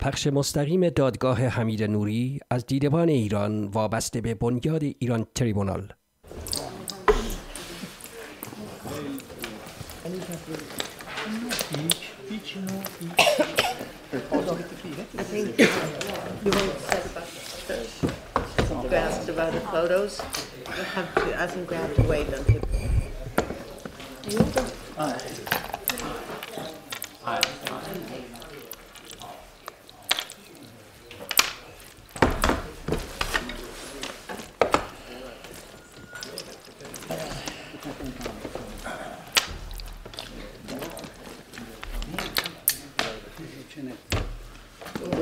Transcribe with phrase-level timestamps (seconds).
[0.00, 5.92] پخش مستقیم دادگاه حمید نوری از دیدبان ایران وابسته به بنیاد ایران تریبونال.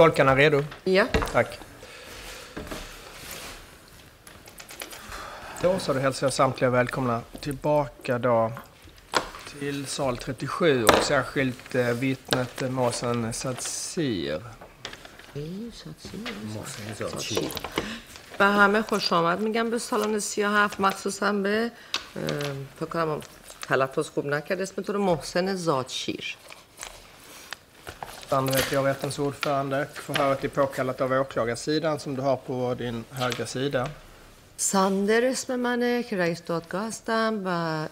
[0.00, 0.64] Tolkarna redo?
[0.84, 1.06] Ja.
[1.32, 1.58] Tack.
[5.62, 8.52] Då så, då hälsar jag samtliga välkomna tillbaka då
[9.60, 14.40] till sal 37 och särskilt eh, vittnet eh, Mohsen Sadzir.
[18.38, 21.70] به همه خوش آمد میگم به سالن 37 مخصوصا به
[22.16, 22.22] اه،
[22.76, 23.20] فکر کنم
[23.68, 26.36] تلفظ خوب نکرد اسم تو رو محسن زادشیر
[28.30, 29.86] Sandra heter jag, rättens ordförande.
[29.94, 33.88] Förhöret är påkallat av åklagarsidan som du har på din högra sida.
[34.56, 37.48] ساندر اسم منه که رئیس دادگاه هستم و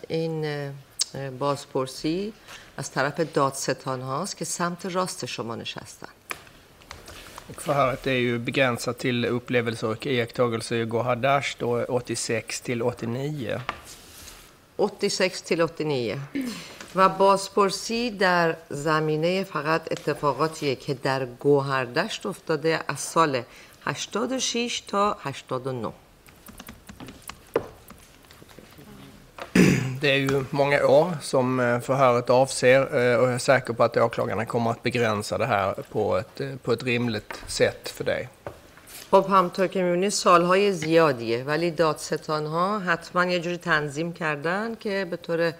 [0.08, 0.72] این اه،
[1.14, 2.32] اه، بازپرسی
[2.76, 6.08] از طرف دادستان هاست که سمت راست شما نشستن
[7.48, 13.60] Och förhöret är ju begränsat till upplevelser och iakttagelser i Gohadash då 86 till 89.
[14.76, 16.20] 86 till 89
[16.95, 23.41] و بازپرسی در زمینه فقط اتفاقاتیه که در گوهردشت افتاده از سال
[23.85, 25.91] 86 تا 89
[30.01, 33.83] Det är ju många år som eh, förhöret avser eh, och jag är säker på
[33.83, 38.03] att åklagarna kommer att begränsa det här på ett, eh, på ett rimligt sätt för
[38.03, 38.29] dig.
[39.11, 45.07] خب همطور که می‌بینید سالهای زیادیه ولی دادستان ها حتما یه جوری تنظیم کردن که
[45.09, 45.53] به طور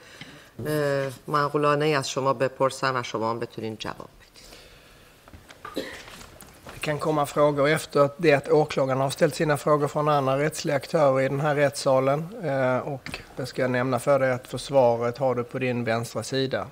[0.66, 4.44] اه، معقولانه از شما بپرسن و شما هم بتونین جواب بدید
[6.74, 10.76] Det kan komma frågor efter det att åklagarna har ställt sina frågor från andra rättsliga
[10.76, 12.18] aktörer i den här rättssalen.
[12.44, 16.22] Eh, Och det ska jag nämna för dig att försvaret har du på din vänstra
[16.22, 16.66] sida.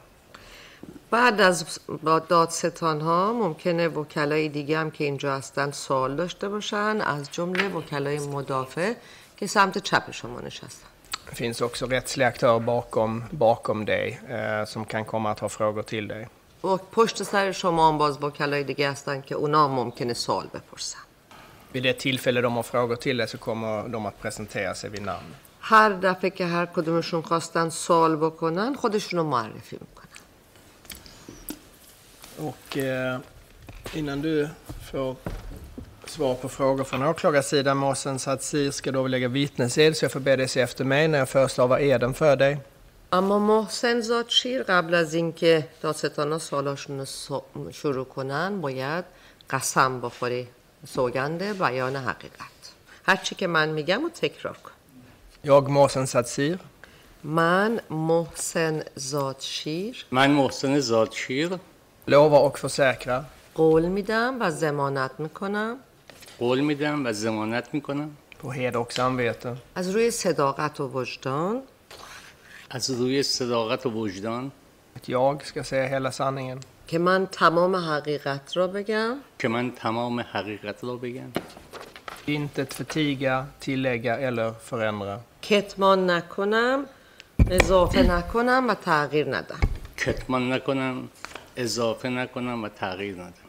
[1.11, 7.01] بعد از با دادستان ها ممکنه وکلای دیگه هم که اینجا هستن سوال داشته باشن
[7.01, 8.93] از جمله وکلای مدافع
[9.37, 10.89] که سمت چپ شما نشستن
[11.31, 15.83] Det finns också rättsliga aktörer bakom, bakom dig eh, som kan komma att ha frågor
[15.83, 16.29] till dig.
[16.65, 20.99] و پشت سر شما هم باز وکلای دیگه هستن که اونا هم ممکنه سوال بپرسن
[21.73, 25.03] Vid det tillfälle de har frågor till dig så kommer de att presentera sig vid
[25.03, 25.35] namn.
[25.61, 30.09] هر دفعه که هر کدومشون خواستن سوال بکنن خودشونو معرفی میکنن
[32.39, 33.19] Och eh,
[33.95, 34.49] innan du
[34.93, 35.17] får
[36.10, 39.98] svar på frågor från åklagarsidan, Mohsen Sadzir, ska då lägga vittnesed.
[39.98, 42.58] Så jag får be dig se efter mig när jag förestavar eden för dig.
[43.12, 49.06] اما محسن زادشیر قبل از اینکه دادستانا سوالاشون رو شروع کنن باید
[49.50, 50.48] قسم بخوری
[50.86, 52.58] سوگند بیان حقیقت
[53.06, 54.72] هرچی که من میگم و تکرار کن
[55.44, 56.58] Jag, Mohsen Sadzir,
[57.24, 61.50] من محسن زادشیر من محسن زادشیر
[62.08, 63.26] lovar och försäkrar
[63.56, 65.78] قول میدم و زمانت می‌کنم
[66.40, 68.10] قول میدم و ضمانت می‌کنم.
[68.42, 71.62] på heder och samvete از روی صداقت و وجدان؟
[72.70, 74.52] از روی صداقت و وجدان؟
[74.96, 80.20] att jag ska säga hela sanningen که من تمام حقیقت را بگم؟ که من تمام
[80.20, 81.32] حقیقت را بگم.
[82.28, 85.20] Intet förtiga, tillägga eller förändra.
[85.42, 86.86] کتمان نکنم
[87.50, 89.60] اضافه نکنم و تغییر ندم.
[89.98, 91.10] کتمان نکنم
[91.58, 93.47] اضافه نکنم و تغییر ندم.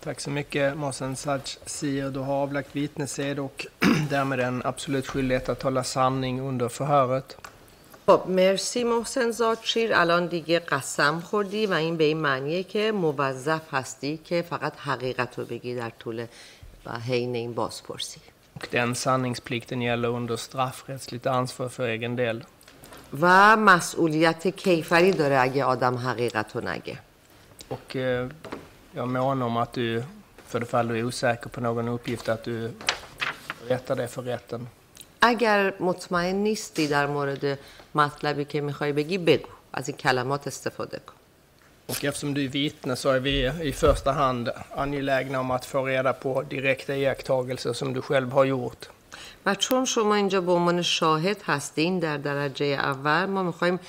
[0.00, 2.10] Tack så mycket Mohsen Sir.
[2.10, 3.66] Du har avlagt vittnesed och
[4.10, 7.36] därmed en absolut skyldighet att hålla sanning under förhöret.
[8.06, 13.74] خب مرسی محسن زادشیر الان دیگه قسم خوردی و این به این معنیه که موظف
[13.74, 16.26] هستی که فقط حقیقت رو بگی در طول
[16.86, 18.20] و حین این بازپرسی
[18.54, 22.44] Och den sanningsplikten gäller under straffrättsligt ansvar för egen del.
[23.20, 26.98] و مسئولیت کیفری داره اگه آدم حقیقت رو نگه
[27.70, 27.96] Och
[28.92, 30.02] eh, jag månar om att du,
[30.46, 32.72] för det fall du är osäker på någon uppgift, att du
[33.68, 34.68] berättar det för rätten.
[35.20, 37.58] اگر مطمئن نیستی در مورد
[37.94, 41.12] مطلبی که میخوای بگی بگو از این کلمات استفاده کن
[41.88, 45.86] Och eftersom du är vittne så är vi i första hand angelägna om att få
[45.86, 48.88] reda på direkta iakttagelser som du själv har gjort.
[49.46, 53.80] و چون شما اینجا به عنوان شاهد هستین در درجه اول ما میخوایم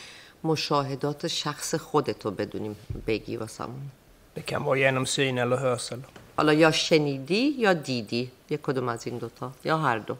[0.43, 2.75] مشاهدات شخص خودتو بدونیم
[3.07, 3.91] بگی واسمون
[4.33, 6.01] Det kan vara genom syn eller hörsel.
[6.37, 10.15] حالا یا شنیدی یا دیدی یک کدوم از این دوتا یا هر دو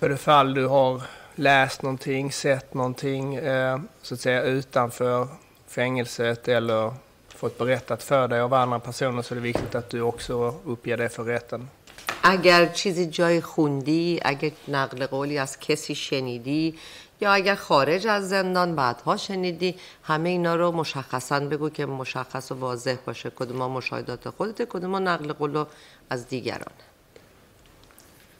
[0.00, 1.02] För det fall du har
[1.34, 5.28] läst någonting, sett någonting eh, så att säga utanför
[5.66, 6.92] fängelset eller
[7.28, 10.96] fått berättat för dig av andra personer så är det viktigt att du också uppger
[10.96, 11.68] det för rätten.
[12.22, 16.78] اگر چیزی جای خوندی اگر نقل قولی از کسی شنیدی
[17.21, 22.55] یا اگر خارج از زندان بعدها شنیدی همه اینا رو مشخصا بگو که مشخص و
[22.55, 25.65] واضح باشه کدوم مشاهدات خودت کدوم از قول
[26.09, 26.73] از دیگران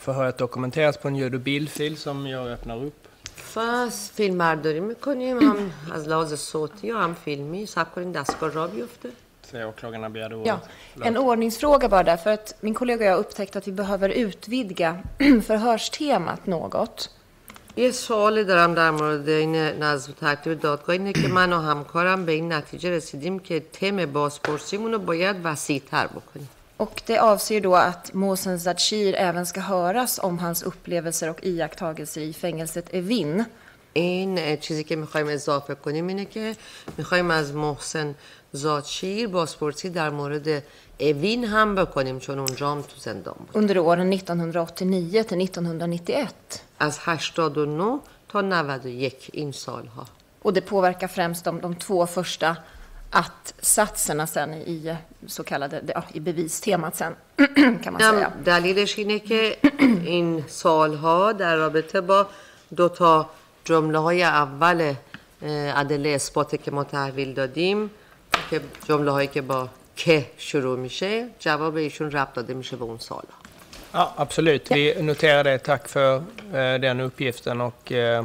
[0.08, 3.08] Förhöret dokumenteras på en bildfil som jag öppnar upp.
[3.56, 8.68] پس فیلم برداری می‌کنیم هم از لحاظ صوتی و هم فیلمی سب کنیم دستگاه را
[8.68, 9.10] بیفته.
[9.54, 10.60] Ja,
[11.02, 14.10] en ordningsfråga bara där, för att min kollega och jag har upptäckt att vi behöver
[14.10, 17.10] utvidga förhörstemat något.
[17.78, 22.32] یه سوالی دارم در مورد این نظم ترتیب دادگاه اینه که من و همکارم به
[22.32, 28.14] این نتیجه رسیدیم که تم بازپرسیمون رو باید وسیعتر بکنیم Och det avser då att
[28.14, 33.46] Mohsen Zadshir även ska höras om hans upplevelser och iakttagelser i fängelset Evin.
[33.94, 36.56] این چیزی که می‌خوایم اضافه کنیم اینه که
[36.98, 38.16] می‌خوایم از محسن
[38.52, 40.64] زادشیر بازپرسی در مورد
[41.00, 46.67] اوین هم بکنیم چون اونجا هم تو زندان بود under åren 1989 till 1991.
[46.80, 50.06] از 89 تا 91 این سالها
[50.42, 52.56] Och det påverkar främst de, de två första
[53.10, 54.96] att-satserna sen i,
[55.28, 57.16] så kallade, ja, i bevistemat sen,
[57.84, 58.32] kan man säga.
[58.46, 59.58] دلیلش اینه که
[60.04, 62.28] این سالها در رابطه با
[62.76, 63.30] دو تا
[63.66, 64.94] جمله های اول
[65.76, 67.92] عدل اثباته که ما تحویل دادیم
[68.50, 72.98] که جمله هایی که با که شروع میشه جواب ایشون ربط داده میشه به اون
[72.98, 73.47] سالها
[73.93, 74.71] Ja, absolut.
[74.71, 75.59] Vi noterar det.
[75.59, 77.61] Tack för eh, den uppgiften.
[77.61, 78.25] Och, eh,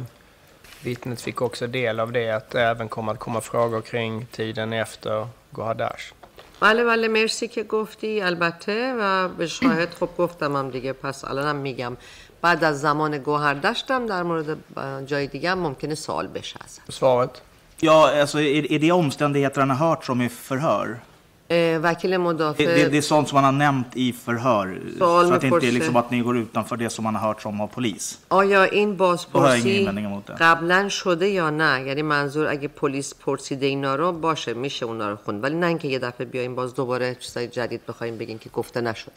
[0.82, 4.72] vittnet fick också del av det, att det även kommer att komma frågor kring tiden
[4.72, 6.12] efter Gohadash.
[6.60, 11.56] بله بله مرسی که گفتی البته و به شاهد خب گفتم هم دیگه پس الانم
[11.56, 11.96] میگم
[12.42, 17.40] بعد از زمان گوهردشتم در مورد اه، جای دیگه هم ممکنه سوال بشه ازم Svaret?
[17.82, 21.00] Ja, alltså är, är det omständigheter han har hört som i förhör?
[21.49, 24.81] اه، وکیل Det, مدافع det, det är sånt som han har nämnt i förhör?
[24.99, 27.41] Så att det inte är liksom att ni går utanför det som han har hört
[27.41, 28.19] som av polis?
[28.29, 29.85] آیا این ingen بازپرسی
[30.27, 30.33] det.
[30.39, 35.15] قبلا شده یا نه یعنی منظور اگه پلیس پرسیده اینا رو باشه میشه اونا رو
[35.15, 38.81] خوند ولی نه اینکه یه دفعه بیایم باز دوباره چیزای جدید بخوایم بگیم که گفته
[38.81, 39.11] نشده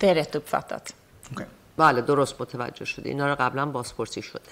[0.00, 0.92] Det är rätt uppfattat.
[1.32, 1.46] Okej.
[1.76, 4.50] بله درست متوجه شده اینا رو قبلا بازپرسی شده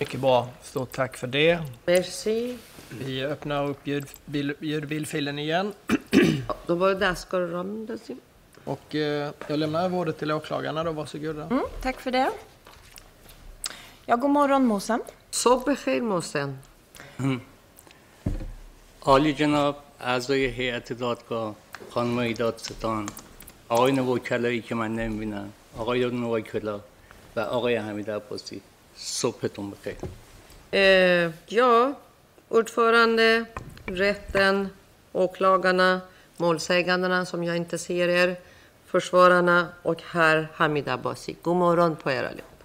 [0.00, 0.46] Mycket bra.
[0.62, 1.58] Stort tack för det.
[1.88, 2.58] مرسی
[2.89, 5.73] Vi öppnar upp ljud, bil, ljud och bildfilen igen.
[6.67, 8.17] دوباره دستگاه رو را میندازیم
[8.65, 10.91] Och eh, jag lämnar över ordet till åklagarna då.
[10.91, 11.43] Varsågoda.
[11.43, 12.31] Mm, tack för det.
[14.05, 15.01] Ja, god morgon Mohsen.
[15.31, 16.53] صبح بخیر محسن
[19.01, 21.55] عالی جناب اعضای هیئت دادگاه
[21.89, 23.09] خانم دادستان
[23.69, 26.79] آقایون وکلایی که من نمیبینم آقایون وکلا
[27.35, 28.61] و آقای حمید عباسی
[28.97, 29.95] صبحتون بخیر
[30.73, 31.95] Eh, ja,
[32.49, 33.45] ordförande,
[33.85, 34.69] rätten,
[35.11, 36.01] åklagarna,
[36.37, 38.35] målsägandena som jag inte ser er,
[38.85, 41.35] försvararna och herr Hamid Abbasi.
[41.41, 42.63] God morgon på er allihop.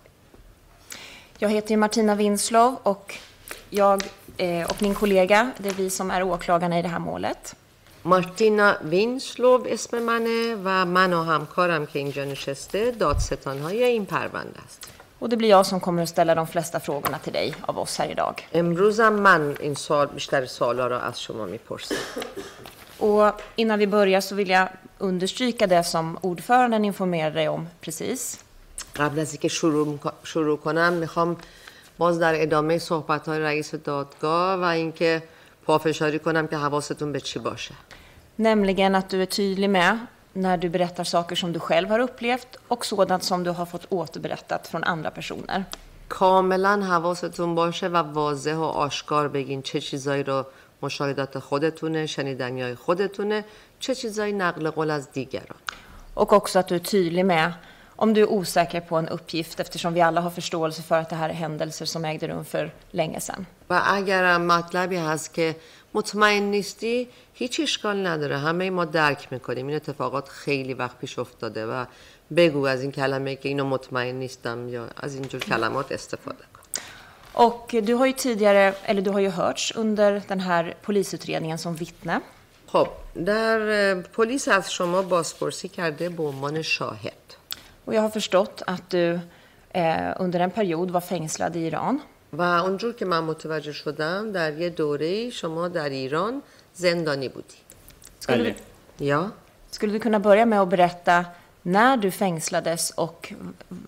[1.39, 3.15] Jag heter ju Martina Winslov och
[3.71, 4.03] jag
[4.37, 7.57] eh, och min kollega, det är vi som är åklagarna i det här målet.
[8.05, 14.91] مارتینا وینسلوب اسم منه و من و همکارم که اینجا نشسته دادستانهای این پرونده است
[15.23, 17.99] Och det blir jag som kommer att ställa de flesta frågorna till dig av oss
[17.99, 18.49] här idag.
[18.53, 21.95] امروزم من این سال بیشتر سوالا را از شما میپرسم
[23.01, 28.39] Och innan vi börjar så vill jag understryka det som ordföranden informerade dig om precis.
[28.97, 31.37] قبل از اینکه شروع, می‌ک- شروع کنم میخوام
[31.99, 35.23] باز در ادامه صحبت های رئیس دادگاه و اینکه
[35.67, 37.75] پافشاری کنم که حواستون به چی باشه
[38.39, 39.99] Nämligen att du är tydlig med
[40.33, 43.87] när du berättar saker som du själv har upplevt och sådant som du har fått
[43.93, 45.65] återberättat från andra personer.
[46.09, 50.45] کاملا حواستون باشه و واضح و آشکار بگین چه چیزایی رو
[50.83, 53.45] مشاهدات خودتونه شنیدنی های خودتونه
[53.79, 55.59] چه چیزایی نقل قول از دیگران
[56.15, 57.53] Och också att du är tydlig med
[57.97, 61.17] om du är osäker på en uppgift eftersom vi alla har förståelse för att det
[61.17, 63.47] här är händelser som ägde rum för länge sedan.
[63.71, 65.57] و اگرم مطلبی هست که
[65.94, 68.38] مطمئن نیستی؟ هیچ اشکال نداره.
[68.38, 69.68] همه ما درک می‌کنیم.
[69.68, 71.86] این اتفاقات خیلی وقت پیش افتاده و
[72.36, 76.64] بگو از این کلمه که اینو مطمئن نیستم یا از اینجور کلمات استفاده کن.
[77.34, 81.76] Och du har ju tidigare, eller du har ju hörts under den här polisutredningen som
[81.76, 82.22] vittne.
[82.68, 82.88] خب
[83.26, 87.14] در پلیس از شما بازپرسی کرده به عنوان شاهد.
[87.86, 89.20] Och jag har förstått att du
[89.74, 92.00] eh, under en period var fängslad i Iran.
[92.34, 96.42] و اونجور که من متوجه شدم در یه دوره شما در ایران
[96.74, 97.56] زندانی بودی.
[98.22, 98.56] Skulle, بله.
[99.00, 99.32] du, یا؟
[99.72, 101.26] skulle du kunna börja med att berätta
[101.64, 103.34] när du fängslades och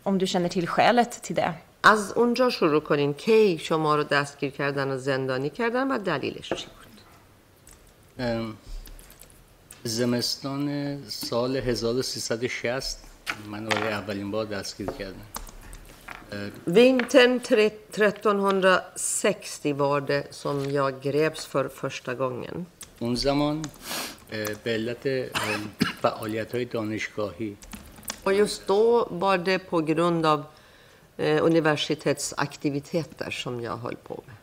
[0.03, 1.53] om du känner till skälet till det?
[1.83, 6.65] از اونجا شروع کنین کی شما رو دستگیر کردن و زندانی کردن و دلیلش چی
[6.65, 6.85] بود؟
[9.83, 12.99] زمستان سال 1360
[13.51, 15.25] من برای اولین بار دستگیر کردن
[16.64, 22.66] Vintern tre- 1360 var det som jag greps för första gången.
[22.98, 23.62] اون زمان
[24.32, 25.30] اه، به علت
[26.02, 27.56] فعالیت های دانشگاهی
[28.24, 30.44] Och just då var det på grund av
[31.16, 34.36] eh, universitetsaktiviteter som jag höll på med.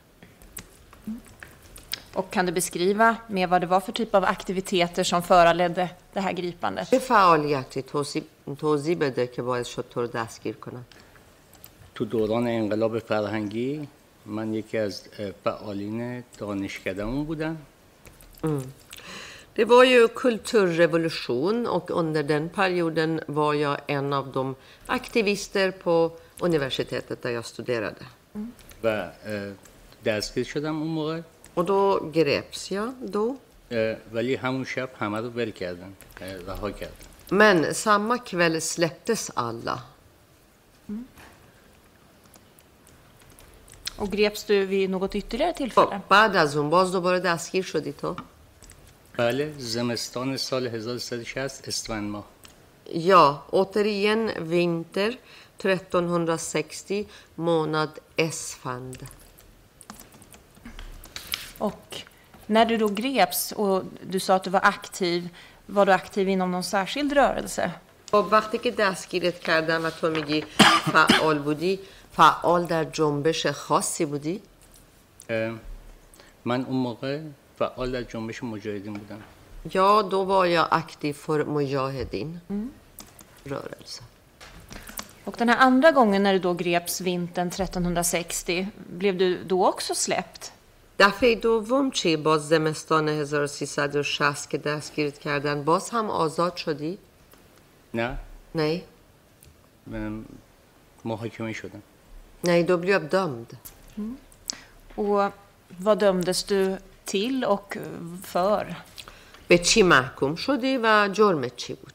[2.13, 6.19] Och kan du beskriva mer vad det var för typ av aktiviteter som föranledde det
[6.21, 6.89] här gripandet?
[6.89, 8.23] چه فعالیتی توضیح,
[8.59, 10.85] توضیح بده که باعث شد تو رو دستگیر کنن
[11.94, 13.88] تو دوران انقلاب فرهنگی
[14.26, 15.02] من یکی از
[15.44, 17.56] فعالین دانشکدهمون بودم
[19.54, 24.54] Det var ju kulturrevolution och under den perioden var jag en av de
[24.86, 28.04] aktivister på universitetet där jag studerade.
[28.82, 29.52] و اه،
[30.04, 31.20] دستگیر شدم اون موقع
[31.54, 33.36] Och då greps jag då.
[34.12, 39.82] ولی همون شب همه رو ول کردن اه، رها کردن Men samma kväll släpptes alla.
[44.01, 46.01] Och greps du vid något ytterligare خب tillfälle?
[46.09, 48.15] بعد از اون باز دوباره دستگیر شدی تو
[49.17, 52.25] بله زمستان سال 1360 اسفند ماه
[52.93, 55.17] Ja, återigen vinter
[55.63, 59.07] 1360 månad Esfand.
[61.57, 62.01] Och
[62.45, 65.29] när du då greps och du sa att du var aktiv,
[65.65, 67.71] var du aktiv inom någon särskild rörelse?
[68.11, 70.43] خب وقتی که دستگیرت کردن و تو میگی
[70.93, 71.79] فعال بودی
[72.12, 74.42] فعال در جنبش خاصی بودی؟
[76.44, 77.20] من اون موقع
[77.58, 79.22] فعال در جنبش مجاهدین بودم
[79.64, 82.40] Ja, då var jag aktiv för Mujahedin
[83.44, 84.02] rörelse.
[85.24, 89.94] Och den här andra gången när du då greps vintern 1360, blev du då också
[89.94, 90.52] släppt?
[90.98, 96.98] دفعه دوم چی باز زمستان 1360 که دستگیرت کردن باز هم آزاد شدی؟
[97.94, 98.18] نه
[98.54, 98.82] Nej.
[99.92, 100.24] ام،
[101.04, 101.82] محاکمه شدم
[102.42, 103.56] Nej, då blev jag dömd.
[104.94, 105.32] Och
[105.78, 107.76] vad dömdes du till och
[108.22, 108.74] för?
[109.48, 111.94] به چی محکوم شدی و جرمت چی بود؟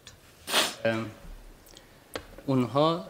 [2.45, 3.05] اونها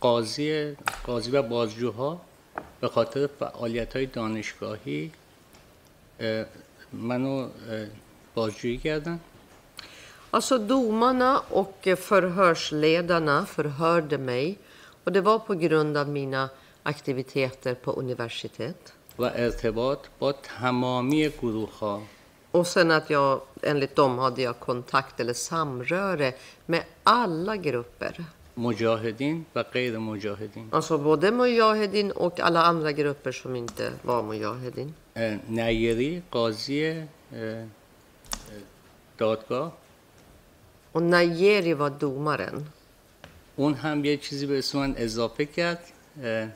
[0.00, 0.76] قاضی
[1.06, 2.20] قاضی و بازجوها
[2.80, 5.12] به خاطر فعالیت های دانشگاهی
[6.20, 6.44] اه،
[6.92, 7.48] منو
[8.34, 9.20] بازجویی کردن
[10.37, 14.57] Alltså domarna och förhörsledarna förhörde mig
[15.03, 16.49] och det var på grund av mina
[16.83, 18.93] aktiviteter på universitet.
[19.17, 22.01] و ارتباط با تمامی گروه ها
[22.51, 26.33] Och sen att jag, enligt dem hade jag kontakt eller samröre
[26.65, 28.25] med alla grupper.
[28.57, 34.93] مجاهدین و غیر مجاهدین Alltså både Mujahedin och alla andra grupper som inte var Mujahedin.
[35.15, 37.67] اه، نیری قاضی اه، اه،
[39.17, 39.71] دادگاه
[40.91, 42.69] Och Najeri var domaren.
[43.55, 45.83] اون هم یه چیزی به اسم من اضافه کرد
[46.23, 46.47] اه،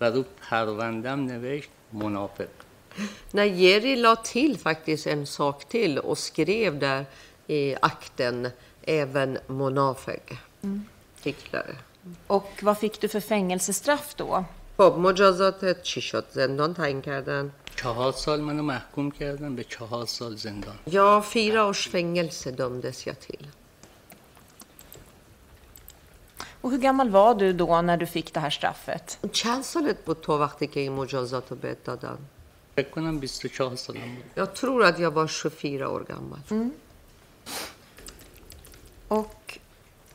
[0.00, 2.48] و رو پروندم نوشت منافق
[3.32, 7.06] Najeri la till faktiskt en sak till och skrev där
[7.46, 8.48] i akten
[8.82, 10.38] även Monafeg.
[11.14, 11.76] Fiklare.
[12.26, 14.44] Och vad fick du för fängelsestraff då?
[14.76, 20.36] خب مجازات چی شد؟ زندان تعیین کردن؟ چهار سال منو محکوم کردن به چهار سال
[20.36, 23.46] زندان Ja, fyra års fängelse dömdes jag till.
[26.60, 29.18] Och hur gammal var du då när du fick det här straffet?
[29.32, 32.18] چند سالت بود تو وقتی که این مجازات رو بهت دادن؟
[32.76, 36.70] فکر کنم 24 سالم بود Jag tror att jag var 24 år gammal.
[39.08, 39.58] Och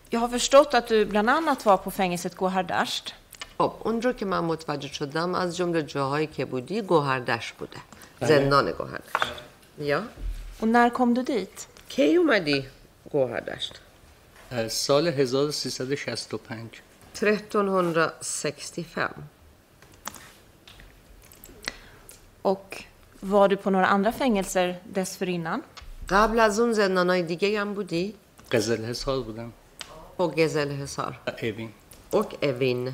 [0.09, 3.13] jag har förstått att du bland annat var på fängelset Gohardasht.
[3.58, 7.78] خب اونجا که من متوجه شدم از جمله جاهایی که بودی گوهردش بوده.
[8.20, 9.12] زندان گوهردش.
[9.80, 10.02] یا؟
[10.60, 11.66] Och när kom du dit?
[11.88, 12.66] کی اومدی
[13.12, 13.80] گوهردشت
[14.50, 16.68] از سال 1365
[17.22, 19.10] 1365
[22.42, 22.84] Och
[23.20, 25.62] var du på några andra fängelser dessförinnan?
[26.08, 28.14] قبل از اون زندانای دیگه هم بودی؟
[28.52, 29.52] قزل حصار بودم.
[30.18, 31.18] på گزل حصار.
[32.12, 32.92] و اوین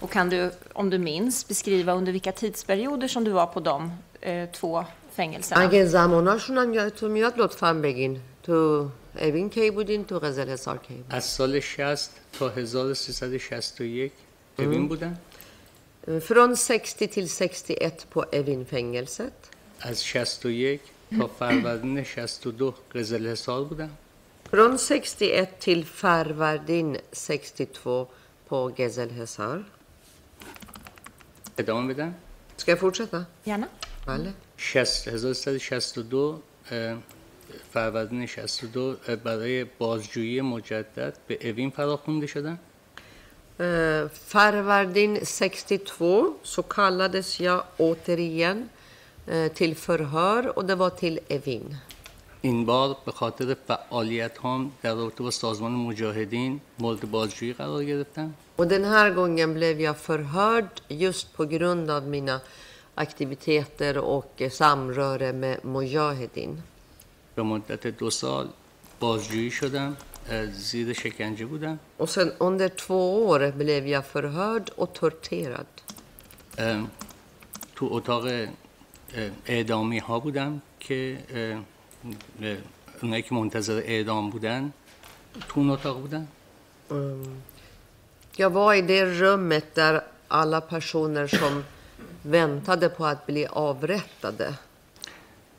[0.00, 3.46] och Evin Och kan du, om du minns, beskriva under vilka tidsperioder som du var
[3.46, 4.84] på de eh, två
[5.16, 5.60] fängelserna?
[5.62, 8.88] اگه زماناشون هم یادتون میاد لطفا بگین تو
[9.20, 14.12] اوین کی بودین تو قزل حصار کی بودین از سال 60 تا 1361
[14.58, 15.18] اوین بودم
[16.20, 19.32] Från 60 till 61 på Evin-fängelset.
[19.80, 20.80] از 61
[21.18, 23.90] تا فروردین 62 قزل حصار بودم
[24.50, 28.08] Från 61 till Farvardin 62
[28.48, 29.64] på Gezelhesar.
[31.57, 32.15] ادامه بدم؟
[32.57, 33.67] چه که فرصت داری؟ یانا؟
[34.05, 34.33] بله.
[34.57, 36.41] شش هزار سه شصت دو
[37.73, 42.59] فرآورده شصت دو برای بازجویی مجدد به این فراخوانده شدن؟
[44.13, 45.79] فروردین 62 سیکسی
[46.43, 48.69] سو کالدش یا آتیریان،
[49.55, 51.75] تیل فرهر و دوباره تیل این.
[52.41, 58.33] این بار به خاطر فعالیت هم در رابطه با سازمان مجاهدین مورد بازجویی قرار گرفتم
[58.57, 62.41] Och den här gången blev jag förhörd just på grund av mina
[62.95, 66.63] aktiviteter och samröre med Mujahedin.
[67.35, 68.47] به مدت دو سال
[68.99, 69.97] بازجویی شدم
[70.51, 75.67] زیر شکنجه بودم Och sen under två år blev jag förhörd och torterad.
[76.57, 76.83] اه،
[77.75, 78.47] تو اتاق اه،
[79.45, 81.59] اعدامی ها بودم که اه،
[83.01, 84.73] اونایی که منتظر اعدام بودن
[85.49, 86.27] تو اون اتاق بودن
[88.37, 91.63] Jag var i det rummet där alla personer som
[92.21, 94.53] väntade på att bli avrättade.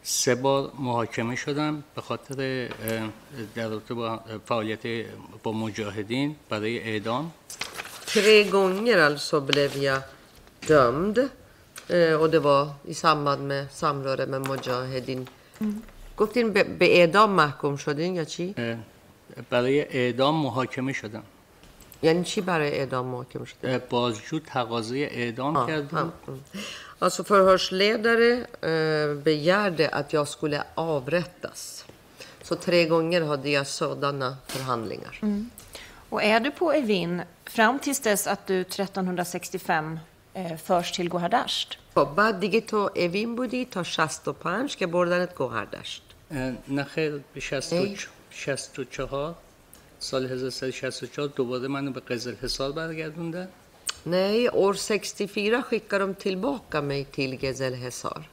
[0.03, 2.69] سه بار محاکمه شدم به خاطر
[3.55, 5.07] در رابطه با فعالیت
[5.43, 7.33] با مجاهدین برای اعدام
[8.07, 10.03] Tre gånger alltså blev jag
[10.67, 11.19] dömd.
[11.89, 15.29] Eh, och det var i samband med samröre med Mujahedin.
[16.22, 18.76] گفتین به, به اعدام محکوم شدین یا چی؟ اه،
[19.50, 21.24] برای اعدام محاکمه شدم
[22.04, 25.88] یعنی چی برای اعدام محکوم شدین؟ اه، بازجو تقاضای اعدام کرد
[26.26, 26.42] بود.
[26.54, 26.60] Mm.
[27.00, 28.30] Alltså förhörsledare
[28.62, 31.86] eh, begärde att jag skulle avrättas.
[32.42, 35.20] Så tre gånger hade jag sådana förhandlingar.
[36.10, 40.00] Och är du på Evin fram tills dess att du 1365
[40.34, 41.78] eh, förs till Gohardasht?
[41.96, 46.04] خب بعد دیگه تو اوین بودی تا 65 که بردنت گوهردشت
[46.69, 47.41] نخیل به
[48.31, 49.35] شست و چهار
[49.99, 53.49] سال هزه سال شست و چهار دوباره منو به قزل حسار برگردوندن
[54.07, 58.25] نه اور سکستی فیره خیکرم تیل باقا می تیل گزل حسار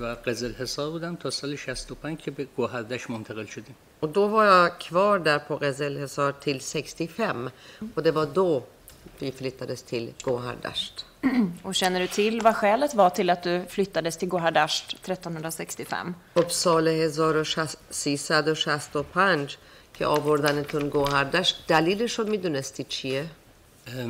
[0.00, 3.74] و قزل حسار بودم تا سال شست و پنگ که به گوهردش منتقل شدیم.
[4.02, 7.52] و دو بایا کوار در پا قزل حسار تیل سکستی فم
[7.96, 8.62] و دو با دو
[9.19, 11.05] vi flyttades till Gohardasht.
[11.63, 16.13] Och känner du till vad skälet var till att du flyttades till Gohardasht 1365?
[16.35, 19.57] خب سال 1365
[19.93, 23.25] که آوردنتون گوهردشت دلیلش رو میدونستی چیه؟
[23.87, 24.07] اه،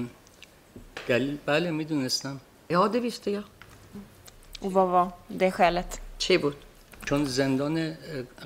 [1.08, 2.40] دلیل بله میدونستم
[2.72, 3.44] Ja, det visste jag.
[4.62, 6.00] Och vad var det skälet?
[6.18, 6.56] چی بود؟
[7.06, 7.94] چون زندان اه،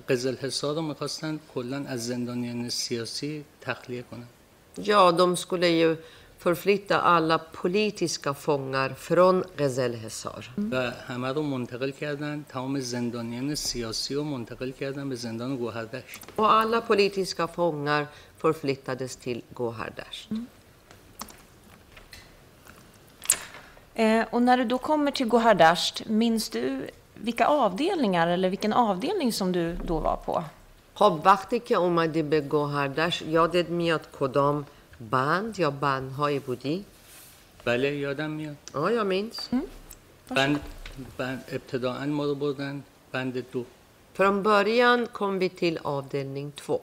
[0.09, 4.27] قزل حصار رو میخواستن کلا از زندانیان سیاسی تخلیه کنن
[4.77, 5.95] Ja, de skulle ju
[6.37, 10.43] förflytta alla politiska fångar från Gezelhesar.
[10.71, 16.51] و همه رو منتقل کردن تمام زندانیان سیاسی رو منتقل کردن به زندان گوهردشت Och
[16.53, 20.29] alla politiska fångar förflyttades till Gohardasht.
[23.95, 29.33] Eh, och när du då kommer till Gohardasht, minns du vilka avdelningar eller vilken avdelning
[29.33, 30.43] som du då var på?
[30.95, 34.65] خب وقتی که اومدی به گوهردشت یادت میاد کدام
[35.00, 36.84] بند یا بندهایی بودی؟
[37.64, 39.38] بله یادم میاد jag minns.
[40.36, 40.60] بند,
[41.18, 42.82] بند ابتداعا ما رو بردن
[43.12, 43.64] بند دو
[44.14, 46.80] Från början kom vi till avdelning två.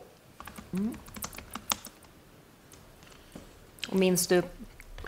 [3.90, 4.44] Och minns du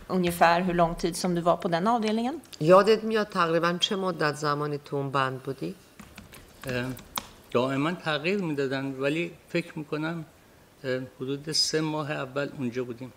[0.07, 2.41] ungefär hur lång tid som du var på den avdelningen?
[2.59, 5.75] یادت میاد تقریبا چه مدت زمانی تو اون بند بودی؟
[7.51, 10.25] دائما تغییر می‌دادن ولی فکر می‌کنم
[11.20, 13.12] حدود سه ماه اول اونجا بودیم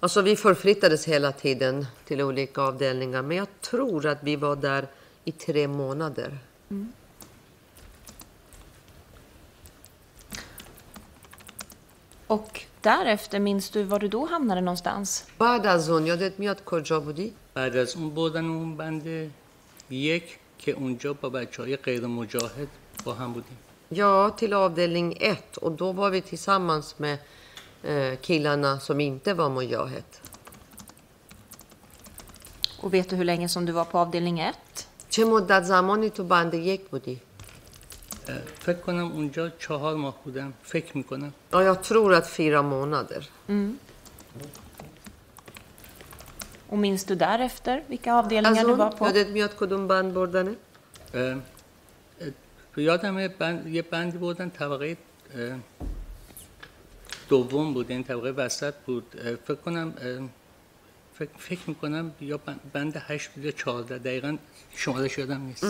[0.00, 4.88] Alltså vi förflyttades hela tiden till olika avdelningar men jag tror att vi var där
[5.24, 6.38] i tre månader.
[12.26, 15.24] Och därefter, minns du var du då hamnade någonstans?
[15.38, 19.30] بعد از اون یادت میاد کجا بودی؟ بعد از اون بردن اون بند
[19.90, 22.68] یک که اونجا با بچه های غیر مجاهد
[23.04, 23.58] با هم بودیم
[23.90, 27.18] Ja, till avdelning ett och då var vi tillsammans med
[27.82, 30.04] eh, killarna som inte var Mujahid.
[32.80, 34.54] Och vet du hur länge som du var på avdelning 1?
[35.10, 37.20] چه مدت زمانی تو بند یک بودی؟
[38.28, 43.28] اه، فکر کنم اونجا چهار ماه بودم فکر میکنم Ja, jag tror att fyra månader.
[46.68, 49.06] Och minns du därefter vilka avdelningar از du var اون på?
[49.06, 50.54] یادت میاد کدوم بند بردنه؟
[52.76, 54.96] اه، اه، یادمه بند، یه بندی بردن طبقه
[55.34, 55.58] اه،
[57.28, 60.28] دوم بود این طبقه وسط بود اه، فکر کنم اه،
[61.18, 64.36] فکر, فکر میکنم یا بند- بند هشت بود یا چهارده دقیقا
[64.76, 65.64] شمارش یادم نیست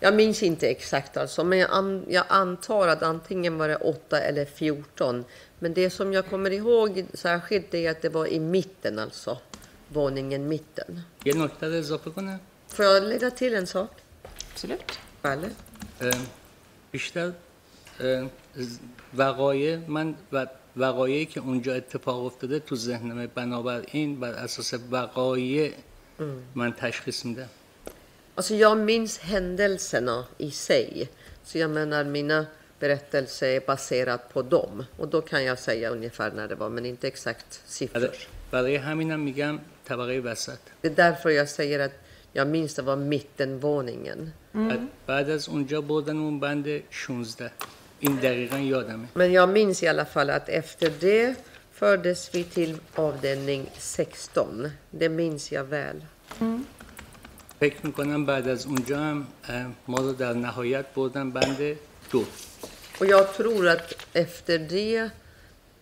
[0.00, 4.20] Jag minns inte exakt alltså, men jag, an, jag antar att antingen var det 8
[4.20, 5.24] eller 14.
[5.58, 9.38] Men det som jag kommer ihåg särskilt är att det var i mitten alltså.
[9.88, 11.02] Våningen mitten.
[11.24, 13.90] یه نکته رو اضافه کنم Får jag lägga till en sak?
[14.52, 14.92] Absolut.
[16.01, 16.11] اه،
[16.91, 17.31] بیشتر
[19.17, 25.71] وقایع من و وقایعی که اونجا اتفاق افتاده تو ذهنمه بنابراین بر اساس وقایع
[26.55, 27.49] من تشخیص میدم
[28.35, 31.09] Alltså jag minns händelserna i sig.
[31.43, 32.45] Så jag menar mina
[32.79, 34.85] berättelser är baserat på dem.
[34.97, 38.11] Och då kan jag säga ungefär när det var, men inte exakt siffror.
[40.81, 41.91] Det är därför jag säger att
[42.32, 44.32] jag minns det var mittenvåningen.
[44.54, 47.50] بعد, بعد از اونجا بردن اون بند 16
[48.00, 51.34] این دقیقا یادمه Men jag minns i alla fall att efter det
[51.72, 54.70] fördes vi till avdelning 16.
[54.90, 56.02] Det minns jag väl.
[57.60, 61.76] فکر میکنم بعد از اونجا هم اه، ما رو در نهایت بردن بند
[62.10, 62.24] دو
[63.00, 65.10] Och jag tror att efter det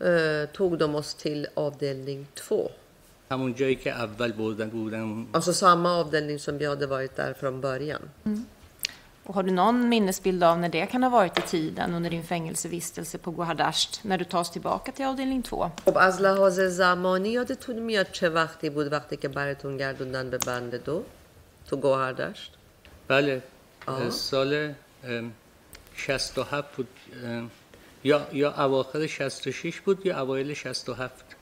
[0.00, 2.70] eh, tog de oss till avdelning 2.
[3.31, 7.61] همون جایی که اول بردن بودن Alltså samma avdelning som vi hade varit där från
[7.61, 8.01] början.
[9.27, 12.23] Och har du någon minnesbild av när det kan ha varit i tiden under din
[12.23, 15.71] fängelsevistelse på Gohardasht när du tas tillbaka till avdelning 2?
[15.85, 20.83] خب از لحاظ زمانی یادتون میاد چه وقتی بود وقتی که براتون گردوندن به بند
[20.83, 21.03] دو
[21.69, 22.51] تو گوهردشت
[23.07, 23.41] بله
[23.85, 24.09] آه.
[24.09, 25.23] سال اه،
[25.95, 26.87] 67 بود
[27.23, 27.43] اه،
[28.03, 31.36] یا یا اواخر 66 بود یا اوایل 67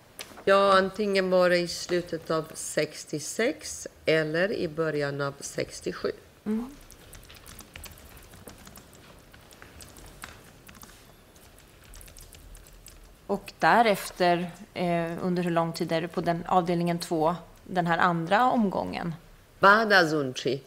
[0.45, 6.13] Ja, antingen var det i slutet av 66 eller i början av 67.
[13.27, 17.99] Och därefter, eh, under hur lång tid är du på den avdelningen 2, den här
[17.99, 19.15] andra omgången?
[19.61, 20.63] بعد از اون چی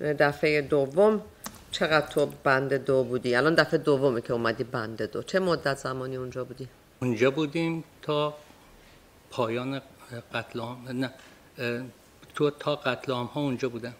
[0.00, 1.22] دفعه دوم
[1.70, 6.16] چقدر تو بند دو بودی الان دفعه دومه که اومدی بند دو چه مدت زمانی
[6.16, 6.68] اونجا بودی
[7.00, 8.34] اونجا بودیم تا
[9.35, 9.81] پایان
[10.33, 11.09] قتل عام نه
[12.35, 13.93] تو تا قتل عام ها اونجا بودم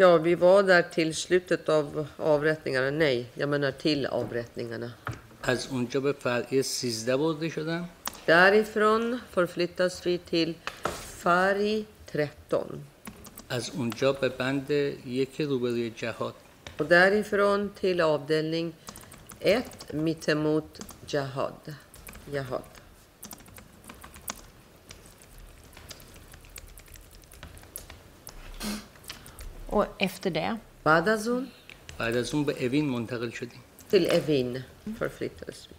[0.00, 2.90] Ja, vi var där till slutet av avrättningarna.
[2.90, 4.90] Nej, jag menar till avrättningarna.
[5.42, 7.88] از اونجا به فرعی 13 برده شدم
[8.26, 10.54] Därifrån förflyttas vi till
[11.22, 12.64] Fari 13.
[13.48, 14.70] از اونجا به بند
[15.06, 16.34] یک روبروی جهاد
[16.78, 18.72] Och därifrån till avdelning
[19.40, 20.70] 1 mittemot
[21.12, 21.62] Jahad.
[22.34, 22.69] Jahad.
[29.69, 30.57] Och efter det?
[30.83, 31.47] بعد از اون
[31.97, 34.63] بعد از اون به اوین منتقل شدیم till Evin
[34.99, 35.75] förflyttades vi.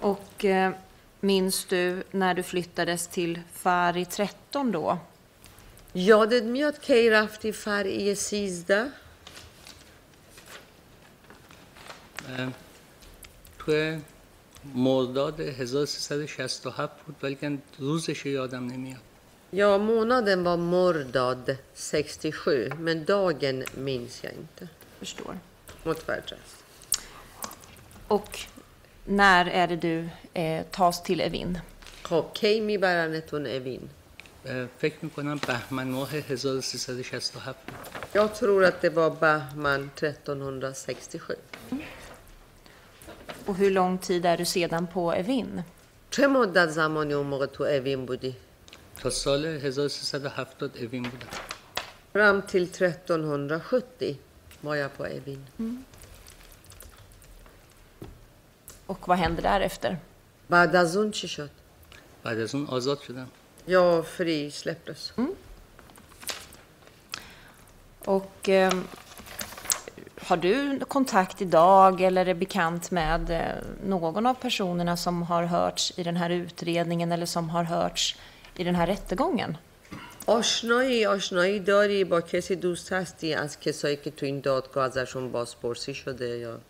[0.00, 0.72] Och eh,
[1.20, 4.98] minns du när du flyttades till Fari 13 då?
[5.94, 8.90] یادت میاد کی رفتی فرعی 13
[12.38, 12.52] اه،
[13.58, 13.98] تو
[14.74, 19.00] مرداد 1367 بود ولی روزش یادم نمیاد
[19.50, 24.68] Ja, månaden var Mordad 67, men dagen minns jag inte.
[24.98, 25.38] Förstår.
[25.82, 26.64] Motverjas.
[28.08, 28.38] Och
[29.04, 31.58] när är det du eh, tas till Evin?
[32.02, 33.88] خب کی میبرنتون اوین
[34.46, 37.54] اه، فکر میکنم بهمن ماه 1367 بود
[38.12, 41.34] Jag tror att det var Bahman 1367.
[43.46, 45.62] Och hur lång tid är du sedan på Evin?
[46.10, 48.34] چه مدت زمانی اون موقع تو اوین بودی؟
[49.02, 51.28] تا سال 1370 اوین بودم
[52.14, 54.18] Fram till 1370
[54.60, 55.46] var jag på Evin.
[58.86, 59.96] Och vad hände därefter?
[60.48, 61.50] بعد از اون چی شد؟
[62.22, 63.28] بعد از اون آزاد شدم
[63.66, 65.12] Jag frisläpptes.
[68.04, 68.72] Och eh,
[70.20, 73.40] har du kontakt idag eller är bekant med eh,
[73.86, 78.16] någon av personerna som har hörts i den här utredningen eller som har hörts
[78.58, 79.56] i den här rättegången?
[80.26, 85.94] آشنایی آشنایی داری با کسی دوست هستی از کسایی که تو این دادگاه ازشون بازپرسی
[85.94, 86.60] شده یا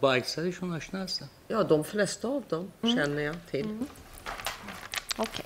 [0.00, 3.78] با اکثرشون آشنا هستم Ja, de flesta av dem känner jag till.
[5.16, 5.44] Okej.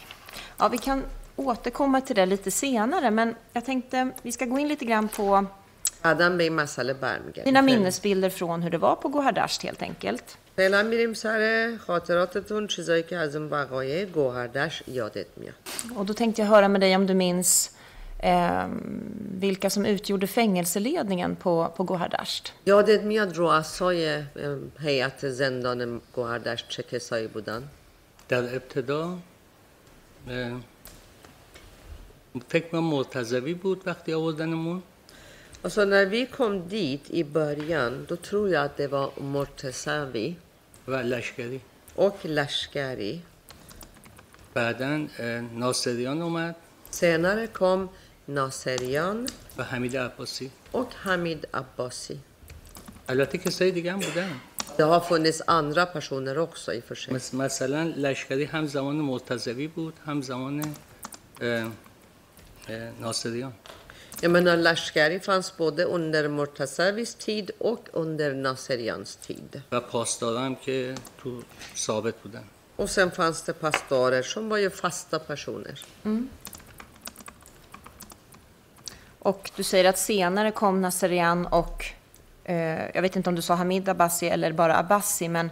[0.58, 1.04] Ja, vi kan
[1.36, 5.46] återkomma till det lite senare, men jag tänkte vi ska gå in lite grann på
[6.02, 10.36] بعدا به این مسئله برمیگردیم dina minnesbilder från hur det var på Gohardasht helt enkelt.
[10.56, 15.54] فعلا میریم سر خاطراتتون چیزایی که از اون وقایع گوهردش یادت میاد
[15.96, 17.70] Och då tänkte jag höra med dig om du minns
[18.18, 18.66] eh,
[19.40, 22.52] vilka som utgjorde fängelseledningen på, på Gohardasht.
[22.66, 27.62] یادت میاد رؤسای ام، هیئت زندان گوهردش چه کسایی بودن
[28.28, 29.18] در ابتدا
[30.28, 30.60] اه،
[32.48, 34.82] فکر کنم مرتضوی بود وقتی آوردنمون
[35.64, 40.36] Alltså när vi kom dit i början, då tror jag att det var Mortesavi
[40.87, 41.59] و لشکری
[41.95, 43.21] och Lashkari.
[44.55, 45.07] بعدا
[45.53, 46.55] ناصریان اومد
[46.91, 47.89] Senare kom
[48.27, 52.17] Naserian و حمید عباسی och Hamid Abbasi.
[53.09, 54.31] البته کسای دیگه هم بودن
[54.77, 57.13] Det har funnits andra personer också i och för sig.
[57.13, 60.75] مس- مثلا لشکری هم زمان مرتضوی بود هم زمان
[62.99, 63.53] ناصریان
[64.21, 69.61] Jag menar, Lashkari fanns både under Murtazavis tid och under Nasserians tid.
[72.75, 75.81] Och sen fanns det pastorer som var ju fasta personer.
[76.03, 76.29] Mm.
[79.19, 81.85] Och du säger att senare kom Nasserian och,
[82.43, 85.49] eh, jag vet inte om du sa Hamid Abbasi eller bara Abbasi, men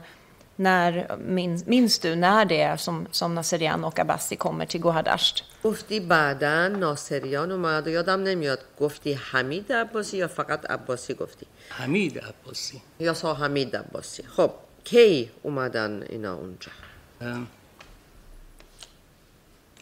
[0.55, 5.43] när, minns, minns du när det är som, som Nasserian och Abbasi kommer till Gohardasht?
[5.63, 12.19] گفتی بعدا ناصریان اومد و یادم نمیاد گفتی حمید عباسی یا فقط عباسی گفتی؟ حمید
[12.19, 12.81] عباسی.
[12.99, 14.23] یا سا حمید عباسی.
[14.23, 14.51] خب
[14.83, 16.71] کی اومدن اینا اونجا؟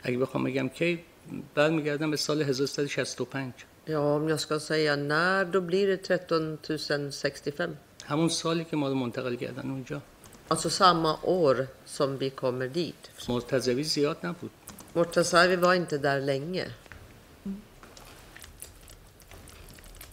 [0.03, 0.99] اگه بخوام بگم کی
[1.55, 3.53] برمیگردم به سال 1365
[3.87, 6.57] Ja, om jag ska säga när, då blir det 13
[7.11, 7.77] 065.
[8.05, 10.01] همون سالی که ما رو منتقل کردن اونجا.
[10.48, 13.10] Alltså samma år som vi kommer dit.
[13.28, 14.50] مرتضوی زیاد نبود
[14.94, 16.66] Mortasavi var inte där länge.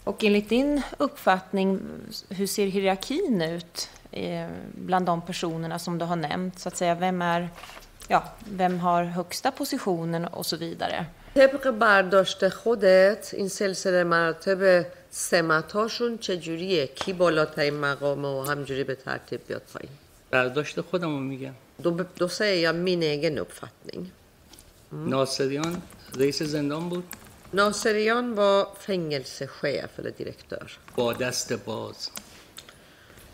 [0.04, 1.80] Och enligt din uppfattning,
[2.28, 6.58] hur ser hierarkin ut eh, bland de personerna som du har nämnt?
[6.58, 7.48] Så att säga, vem, är,
[8.08, 11.06] ja, vem har högsta positionen och så vidare?
[11.34, 19.40] طبق برداشت خودت این سلسله مراتب سمتاشون چجوریه کی بالاترین مقامه و همجوری به ترتیب
[19.46, 19.90] بیاد پایین
[20.30, 24.12] برداشت خودم رو میگم då, då säger jag min egen uppfattning.
[24.92, 25.82] ناصریان
[26.16, 27.04] رئیس زندان بود
[27.52, 30.78] Naserian var fängelsechef eller direktör.
[30.96, 32.10] با دست باز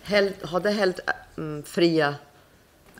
[0.03, 1.01] Häll, hade helt
[1.39, 2.15] mm, fria,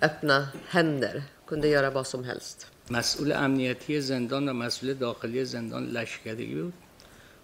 [0.03, 1.23] öppna händer.
[1.47, 2.67] Kunde göra vad som helst.
[2.91, 6.73] مسئول امنیتی زندان و مسئول داخلی زندان لشکری بود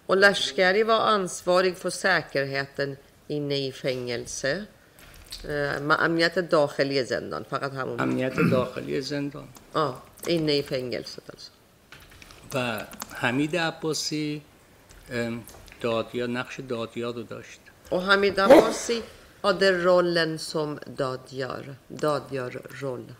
[0.07, 4.65] Och Lashkari var ansvarig för säkerheten inne i fängelse.
[5.44, 9.48] Eh, امنیت داخلی زندان فقط همون امنیت داخلی زندان
[10.26, 11.50] inne i fängelset alltså.
[12.54, 14.42] و حمید عباسی
[15.10, 15.44] ام،
[15.80, 19.02] دادیار نقش دادیار رو داشت Och Hamid Abbasi
[19.42, 21.76] hade rollen som dadgör.
[21.88, 23.12] Dadgör-roll.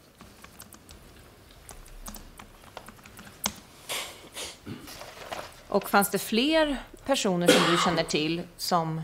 [5.69, 9.03] Och fanns det fler personer som du känner till som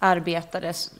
[0.00, 0.90] arbetade s-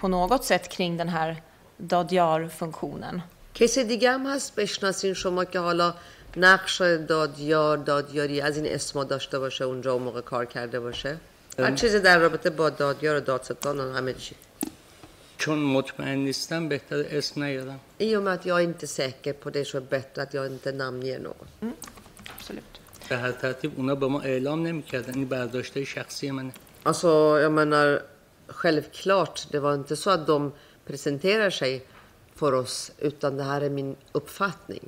[0.00, 1.42] på något sätt kring den här
[1.78, 3.20] Dadjar-funktionen?
[3.54, 5.94] کسی دیگه هم هست بشناسین؟ شما که حالا
[6.36, 11.16] نقش دادیار دادیاری از این اسما داشته باشه اونجا اون موقع کار کرده باشه؟
[11.58, 14.34] هر چیزی در رابطه با دادیار و دادستان و همه چی.
[15.38, 17.80] چون مطمئن نیستم بهتر اسم نیارم.
[18.00, 20.34] I och med att jag inte är säker på det så är det bättre att
[20.34, 21.46] jag inte namnger någon.
[22.38, 22.78] Absolut.
[23.08, 25.14] به هر ترتیب اونا به ما اعلام نمی‌کردن.
[25.14, 26.52] این برداشته شخصی منه.
[26.84, 28.02] Alltså, jag menar,
[28.47, 30.51] självklart, det var inte så att de
[30.85, 31.85] presenterar sig
[32.35, 34.83] för oss, utan det här är min uppfattning.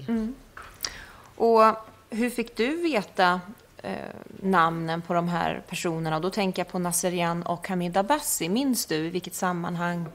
[1.35, 1.63] Och
[2.09, 3.41] hur fick du veta
[3.77, 3.93] eh,
[4.41, 6.19] namnen på de här personerna?
[6.19, 8.49] Då tänker jag på Nasserian och Hamid Abbasi.
[8.49, 10.05] Minns du i vilket sammanhang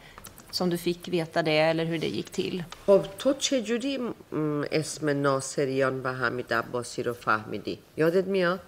[0.50, 2.64] som du fick veta det eller hur det gick till.
[2.86, 8.60] خب تو چجوری م، اسم ناصریان و حمید عباسی رو فهمیدی؟ یادت میاد؟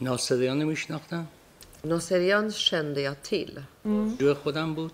[0.00, 1.26] ناصریان رو میشناختم
[1.84, 3.62] ناصریان kände jag till.
[4.18, 4.92] جو خودم بود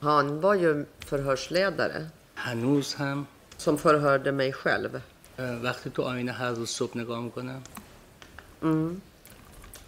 [0.00, 5.00] Han var ju förhörsledare هنوز هم som förhörde mig själv.
[5.38, 7.62] اه، وقتی تو آینه هر روز صبح نگاه میکنم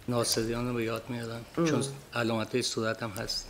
[0.07, 3.49] ناصریان رو به یاد میارم چون علامت صورت هم هست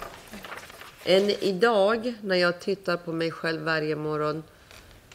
[1.05, 4.43] Än idag när jag tittar på mig själv varje morgon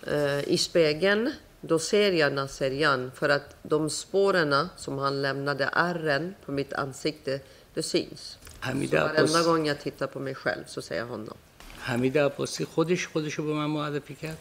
[0.06, 6.34] eh, i spegeln, då ser jag Nasserian för att de spåren som han lämnade, ärren
[6.44, 7.40] på mitt ansikte,
[7.74, 8.36] det syns.
[8.60, 11.36] حمید Så varenda عباس gång jag tittar på mig själv så ser jag honom.
[11.78, 14.38] حمید عباسی خودش خودش رو به من معرفی کرد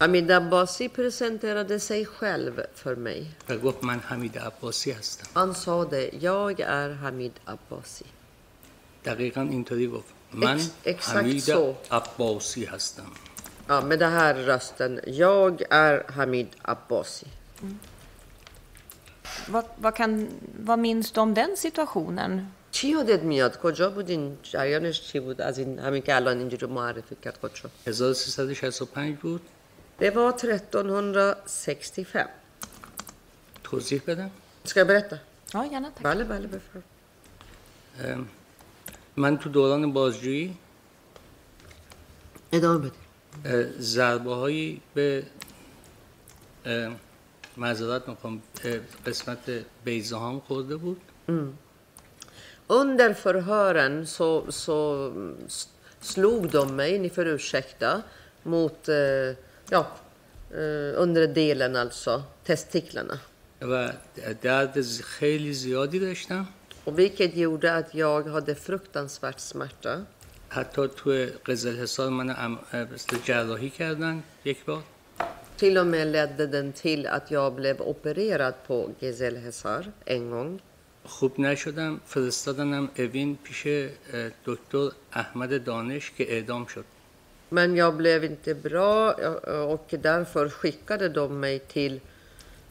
[0.00, 3.26] Hamid Abbasi presenterade sig själv för mig.
[3.48, 8.04] و گفت من حمید عباسی هستم Han sa det, jag är Hamid Abbasi.
[9.04, 11.74] دقیقا اینطوری گفت من Ex- exakt حمید så.
[11.90, 13.10] عباسی هستم
[13.68, 17.26] Ja, med den här rösten, jag är Hamid Abbasi.
[19.48, 22.46] Vad, vad, kan, vad minns du om den situationen?
[22.75, 27.15] چی یادت میاد؟ کجا بودین جریانش؟ چی بود از این همین که الان اینجوری معرفی
[27.23, 29.41] کرد خودشو؟ 1365 بود.
[29.99, 32.27] Det var 1365
[33.63, 34.31] توضیح بدم؟
[34.65, 35.17] Ska jag berätta?
[35.53, 36.03] Ja, gärna tack.
[36.03, 36.83] بله بله بفرم.
[39.17, 40.57] من تو دوران بازجویی
[42.51, 42.93] ادامه بدید
[43.45, 45.23] اه، ضربه هایی به
[47.57, 48.41] معذرت می‌خوام
[49.05, 51.01] قسمت بیزه هم خورده بود.
[52.66, 55.12] Under förhören så, så
[55.46, 55.68] s-
[56.00, 58.02] slog de mig, ni får ursäkta,
[58.42, 58.96] mot, eh,
[59.70, 59.86] ja,
[60.54, 63.18] eh, undre delen alltså, testiklarna.
[63.62, 63.88] و
[64.42, 66.44] درد ز- خیلی زیادی داشتم
[66.84, 70.04] Och vilket gjorde att jag hade fruktansvärt smärta.
[70.48, 74.82] حتی تو قزل حصار من ام- اه، مثل جراحی کردن یک بار
[75.56, 80.60] Till och med ledde den till att jag blev opererad på Gezelhesar en gång.
[81.05, 83.67] خوب نشدم فرستادنم اوین پیش
[84.45, 86.85] دکتر احمد دانش که اعدام شد
[87.51, 91.99] Men jag blev inte bra eh, och därför skickade de mig till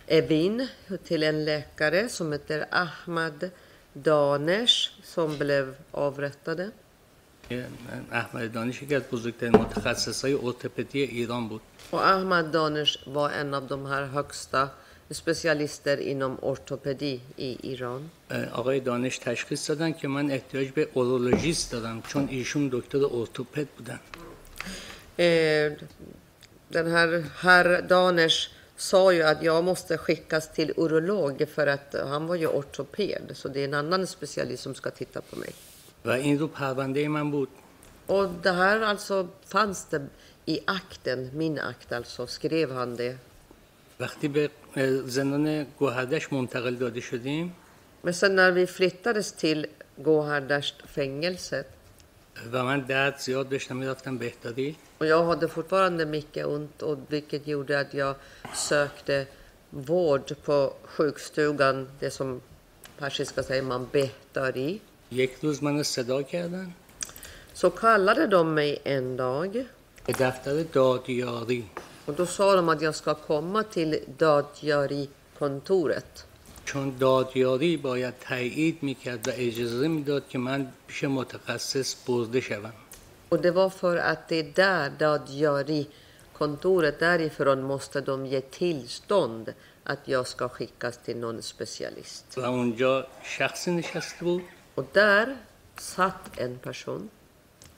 [0.07, 0.69] Evin,
[1.05, 3.51] till en läkare som heter Ahmad
[3.93, 6.73] Danesh som blev avrättade.
[8.13, 11.61] احمد دانش یکی از بزرگترین متخصص های ارتوپدی ایران بود
[11.93, 14.69] Och Ahmad Danesh var en av de här högsta
[15.14, 18.10] specialister inom ortopedi i Iran.
[18.32, 23.68] اه، آقای دانش تشخیص دادن که من احتیاج به اورولوژیست دارم چون ایشون دکتر ارتوپد
[23.78, 24.00] بودن
[25.18, 25.72] Eh,
[26.70, 32.28] den här herr Danesh sa ju att jag måste skickas till urolog för att han
[32.28, 33.32] var ju ortoped.
[33.34, 35.54] Så det är en annan specialist som ska titta på mig.
[36.06, 37.50] و این رو پرونده من بود
[38.08, 40.08] Och det här alltså fanns det
[40.46, 43.18] i akten, min akt alltså, skrev han det.
[44.00, 47.56] وقتی به اه، زندان گوهردش منتقل داده شدیم
[48.04, 51.68] Men sen när vi flyttades till Gohardasht fängelset
[52.52, 57.48] و من درد زیاد داشتم میرفتم بهداری och jag hade fortfarande mycket ont och vilket
[57.48, 58.16] gjorde att jag
[58.54, 59.26] sökte
[59.70, 62.42] vård på sjukstugan, det som
[63.00, 64.80] persiska säger man behtari.
[65.12, 66.74] یک روز منو صدا کردن
[67.54, 69.66] Så kallade de mig en dag
[70.06, 71.64] به دفتر دادیاری
[72.07, 76.25] Och då sa de att jag ska komma till Dadjari-kontoret.
[76.65, 82.73] چون دادیاری باید تایید می‌کرد و اجازه می‌داد که من پیش متخصص برده شوم
[83.29, 89.99] Och det var för att det är där Dadjari-kontoret, därifrån måste de ge tillstånd att
[90.05, 92.39] jag ska skickas till någon specialist.
[92.39, 94.43] و اونجا شخصی نشسته بود
[94.75, 95.37] Och där
[95.79, 97.11] satt en person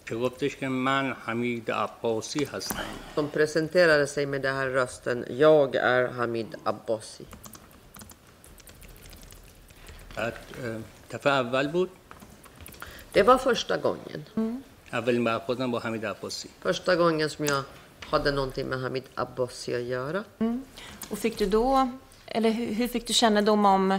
[0.05, 2.83] که گفتش که من حمید عباسی هستم
[3.15, 5.25] som presenterade sig med den här rösten.
[5.29, 7.25] Jag är Hamid Abbasi.
[10.15, 10.33] بعد
[10.63, 10.77] اه،
[11.11, 11.89] دفعه اول بود
[13.13, 14.25] Det var första gången.
[14.93, 17.63] اولین برخوردم با حمید عباسی Första gången som jag
[18.09, 20.23] hade någonting med Hamid Abbasi att göra.
[21.09, 21.91] Och fick du då,
[22.25, 23.91] eller hur, hur fick du kännedom om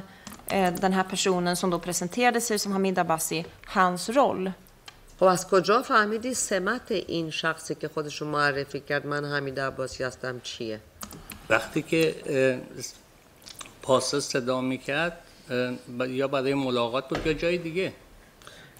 [0.46, 4.52] eh, den här personen som då presenterade sig som Hamid Abbasi, hans roll?
[5.19, 10.39] خب از کجا فهمیدی سمت این شخصی که خودشو معرفی کرد من حمید عباسی هستم
[10.43, 10.79] چیه؟
[11.49, 12.15] وقتی که
[13.81, 15.17] پاسه صدا می‌کرد
[16.07, 17.93] یا بعد این ملاقات بود یا جای دیگه؟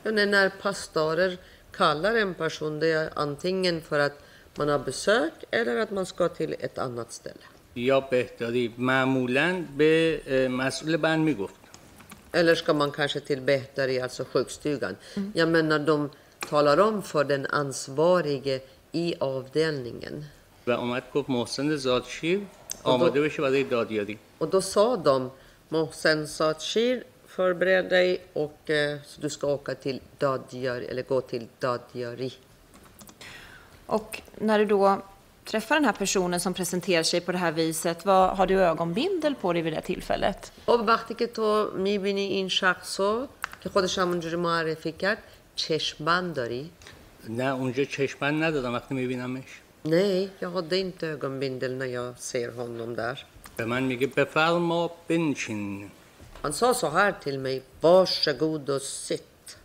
[0.05, 1.39] یعنی نر پاس داره
[1.77, 4.13] کالر این پشونده انتینگن فرد
[4.59, 7.39] منا بسک ایلر ات من سکاتیل ات انات ستل
[7.75, 8.75] یا بهداری.
[8.77, 10.21] معمولا به
[10.51, 11.55] مسئول بند می‌گفت.
[12.33, 14.95] ایلر شکا من کنشه تیل بهداری از سکوکستیگن
[15.35, 16.11] یا من نردم
[16.50, 18.60] talar om för den ansvarige
[18.92, 20.24] i avdelningen.
[20.66, 22.40] و اومد گفت محسن زادشیر
[22.84, 25.30] آماده بشه برای دادیاری Och då sa de,
[25.68, 31.46] Mohsen Satshir, förbered dig och eh, så du ska åka till Dadjari, eller gå till
[31.60, 32.32] Dadjari.
[33.86, 35.02] Och när du då
[35.44, 39.34] träffar den här personen som presenterar sig på det här viset, vad, har du ögonbindel
[39.34, 40.52] på dig vid det tillfället?
[40.66, 43.28] خب وقتی که تو میبینی این شخص رو
[43.62, 45.18] که خودش همونجوری معرفی کرد
[45.57, 46.69] چشمبند داری؟
[47.29, 49.51] نه اونجا چشمن ندارم وقتی میبینمش
[49.85, 53.17] Nej, jag hade inte ögonbindel när jag ser honom där.
[53.57, 55.89] به من میگه بفرما بنشین
[56.43, 59.57] Han sa så här till mig, varsågod och sitt.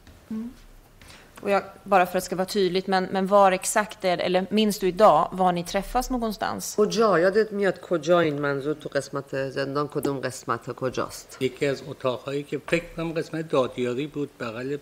[1.43, 4.47] Och jag, bara för att det ska vara tydligt, men, men var exakt är eller
[4.51, 6.74] minns du idag var ni träffas någonstans?
[6.76, 12.43] کجا؟ یادت میاد کجا این منظور تو قسمت زندان کدوم قسمت کجاست؟ یکی از اتاقهایی
[12.43, 14.76] که فکر کنم قسمت دادیاری بود بغل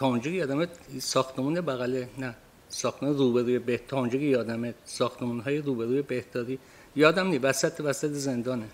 [0.00, 2.34] تا اونجا یادمه ساختمون بغل نه
[2.68, 6.58] ساختمون روبروی بهت تا اونجا یادمه ساختمون های روبروی بهداری
[6.96, 8.68] یادم نی وسط وسط زندانه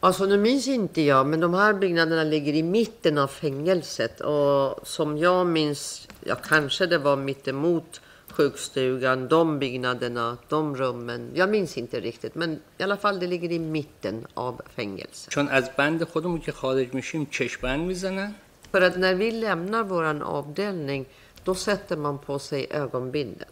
[0.00, 4.20] Alltså nu minns inte jag, men de här byggnaderna ligger i mitten av fängelset.
[4.20, 8.00] Och som jag minns, ja kanske det var mittemot
[8.36, 11.30] sjukstugan, de byggnaderna, de rummen.
[11.34, 15.30] Jag minns inte riktigt, men i alla fall det ligger i mitten av fängelset.
[15.30, 18.34] چون از بند خودمون که خارج میشیم چشمند می‌زنن
[18.71, 21.05] För att när vi lämnar våran avdelning,
[21.43, 23.47] då sätter man på sig ögonbindel.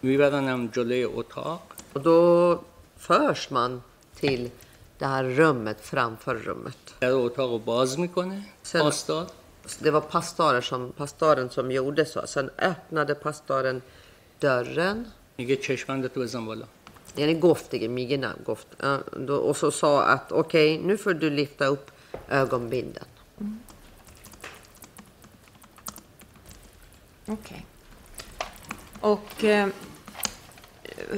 [0.00, 1.62] میبرنم جلوی اتاق
[1.92, 2.18] Och då
[2.96, 3.82] förs man
[4.14, 4.50] till
[4.98, 6.78] det här rummet framför rummet.
[7.00, 9.26] در اتاق رو باز میکنه Sen- پاسدار
[9.80, 12.20] Det var pastorer som, pastoren som gjorde så.
[12.26, 13.82] Sen öppnade pastoren
[14.40, 14.98] dörren.
[15.38, 16.66] میگه چشمندتو بزن بالا
[17.16, 18.68] Yani goftige, migena goft.
[18.80, 21.86] Ja, då, och så sa att okej, nu får du lyfta upp
[22.28, 23.06] ögonbindeln.
[27.26, 27.66] Okej.
[29.00, 29.68] Och eh,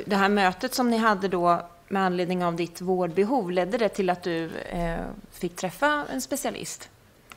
[0.06, 4.10] det här mötet som ni hade då med anledning av ditt vårdbehov, ledde det till
[4.10, 6.88] att du eh, fick träffa en specialist?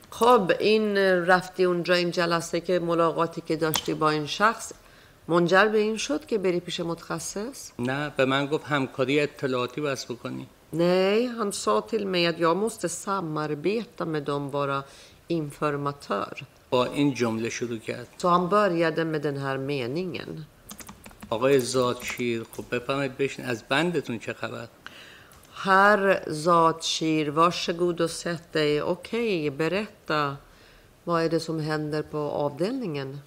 [0.09, 4.73] خب این رفتی اونجا این جلسه که ملاقاتی که داشتی با این شخص
[5.27, 10.11] منجر به این شد که بری پیش متخصص؟ نه به من گفت همکاری اطلاعاتی بس
[10.11, 14.83] بکنی Nej, han sa till mig att jag måste samarbeta med dem, vara
[15.27, 16.45] informatör.
[16.71, 20.45] با این جمله شروع کرد Så han började med den här meningen.
[21.29, 24.67] آقای زادشیر خب بفهمید بشین از بندتون چه خبر
[25.65, 28.81] Herr Zatshir, varsågod och sätt dig.
[28.81, 30.37] Okej, berätta.
[31.03, 33.19] Vad är det som händer på avdelningen?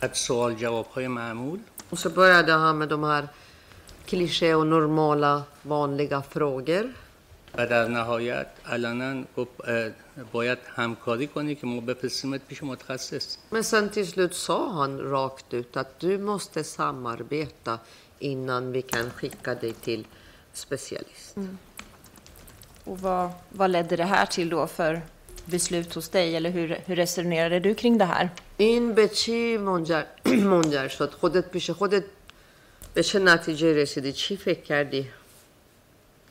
[0.00, 1.58] از سوال جواب های معمول
[1.90, 3.28] Och så började han med de här
[4.06, 6.84] kliché och normala vanliga frågor.
[7.54, 9.90] و در نهایت علنا گفت اه،
[10.32, 15.54] باید همکاری کنی که ما بفرستیمت پیش متخصص Men sen till slut sa han rakt
[15.54, 17.78] ut att du måste samarbeta
[18.18, 20.06] innan vi kan skicka dig till
[20.52, 21.36] specialist.
[22.84, 25.02] Och vad, vad ledde det här till då för
[25.44, 26.36] beslut hos dig?
[26.36, 28.30] Eller hur, hur resonerade du kring det här?
[28.56, 32.04] این به چی منجر, منجر شد؟ خودت پیش خودت
[32.94, 35.08] به چه نتیجه رسیدی؟ چی فکر کردی؟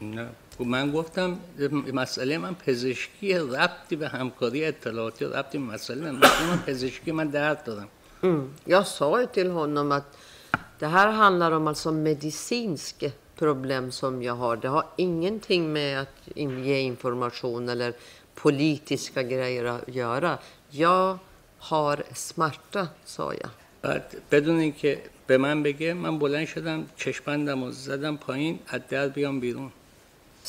[0.01, 1.38] نه خب خب من گفتم
[1.92, 6.18] مسئله من پزشکی ربطی به همکاری اطلاعاتی ربطی به مسئله من
[6.50, 7.88] من پزشکی من درد دادم
[8.66, 10.02] یا سای تیل هنم ات
[10.78, 16.08] ده هر هنر آمال سا مدیسینسک پروبلم سم یا هار ده ها اینگن می ات
[16.34, 17.92] این یه انفرماشون الر
[18.36, 19.62] پولیتیسکا گرهیر
[20.20, 20.38] را
[20.72, 21.20] یا
[21.60, 23.50] هار سمارتا سا یا
[23.82, 29.08] بعد بدون اینکه به من بگه من بلند شدم چشمندم و زدم پایین از در
[29.08, 29.72] بیام بیرون.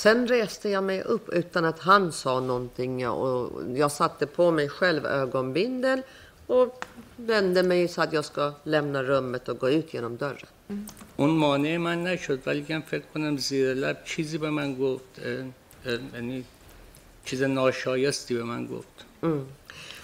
[0.00, 4.68] Sen reste jag mig upp utan att han sa någonting och jag satte på mig
[4.68, 6.02] själv ögonbindel
[6.46, 6.84] och
[7.16, 10.46] vände mig så att jag ska lämna rummet och gå ut genom dörren.
[11.16, 15.44] اون مانع من نشد ولی که فکر کنم زیر لب چیزی به من گفت اه،
[15.86, 16.44] اه، یعنی
[17.24, 19.46] چیز ناشایستی به من گفت Mm.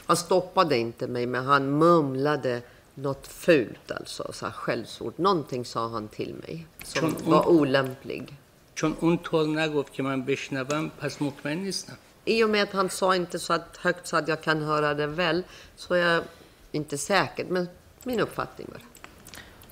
[0.07, 2.63] Han stoppade inte mig, men han mumlade
[2.95, 5.15] något fult, alltså så här skällsord.
[5.17, 8.37] Någonting sa han till mig som Från- var olämplig.
[8.78, 12.90] چون اون طور نگفت که من بشنوم پس مطمئن نیستم I och med att han
[12.90, 15.44] sa inte så att högt så att jag kan höra det väl,
[15.76, 16.24] så är jag
[16.72, 17.70] inte säker, men
[18.04, 18.82] min uppfattning var.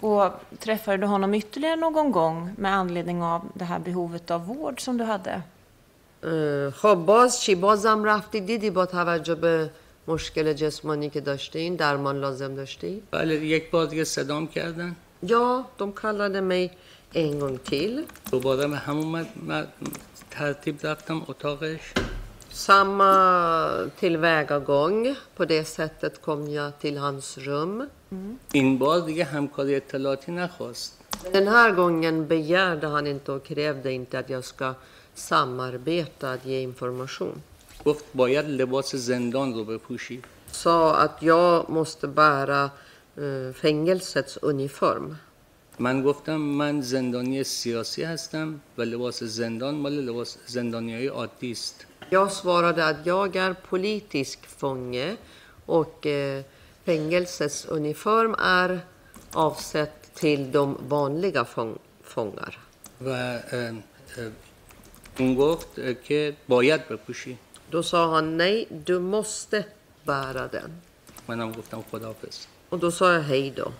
[0.09, 4.81] Och träffade du honom ytterligare någon gång med anledning av det här behovet av vård
[4.85, 5.41] som du hade?
[6.71, 9.69] خب باز چی بازم رفتی دیدی با توجه به
[10.07, 15.91] مشکل جسمانی که داشتین درمان لازم داشتی بله یک بار دیگه صدام کردن Ja, de
[15.95, 16.71] kallade mig
[17.14, 18.04] en gång till.
[18.32, 19.68] دوباره به همون مد- مد-
[20.30, 21.80] ترتیب رفتم اتاقش
[22.52, 23.12] Samma
[24.00, 25.14] tillvägagång.
[25.36, 27.86] På det sättet kom jag till hans rum.
[28.52, 30.92] این بار دیگه همکاری اطلاعاتی نخواست
[31.24, 34.74] Men Den här gången begärde han inte och krävde inte att jag ska
[35.14, 37.42] samarbeta, att ge information.
[37.84, 40.22] گفت باید لباس زندان رو بپوشی
[40.52, 42.70] Sa att jag måste bära
[43.16, 45.16] eh, fängelsets uniform.
[45.79, 51.85] من گفتم من زندانی سیاسی هستم و لباس زندان مال لباس زندانی های عادی است
[52.11, 55.15] Jag svarade att jag är politisk fånge
[55.65, 56.43] och eh,
[56.85, 58.79] fängelsets uniform är
[59.33, 62.59] avsett till de vanliga fång fångar.
[63.01, 63.39] و
[65.19, 65.67] اون گفت
[66.03, 67.37] که باید بپوشی
[67.71, 69.65] Då sa han nej, du måste
[70.05, 70.71] bära den.
[71.27, 73.71] منم گفتم خداحافظ Och då sa jag hej då.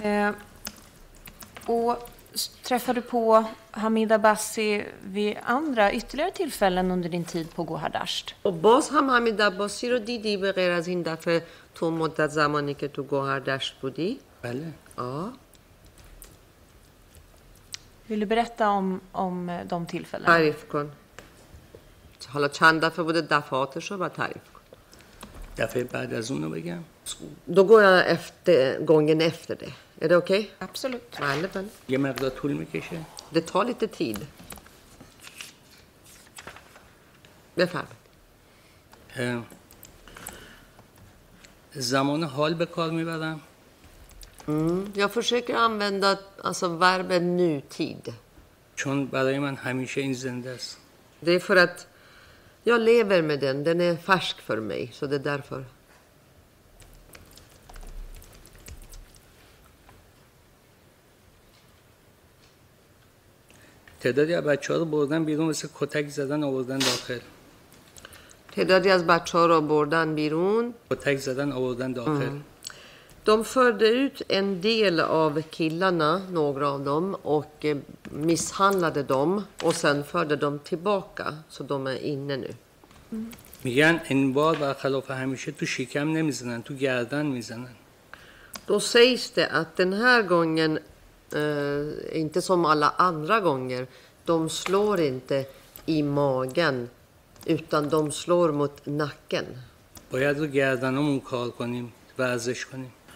[0.00, 0.30] Eh,
[1.66, 1.96] och
[2.34, 4.84] s- träffade du på Hamid Abbasi
[5.14, 8.34] vid andra ytterligare tillfällen under din tid på Gohardasht?
[8.44, 11.42] و باز هم حمید عباسی رو دیدی به غیر از این دفعه
[11.74, 15.32] تو مدت زمانی که تو گوهردشت بودی؟ بله Ja.
[18.08, 20.26] Vill du berätta om, om eh, de tillfällena?
[20.26, 20.90] تعریف کن.
[22.28, 24.60] حالا چند دفعه بوده دفعاتش رو و تعریف کن.
[25.58, 26.78] دفعه بعد از اون رو بگم
[27.46, 29.72] Då går jag efter, gången efter det.
[30.00, 30.50] Är det okej?
[30.60, 31.18] Absolut.
[31.20, 31.68] Bale, bale.
[31.88, 32.96] یه مقدار طول میکشه
[33.32, 34.18] Det tar lite tid.
[37.56, 37.96] بفرمایید.
[39.16, 39.42] اه،
[41.74, 43.40] زمان حال به کار میبرم
[44.48, 44.90] Mm.
[44.94, 48.12] Jag försöker använda alltså, verben nutid.
[48.76, 50.76] چون برای من همیشه این زنده است
[51.22, 51.86] Det är för att
[52.64, 53.64] jag lever med den.
[53.64, 54.90] Den är färsk för mig.
[54.92, 55.64] Så det är därför.
[64.00, 67.18] تعدادی از بچه ها رو بردن بیرون مثل کتک زدن آوردن داخل
[68.52, 70.74] تعدادی از بچه ها را بردن بیرون.
[70.90, 72.40] کتک زدن آوردن داخل
[73.26, 77.76] De förde ut en del av killarna, några av dem, och eh,
[78.10, 79.42] misshandlade dem.
[79.62, 82.54] Och sen förde de tillbaka, så de är inne nu.
[83.64, 87.74] میگن این بار برخلاف همیشه تو شکم نمیزنن تو گردن میزنن
[88.66, 90.78] Då sägs det att den här gången,
[91.33, 93.87] Eh, inte som alla andra gånger.
[94.25, 95.45] De slår inte
[95.85, 96.89] i magen
[97.45, 99.45] utan de slår mot nacken.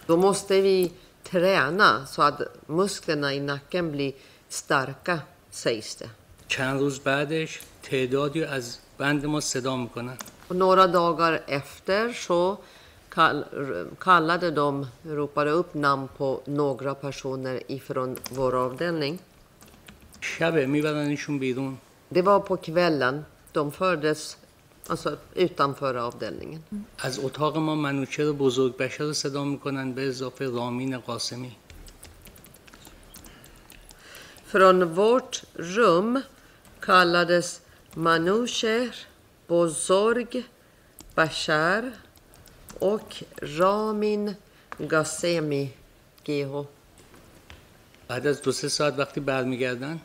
[0.06, 0.92] Då måste vi
[1.22, 4.12] träna så att musklerna i nacken blir
[4.48, 6.10] starka, sägs det.
[10.48, 12.58] Och några dagar efter så
[13.99, 19.19] kallade de, ropade upp namn på några personer ifrån vår avdelning.
[20.21, 21.77] شبه میبرنشون بیرون
[22.09, 23.25] Det var på kvällen.
[23.51, 24.37] De fördes
[24.87, 26.63] alltså, utanför avdelningen.
[26.99, 31.55] از اتاق ما منوچه بزرگ بشر رو صدا میکنن به اضافه رامین قاسمی
[34.51, 36.21] Från vårt rum
[36.81, 37.61] kallades
[37.95, 38.89] Manusher,
[39.47, 40.43] Bozorg,
[41.15, 41.83] Bashar
[42.79, 44.35] och Ramin
[44.77, 45.69] Ghasemi
[46.25, 46.65] GH.
[48.07, 49.99] بعد از دو سه ساعت وقتی برمیگردن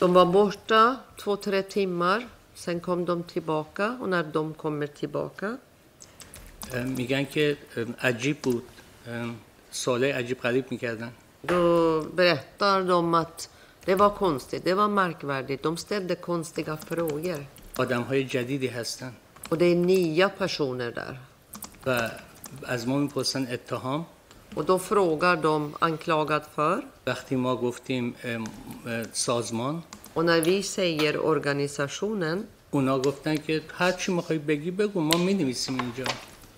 [0.00, 2.28] De var borta två, tre timmar.
[2.54, 5.58] Sen kom de tillbaka och när de kommer tillbaka
[6.72, 8.64] اه، میگن که اه، عجیب بود
[9.06, 9.30] اه،
[9.70, 11.12] سوالای عجیب غریب میکردن
[11.48, 13.48] då berättar de att
[13.84, 15.62] det var konstigt, det var märkvärdigt.
[15.62, 17.46] De ställde konstiga frågor.
[17.76, 19.12] آدم های جدیدی هستن
[19.48, 21.18] Och det är nya personer där.
[22.63, 24.05] از ما می‌پرسن اتهام.
[24.57, 28.15] و دو فروگر دوم انکلاگت فر وقتی ما گفتیم
[29.11, 29.83] سازمان.
[30.15, 35.79] و نوی سیر ارگانیساشونن اونا گفتن که هر چی می‌خوای بگی بگو ما می نویسیم
[35.79, 36.03] اینجا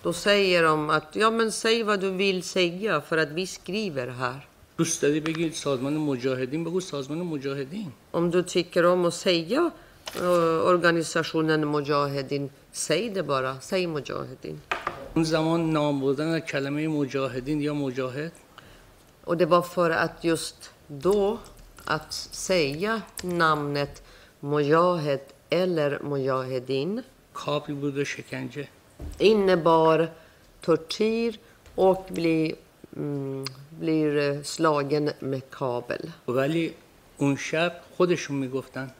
[0.03, 4.47] دو سیر هم ات یا من سی و دو ویل سیگیا فرد وی سکریور هر
[4.77, 7.91] دوست داری بگی سازمان مجاهدین؟ بگو سازمان مجاهدین.
[8.13, 9.71] ام دو تیکر هم و سیگیا
[10.69, 14.59] ارگانیساشونن مجاهدین سیده بارا سی مجاهدین.
[15.15, 18.31] اون زمان نام بردن کلمه مجاهدین یا مجاهد
[19.25, 21.39] Och det var för att just då
[21.85, 24.03] att säga namnet
[24.39, 27.01] Mujahed eller Mujahedin
[27.33, 28.67] کابی بود و شکنجه
[29.19, 30.11] innebar
[30.61, 31.39] tortyr
[31.75, 32.55] och bli,
[32.97, 33.45] mm,
[33.79, 36.11] blir eh, slagen med kabel.
[36.27, 36.73] ولی
[37.17, 38.91] اون شب خودشون می‌گفتن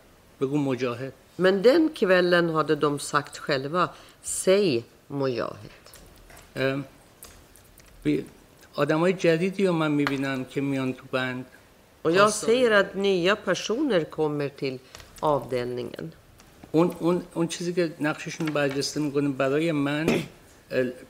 [0.42, 3.90] بگو مجاهد Men den kvällen hade de sagt själva,
[4.22, 5.83] säg Mujahid.
[8.76, 11.46] آدم های جدیدی رو من می‌بینم که میان تو بند
[12.04, 14.80] Och jag ser att nya personer kommer till
[15.22, 16.12] avdelningen.
[16.72, 20.08] اون اون اون چیزی که نقششون برجسته می‌کنه برای من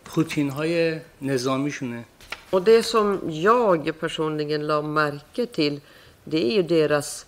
[0.06, 2.06] پوتین های نظامیشونه
[2.52, 5.82] Och det som jag personligen la märke till,
[6.24, 7.26] det är ju deras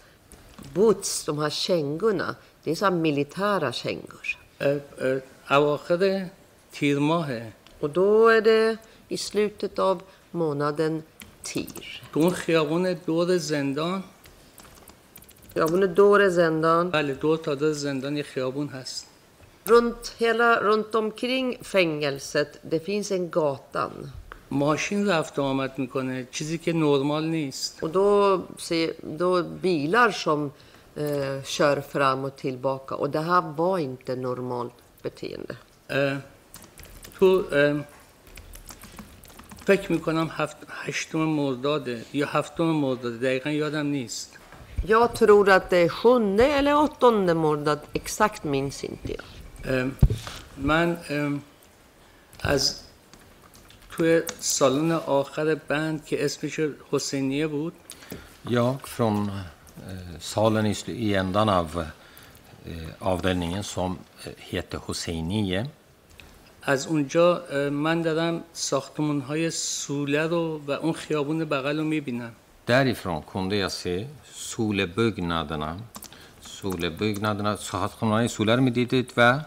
[0.74, 2.36] boots, de här kängorna.
[2.63, 4.38] Det är så här militära kängor.
[5.49, 6.26] اواخر
[6.72, 7.53] تیر ماهه
[7.84, 8.76] Och då är det
[9.09, 11.03] i slutet av månaden
[11.43, 12.03] TIR.
[12.12, 14.03] تو اون خیابون دور زندان
[15.55, 16.91] Ja, men Dore Zendan.
[16.91, 19.07] بله دور تا دور زندان یه خیابون هست
[19.64, 24.12] Runt, hela, runt omkring fängelset, det finns en gatan.
[24.51, 30.51] ماشین رفت و آمد میکنه چیزی که نرمال نیست Och då, se, då bilar som
[30.97, 32.95] eh, kör fram och tillbaka.
[32.95, 34.72] Och det här var inte normalt
[35.03, 35.57] beteende.
[35.91, 36.16] اه،
[37.20, 37.43] تو
[39.66, 44.38] فکر می‌کنم هفت هشتم مرداده یا هفتم مرداده دقیقا یادم نیست
[44.88, 49.91] Jag tror att det är sjunde eller åttonde månad, exakt minns inte jag.
[50.57, 50.97] من
[52.41, 52.82] از
[53.91, 56.59] توی سالن آخر بند که اسمش
[56.91, 57.74] حسینیه بود
[58.49, 61.86] Jag från eh, salen i, ändan av
[62.66, 65.66] eh, avdelningen som eh, heter Hosseiniye.
[66.68, 72.32] از اونجا من دارم ساختمون های سوله رو و اون خیابون بغل رو می‌بینم
[72.68, 73.95] Därifrån kunde jag se
[74.51, 75.72] Solebyggnaderna.
[76.41, 79.45] Solebyggnaderna, saatxonani Soler mididid va?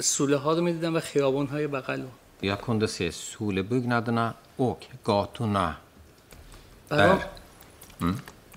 [0.00, 2.08] سوله ها رو می‌دیدم و خیابون های بغل رو
[2.42, 5.76] Jag kunde se Solebyggnaderna och gatorna.
[6.88, 7.24] برام Där.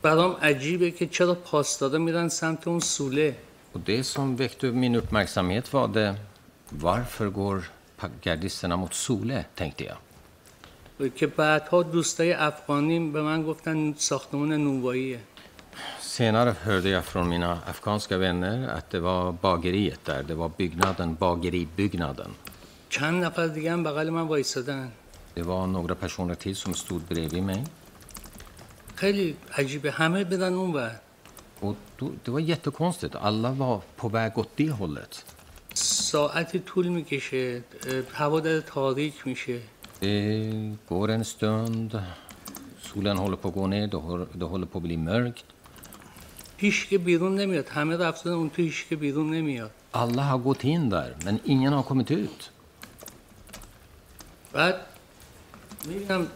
[0.01, 3.35] برام عجیبه که چرا پاسدارا میرن سمت اون سوله
[3.73, 6.15] Och det som väckte min uppmärksamhet var det
[6.69, 7.63] varför går
[8.21, 9.97] gardisterna mot Sole, tänkte jag.
[11.15, 15.19] که بعدها دوستای افغانی به من گفتن ساختمون نونواییه
[16.01, 21.15] Senare hörde jag från mina afghanska vänner att det var bageriet där, det var byggnaden,
[21.15, 22.31] bageribyggnaden.
[22.89, 24.91] چند نفر دیگه هم بغل من وایسادن
[25.35, 27.63] Det var några personer till som stod bredvid mig.
[28.95, 30.91] خیلی عجیبه همه بدن اون ور
[31.59, 35.25] Och då, det var jättekonstigt, alla var på väg åt det hållet.
[35.81, 37.63] ساعتی طول می‌کشه.
[38.13, 39.59] هوا داره تاریک میشه.
[40.89, 41.89] går en stund,
[42.89, 43.87] solen håller på att gå ner,
[44.39, 45.45] det håller på att bli mörkt.
[46.57, 47.67] هیچ که بیرون نمیاد.
[47.69, 49.71] همه رفتن اون تو هیچ که بیرون نمیاد.
[49.93, 52.49] Alla har gått in där, men ingen har kommit ut.
[54.53, 54.75] بعد
[55.87, 56.27] می‌بینم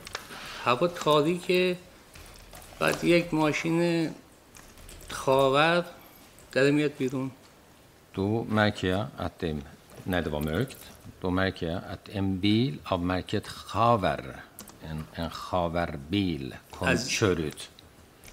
[0.64, 1.78] هوا تاریکه.
[2.80, 4.10] بعد یک ماشین
[5.10, 5.86] خاور
[6.52, 7.32] داره میاد بیرون.
[8.16, 9.58] Då märker jag att det,
[10.04, 10.92] när det var mörkt,
[11.22, 14.36] då märker jag att en bil av märket Chaver,
[14.84, 17.70] en, en Chaver-bil, kom, kör ut.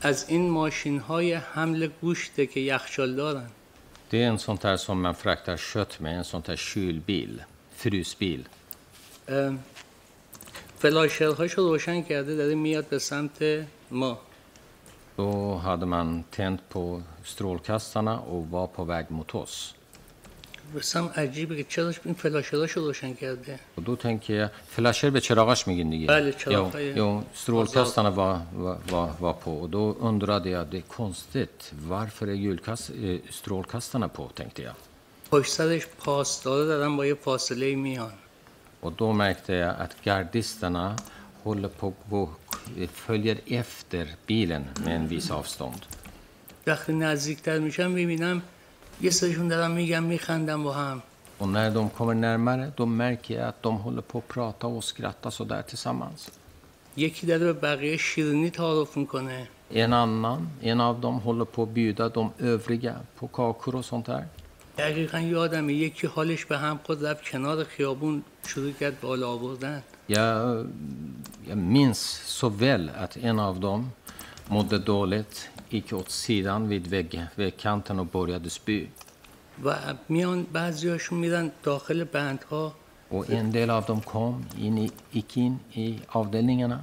[0.03, 3.51] از این ماشین های حمل گوشته که یخچال دارن
[4.11, 7.43] Det är en sån där som man fraktar kött med, en sån där kylbil,
[7.75, 8.49] frysbil.
[10.79, 14.19] فلاشرهاشو روشن کرده داره میاد به سمت ما
[15.20, 19.74] Då hade man tänt på strålkastarna och var på väg mot oss.
[20.76, 25.68] بسم عجیبه که چرا این فلاشرهاشو روشن کرده Och då tänker jag, flasher به چراغاش
[25.68, 26.08] میگین دیگه.
[26.08, 30.78] بله، jo, چراغ‌های jo, strålkastarna var, var, var, var på och då undrade jag, det
[30.78, 34.74] är konstigt, varför är julkast, eh, strålkastarna på, tänkte jag.
[35.32, 38.14] پشت سرش پاسدارا دارن با یه فاصله میان
[38.82, 40.96] Och då märkte jag att gardisterna
[41.43, 45.83] håller på att följer efter bilen med en viss avstånd.
[46.67, 48.43] وقتی نزدیکتر میشم می‌بینم
[49.01, 51.03] یه سرشون دارن میگن میخندن با هم
[51.39, 54.85] Och när de kommer närmare, då märker jag att de håller på att prata och
[54.85, 56.31] skratta så där tillsammans.
[56.97, 61.69] یکی داره به بقیه شیرینی تعارف می‌کنه En annan, en av dem håller på att
[61.69, 64.25] bjuda de övriga på kakor och sånt där.
[64.79, 69.83] دقیقا یادمه یکی حالش به هم خود رفت کنار خیابون شروع کرد بالا آوردن
[70.15, 70.67] Jag,
[71.49, 72.01] jag minns
[72.39, 73.91] så väl att en av dem
[74.49, 78.87] mådde dåligt, gick åt sidan vid vägg, vägkanten och började spy.
[79.65, 79.69] و
[80.09, 82.73] میان بعضیاشون میرن داخل بندها
[83.09, 86.79] Och en del av dem kom in i, gick in i avdelningarna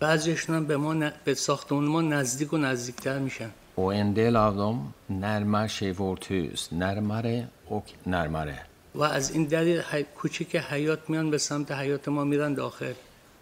[0.00, 4.36] بعضیاشون هم به ما ن- به ساختمون ما نزدیک و نزدیکتر میشن och en del
[4.36, 8.58] av dem närmar sig vårt hus, närmare och närmare.
[8.94, 10.02] و از این دلیل حی...
[10.02, 12.92] کوچیک حیات میان به سمت حیات ما میرن داخل.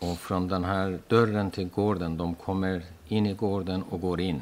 [0.03, 4.41] و فرام دن هر دورن تی گوردن دوم کمر این گوردن و گورین.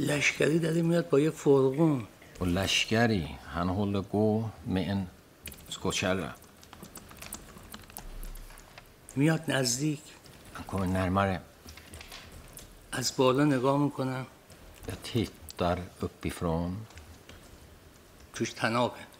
[0.00, 2.06] لشکری داری میاد با یه فرغون.
[2.40, 5.06] و لشکری هن هل گو مین
[5.70, 6.28] سکوچل
[9.16, 10.02] میاد نزدیک.
[10.54, 11.40] هن کمر نرمره.
[12.92, 14.26] از بالا نگاه می‌کنم.
[14.88, 16.76] یا تیت در اپی فرام.
[18.34, 19.13] توش تنابه.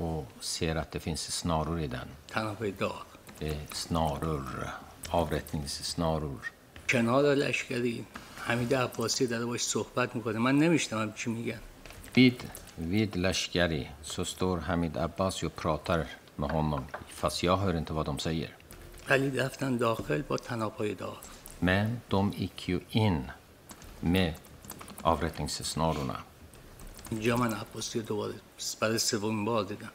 [0.00, 2.08] Och ser att det finns snaror i den.
[2.28, 3.02] تنابه داغ
[3.38, 4.44] Det är snaror,
[5.10, 6.52] avrättningssnaror.
[6.88, 8.04] کنار لشکری
[8.36, 11.60] حمید عباسی داره باش صحبت می‌کنه من نمیشنوم چی میگن
[12.14, 12.42] Vid,
[12.76, 18.06] vid Lashkari så står Hamid Abbasi och pratar med honom, fast jag hör inte vad
[18.06, 18.56] de säger.
[19.10, 21.18] ولی رفتن داخل با تنابهای داغ
[21.60, 23.30] Men de gick ju in
[24.00, 24.34] med
[25.02, 26.16] avrättningssnarorna.
[27.11, 28.33] اینجا من عباسی رو دوباره
[28.79, 29.91] برای سومین بار دیدم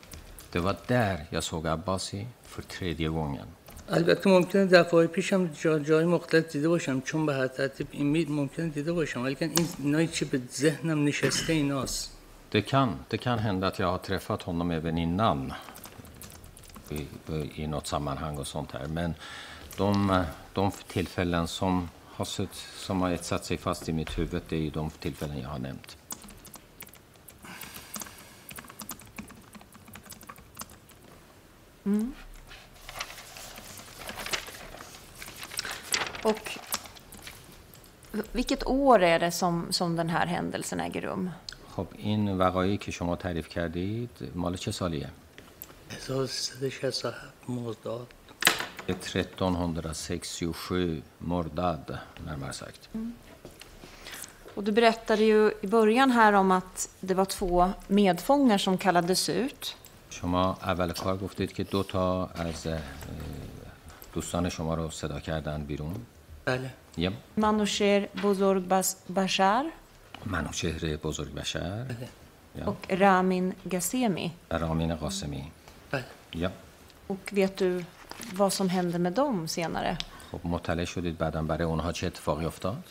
[0.53, 3.47] Det var där jag såg Abbasi för tredje gången.
[3.89, 8.31] البته ممکنه دفعه پیشم جا جای مختلف دیده باشم چون به هر ترتیب این مید
[8.31, 12.17] ممکنه دیده باشم ولی این اینایی چی به ذهنم نشسته ایناست
[12.53, 15.53] Det kan, det kan hända att jag har träffat honom även innan
[16.91, 17.07] i,
[17.63, 18.87] i något sammanhang och sånt här.
[18.87, 19.15] Men
[19.77, 24.57] de, de tillfällen som har, sutt, som har satt sig fast i mitt huvud, det
[24.57, 25.97] är ju de tillfällen jag har nämnt.
[36.23, 36.59] Och
[38.33, 41.31] vilket år är det som, som den här händelsen äger rum?
[41.77, 45.11] خب این وقایعی که شما تعریف کردید مال چه سالیه؟
[45.91, 47.15] 1367
[47.49, 48.07] مرداد
[48.87, 52.89] Det är 1367 مرداد närmare sagt.
[54.55, 59.29] Och du berättade ju i början här om att det var två medfångar som kallades
[59.29, 59.77] ut.
[60.22, 62.68] شما اول کار گفتید که دو تا از
[64.14, 65.96] دوستان شما رو صدا کردن بیرون.
[66.46, 66.70] بله.
[66.98, 69.66] یه؟ Manusher Bozorg Bas- Bashar
[70.26, 71.86] منوچهر بزرگ بشر.
[72.56, 74.30] یا؟ och Ramin Ghasemi.
[74.52, 75.52] رامین قاسمی.
[75.92, 76.06] بله.
[76.36, 76.52] یا؟
[77.10, 77.84] Och vet du
[78.36, 79.98] vad som hände med dem senare?
[80.32, 82.84] خب مطلع شدید بعدا برای اونها چه اتفاقی افتاد؟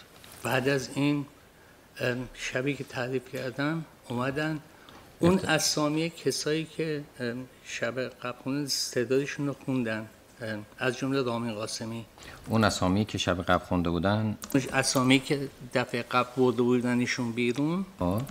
[0.43, 1.27] بعد از این
[2.35, 4.61] شبی که تعریف کردم اومدن
[5.25, 7.05] اون اسامی کسایی که
[7.65, 10.07] شب قبل تعدادشون رو خوندن
[10.79, 12.05] از جمله رامین قاسمی.
[12.49, 14.37] اون اسامی که شب قبل خونده بودن؟
[14.73, 18.23] اسامی که دفعه قبل برده بودنشون بیرون ja.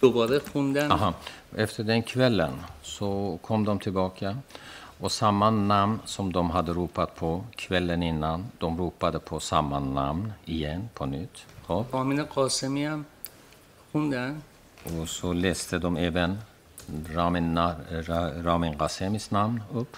[0.00, 0.90] دوباره خوندن.
[0.92, 1.14] Aha.
[1.56, 4.36] Efter den kvällen så kom de tillbaka
[5.00, 10.32] och samma namn som de hade ropat på kvällen innan, de ropade på samma namn
[10.44, 11.36] igen på nytt.
[11.68, 11.86] Ja.
[11.92, 13.04] رامین قاسمی هم
[13.92, 14.42] خوندن.
[14.86, 16.38] Och så läste de även
[18.42, 19.96] Ramin, Ghasemis namn upp.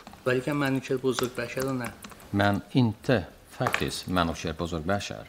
[2.31, 5.25] Men inte faktiskt Manoucher Bozorgbashar.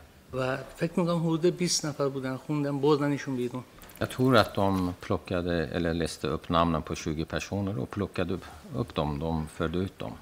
[3.99, 8.39] Jag tror att de plockade eller läste upp namnen på 20 personer och plockade
[8.75, 9.19] upp, dem.
[9.19, 10.13] De förde ut dem.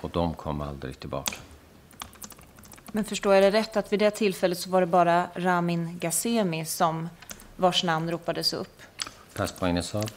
[0.00, 1.36] Och de kom aldrig tillbaka.
[2.94, 6.64] Men förstår jag det rätt att vid det tillfället så var det bara Ramin Ghasemi
[6.64, 7.08] som
[7.62, 8.72] vars namn ropades upp?
[9.34, 10.10] پس با این حساب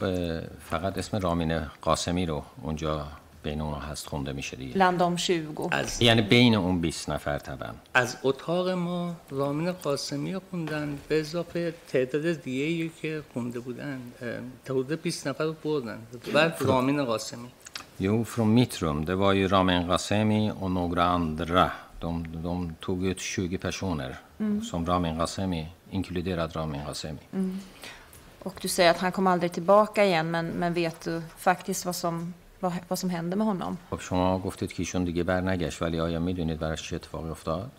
[0.69, 3.07] فقط اسم رامین قاسمی رو اونجا
[3.43, 5.73] بین اونها هست خونده میشه دیگه Bland de 20.
[5.73, 11.19] از یعنی بین اون 20 نفر طبعا از اتاق ما رامین قاسمی رو خوندن به
[11.19, 13.99] اضافه تعداد دیگه که خونده بودن
[14.65, 15.97] حدود 20 نفر رو بردن
[16.33, 17.49] بعد رامین قاسمی
[17.99, 19.05] Jo, från mitt rum.
[19.05, 21.71] Det var ju Ramin Ghasemi och några andra.
[21.99, 24.19] De, de tog ut 20 personer.
[24.69, 27.18] Som Ramin Ghasemi, inkluderad Ramin Ghasemi.
[28.42, 31.96] Och du säger att han kom aldrig tillbaka igen, men, men vet du faktiskt vad
[31.96, 33.76] som, vad, vad som hände med honom?
[33.90, 37.70] خب شما گفتید که ایشون دیگه برنگشت ولی آیا میدونید براش چه اتفاقی افتاد؟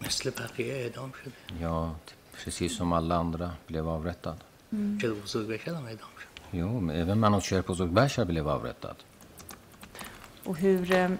[0.00, 1.32] مثل بقیه اعدام شده
[1.62, 1.90] Ja,
[2.44, 4.36] precis som alla andra blev avrättad.
[5.02, 8.96] چرا بزرگ بشر هم اعدام شد Jo, men även Manoucher Bozorgbashar blev avrättad.
[10.44, 11.10] Och hur, eh,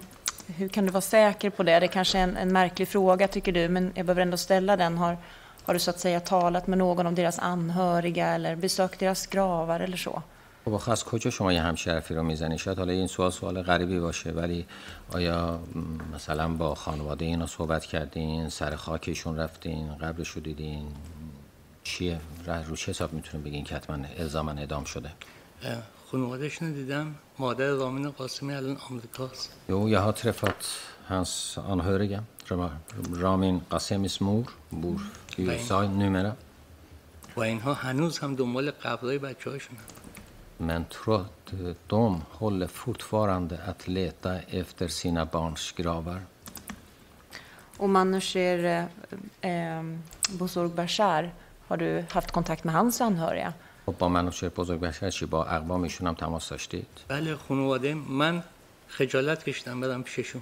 [0.46, 1.80] hur kan du vara säker på det?
[1.80, 4.76] Det är kanske är en, en märklig fråga tycker du, men jag behöver ändå ställa
[4.76, 4.98] den.
[4.98, 5.16] Har,
[5.65, 9.79] har du så att säga talat med någon om deras anhöriga eller besökt deras gravar
[9.79, 10.21] eller så?
[10.65, 13.61] خب آخه از کجا شما یه همچین حرفی رو می‌زنی؟ شاید حالا این سوال سوال
[13.61, 14.65] غریبی باشه ولی
[15.11, 15.59] آیا
[16.13, 20.87] مثلا با خانواده اینا صحبت کردین سر خاکشون رفتین قبرش رو دیدین؟
[21.83, 25.09] چیه؟ ره- رو چه حساب می‌تونیم بگین که حتما الزاما اعدام شده؟
[26.11, 27.15] خانواده‌شون دیدم.
[27.39, 29.49] مادر رامین قاسمی الان آمریکاست.
[29.69, 30.61] Jo, jag har träffat
[31.09, 32.17] hans anhöriga.
[32.17, 32.32] Ram-
[33.23, 34.99] Ramin Qasemis mor bor
[35.37, 36.35] i USA numera.
[37.35, 39.77] و اینها هنوز هم دنبال قبرهای بچه هاشون
[40.59, 41.51] Men trots
[41.87, 46.21] de håller fortfarande att leta efter sina barns gravar.
[47.77, 48.87] Och Manusher
[49.41, 49.83] eh, eh,
[50.29, 51.31] Bozorg Bashar,
[51.67, 53.53] har du haft kontakt med hans anhöriga?
[53.85, 57.93] خب با من و شیر بزرگ بشر چی با اقوامشون هم تماس داشتید بله خانواده
[57.93, 58.43] من
[58.87, 60.41] خجالت کشیدم برم پیششون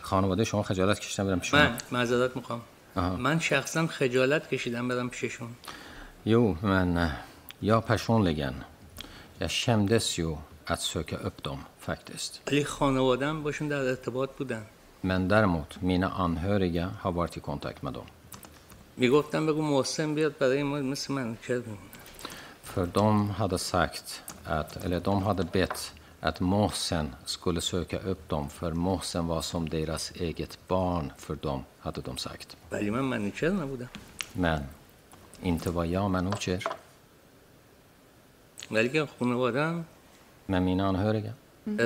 [0.00, 2.60] خانواده شما خجالت کشیدن برم شما؟ من معذرت می‌خوام.
[2.96, 5.48] من شخصا خجالت کشیدم برم پیششون
[6.24, 7.08] Jo, men eh,
[7.60, 8.54] Jag personligen,
[9.38, 12.42] jag kändes ju att söka upp dem faktiskt.
[12.46, 14.62] ولی خانوادم باشون در ارتباط بودن.
[15.02, 18.06] Men däremot, mina anhöriga har varit i kontakt med dem.
[18.96, 21.36] می‌گفتم بگو محسن بیاد برای ما مثل بمونه.
[22.62, 28.48] För de hade sagt att, eller de hade bett att mossen skulle söka upp dem,
[28.48, 32.56] för mossen var som deras eget barn för dem, hade de sagt.
[34.32, 34.62] Men
[35.42, 36.64] inte var jag Manucher.
[40.46, 41.32] Men mina anhöriga.
[41.64, 41.80] Mm.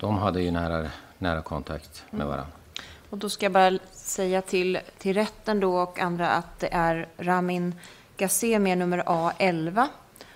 [0.00, 2.28] De hade ju nära, nära kontakt med mm.
[2.28, 2.52] varandra.
[3.10, 7.08] Och då ska jag bara säga till, till rätten då och andra att det är
[7.16, 7.74] Ramin
[8.16, 9.88] Gazemi nummer A11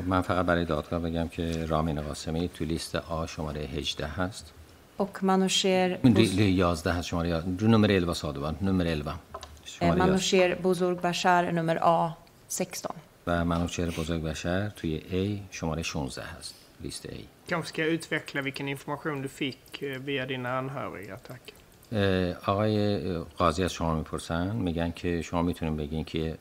[0.07, 4.53] من فقط برای دادگاه بگم که رامین قاسمی تو لیست آ شماره 18 هست.
[4.99, 8.91] och Manoucher, ری- Buz- ری- 11 هست شماره 11 رو نمره 11 ساده بان نمره
[8.91, 9.17] 11 eh,
[9.65, 12.91] شماره 11 Manoucher Bozorg Bashar nummer A16.
[13.27, 17.11] و منوچهر بزرگ بشر توی A شماره 16 هست لیست A.
[17.51, 21.53] Kanske ska jag utveckla vilken information du fick eh, via dina anhöriga, tack.
[21.93, 26.39] اه، آقای قاضی از شما می‌پرسن میگن که شما می‌تونین بگین که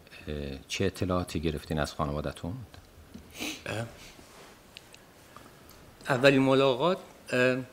[0.67, 2.53] چه اطلاعاتی گرفتین از خانوادتون؟
[6.09, 6.97] اولین ملاقات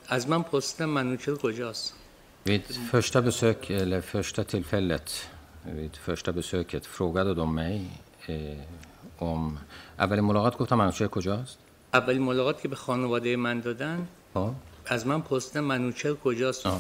[0.09, 1.95] از من پرسیدم منوچهر کجاست
[2.49, 5.29] Vid första besök, eller första tillfället,
[5.77, 7.87] vid första besöket frågade de mig
[8.27, 8.59] eh,
[9.19, 9.59] om...
[9.99, 11.59] اولین ملاقات گفتم منوچهر کجاست؟
[11.95, 14.39] اولین ملاقات که به خانواده من دادن Ja.
[14.87, 16.71] از من پرسیدم منوچهر کجاست Ja.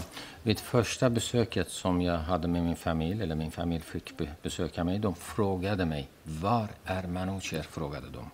[0.47, 4.85] Vid första besöket som jag hade med min familj, eller min familj fick be- besöka
[4.85, 7.63] mig, de frågade mig var är Manucher?
[7.63, 8.31] frågade de.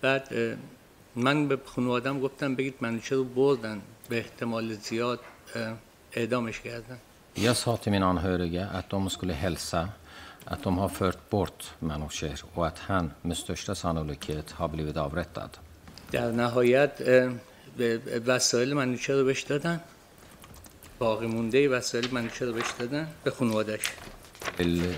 [0.00, 0.28] بعد
[1.16, 5.20] من به خانوادم گفتم بگید من رو بردن به احتمال زیاد
[6.12, 6.98] اعدامش کردن.
[7.36, 9.88] یا سا تیمین آن هرگه اتوم سکول هلسا
[10.50, 11.52] اتوم ها فرد برد
[11.82, 15.50] منو شهر و ات هن مستشت سانولوکیت ها بلیوید آورتد
[16.12, 16.92] در نهایت
[18.26, 19.80] وسایل منوچه رو بهش دادن.
[20.98, 23.80] باقی مونده وسایل منوچه رو بهش دادن به خانوادش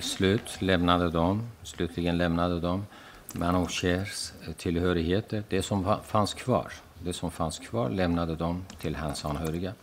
[0.01, 2.87] سلوت لبنده دوم سلوت لگن لبنده دوم
[3.34, 6.72] Manuchers tillhörigheter, det som fa- fanns kvar.
[7.06, 9.74] Det som fanns kvar lämnade de till hans anhöriga.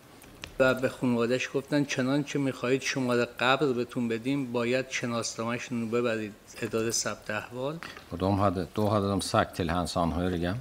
[0.61, 6.91] و به خانوادش گفتن چنانچه میخواهید شماره قبر بهتون بدیم باید شناسنامهشون رو ببرید اداره
[6.91, 7.75] ثبت احوال
[8.11, 10.57] Och de hade, då hade de sagt till hans anhöriga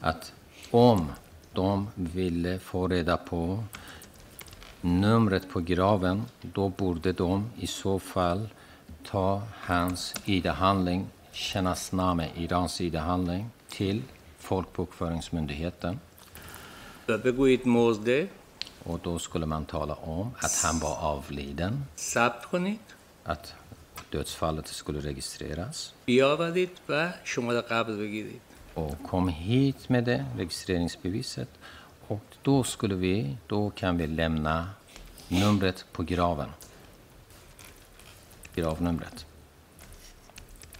[0.00, 0.32] att
[0.70, 1.08] om
[1.54, 3.64] de ville få reda på
[4.80, 8.48] numret på graven, då borde de i så fall
[9.04, 11.04] ta hans ID-handling,
[11.37, 14.01] Shenasname, Irans ID-handling, till
[14.39, 15.99] folkbokföringsmyndigheten.
[18.83, 21.83] Och då skulle man tala om att han var avliden.
[23.23, 23.53] Att
[24.09, 25.93] dödsfallet skulle registreras.
[28.73, 31.49] Och kom hit med det, registreringsbeviset.
[32.07, 34.69] Och då skulle vi, då kan vi lämna
[35.27, 36.49] numret på graven.
[38.55, 39.26] Gravnumret.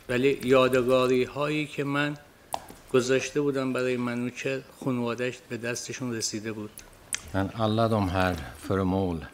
[0.10, 2.18] ولی یادگاری هایی که من
[2.94, 6.70] گذاشته بودم برای منوچر خانوادش به دستشون رسیده بود.
[7.34, 8.36] من الله دوم هر
[8.68, 9.26] فرمول.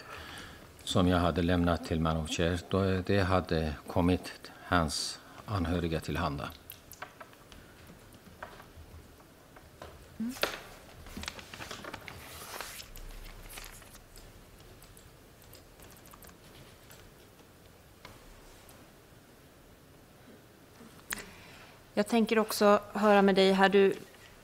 [0.84, 6.50] som jag hade lämnat till Manucher, då det hade kommit hans anhöriga till handa.
[21.95, 23.69] Jag tänker också höra med dig här.
[23.69, 23.95] Du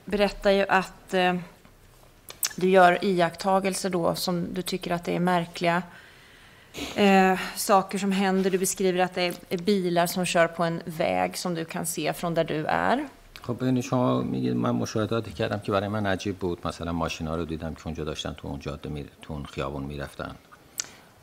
[0.05, 1.35] berättar ju att eh,
[2.57, 5.83] du gör iakttagelser då som du tycker att det är märkliga
[6.95, 8.51] eh, saker som händer.
[8.51, 11.87] Du beskriver att det är, är bilar som kör på en väg som du kan
[11.87, 13.09] se från där du är.
[13.43, 17.45] خب ببینید شما میگید من مشاهداتی کردم که برای من عجیب بود مثلا ماشینا رو
[17.45, 19.05] دیدم که اونجا داشتن تو اون جاده می...
[19.23, 20.35] تو اون خیابون میرفتن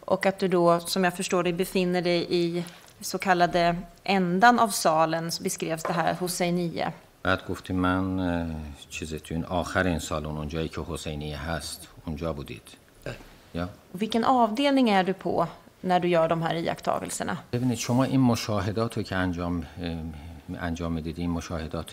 [0.06, 2.64] Och att du då, som jag förstår det, befinner dig i
[3.02, 6.92] så kallade ändan av salen, så beskrevs det här, Hosseinie.
[7.24, 8.48] بعد گفتیم من اه،
[8.90, 12.62] چیز تو این آخر این سالن اونجایی که حسینی هست اونجا بودید
[13.54, 15.48] یا Och vilken avdelning är du på
[15.82, 17.38] när du gör de här iakttagelserna?
[17.54, 19.98] ببینید شما این مشاهدات رو که انجام اه،
[20.62, 21.92] انجام میدید این مشاهدات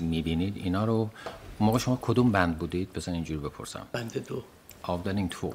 [0.00, 1.10] میبینید اینا رو اون
[1.60, 4.42] موقع شما کدوم بند بودید بزن اینجوری بپرسم بنده دو
[4.84, 5.52] avdelning 2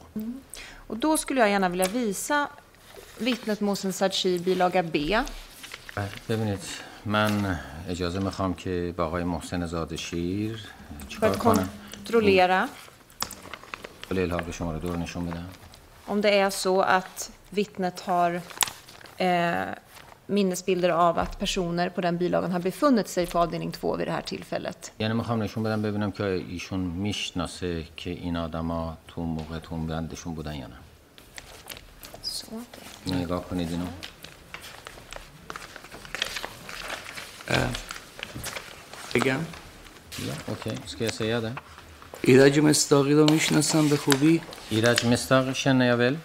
[0.90, 2.48] Och då skulle jag gärna vilja visa
[3.22, 4.98] vittnet Mohsen Sadchi, bilaga B.
[6.30, 6.60] ببینید
[7.06, 12.70] من اجازه میخوام که با آقای محسن زاد شیر För چیکار att کنم kontrollera
[14.12, 15.46] ولی الحاق شما رو دور نشون بدم
[16.08, 18.42] om det är så att vittnet har
[19.18, 19.62] eh,
[20.28, 24.12] minnesbilder av att personer på den bilagan har befunnit sig på avdelning 2 vid det
[24.12, 24.92] här tillfället.
[25.00, 30.34] یعنی میخوام نشون بدم ببینم که ایشون میشناسه که این آدما تو موقع تو بندشون
[30.36, 30.76] بودن یا نه
[32.48, 32.48] Så,
[33.06, 33.16] det.
[33.16, 33.86] نگاه کنید اینو
[39.16, 39.40] بگم
[40.20, 41.54] یا اوکی ska jag säga det
[42.22, 46.18] ایرج مصداقی رو میشناسم به خوبی ایرج مستاق känner jag väl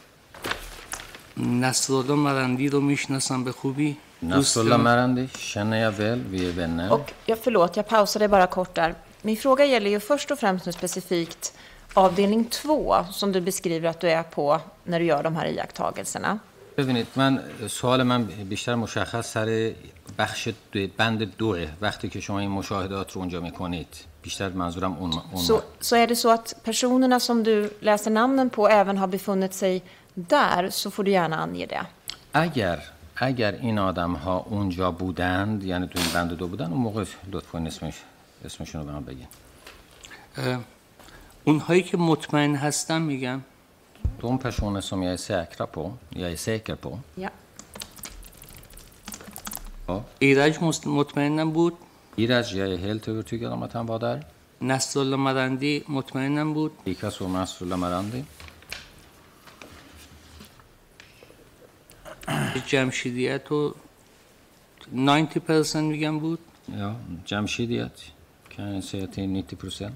[1.36, 6.92] نصرالله مرندی رو میشناسم به خوبی دوست Nasrullah Marandi känner jag väl, vi är vänner.
[6.92, 8.94] Och jag, förlåt, jag pausade bara kort där.
[9.22, 11.52] Min fråga gäller ju först och främst nu specifikt
[11.94, 16.38] avdelning 2 som du beskriver att du är på när du gör de här iakttagelserna.
[16.78, 19.72] ببینید من سوال من بیشتر مشخص سر
[20.18, 23.88] بخش دو بند دوه وقتی که شما این مشاهدات رو اونجا میکنید
[24.22, 28.50] بیشتر منظورم اون, اون Så, så är det så att personerna som du läser namnen
[28.50, 29.82] på även har befunnit sig
[30.14, 31.86] där så får du gärna ange det.
[32.32, 32.78] اگر
[33.16, 37.58] اگر این آدم ها اونجا بودند یعنی تو این بند دو بودن اون موقع لطفا
[37.58, 37.94] اسمش
[38.44, 39.26] اسمشون رو به من بگین
[40.36, 40.58] اه،
[41.45, 43.41] اونهایی که مطمئن هستم میگم
[44.19, 45.17] دون پرسونه سم یای
[45.73, 46.97] پو یای سیکر پو.
[49.87, 50.01] خب.
[50.19, 51.73] ایرج مطمئنم بود.
[52.15, 54.23] ایرج یای هل تورتو گرام ات هم وادر
[54.61, 56.71] نسل مرندی مطمئنم بود.
[56.85, 58.25] لیکا سو نسل مرندی
[62.67, 63.75] جمشیدیت و
[64.95, 66.39] 90% میگم بود.
[66.77, 67.91] یا جمشیدیت.
[68.49, 69.91] که این سیعتی 90%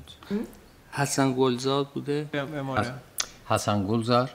[0.98, 2.93] حسن گلزار بوده Vem, var det?
[3.52, 4.28] Hassan Gulzar.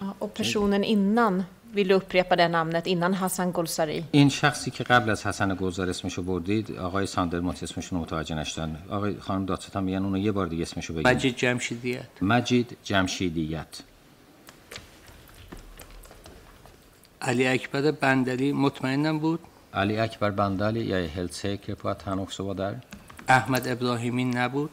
[0.00, 1.34] Ja, Och personen innan,
[1.76, 4.04] vill du upprepa det namnet, innan Hassan Golsari?
[4.12, 8.76] این شخصی که قبل از حسن گلزار اسمشو بردید آقای ساندرموت اسمشون رو متوجه نشدن
[8.90, 13.82] آقای خانم دادستان میگن اونو یه بار دیگه اسمشو بگید مجید جمشیدیت مجید جمشیدیت
[17.20, 19.40] علی اکبر بندری مطمئنم بود
[19.74, 22.74] علی اکبر بندالی jag är helt säker på att han också var där
[23.28, 24.70] احمد ابراهیمی نبود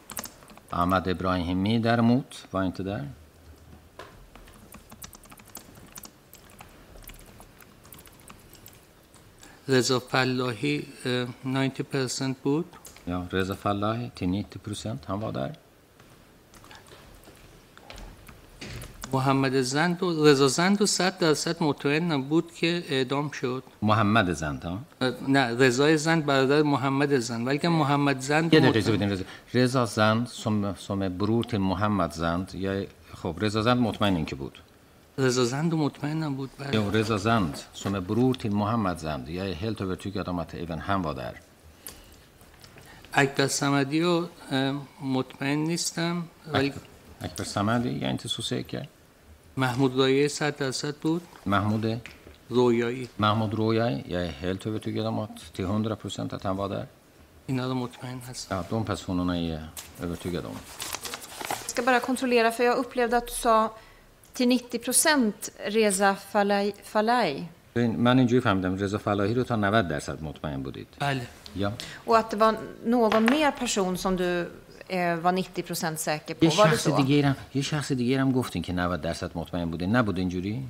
[0.74, 3.10] Ahmad Ibrahimi däremot var inte där
[10.00, 12.66] فلاحی اه، 90% بود
[13.06, 15.56] Ja, Reza Fallahi till 90 procent, han var där.
[19.14, 23.64] محمد زند و رضا زند و صد درصد مطمئن بود که اعدام شد.
[23.82, 24.80] محمد زند ها؟
[25.28, 27.48] نه رضا زند برادر محمد زند.
[27.48, 32.52] ولی که محمد زند یه دقیقه بدین رضا رضا زند سم, سم بروت محمد زند
[32.56, 32.86] یا
[33.22, 34.60] خب رضا زند مطمئن این که بود.
[35.18, 35.90] رضا زند و
[36.30, 36.92] بود بله.
[36.92, 41.34] رضا زند سم بروت محمد زند یا هلت تو برتوی ادامت ایون هم وادر.
[43.14, 44.28] اکبر سمدی رو
[45.02, 46.74] مطمئن نیستم ولی
[47.22, 48.88] اکبر سمدی یعنی تسوسه که؟
[49.53, 52.01] så säker محمود رایه 100 درصد بود Mahmoud
[52.51, 56.69] رویایی Mahmoud Royai, jag är helt övertygad om att till 100 procent att han var
[56.69, 56.87] där
[57.47, 59.61] اینا رو مطمئن هستم Ja, de personerna är jag
[60.03, 60.57] övertygad om
[61.51, 63.71] Jag ska bara kontrollera, för jag upplevde att du sa
[64.33, 66.73] till 90 procent Reza Falai.
[66.83, 67.49] Falai.
[67.75, 71.73] ببین، من اینجوری فهمیدم رضا فلاحی رو تا 90 درصد مطمئن بودید بله یا
[72.07, 74.47] Och att det var någon mer person som du eh,
[74.90, 76.46] var 90 procent säker på.
[76.46, 76.96] یه Var det شخص så?
[77.02, 80.64] دیگه هم یه شخص دیگه هم گفتین که 90 درصد مطمئن بودین نبود اینجوری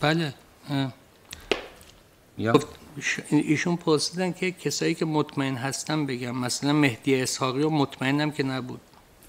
[0.00, 0.34] بله.
[2.38, 2.60] یا
[3.30, 8.80] ایشون پرسیدن که کسایی که مطمئن هستم بگم مثلا مهدی اسحاقی رو مطمئنم که نبود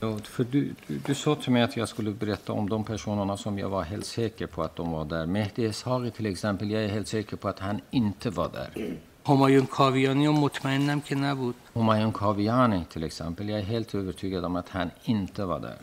[0.01, 3.37] Ja, för du, du, du sa till mig att jag skulle berätta om de personerna
[3.37, 5.25] som jag var helt säker på att de var där.
[5.25, 8.97] Mehdi Eshaghi till exempel, jag är helt säker på att han inte var där.
[9.26, 14.56] همایون کاویانی رو مطمئنم که نبود Humayun Kaviani till exempel, jag är helt övertygad om
[14.56, 15.78] att han inte var där.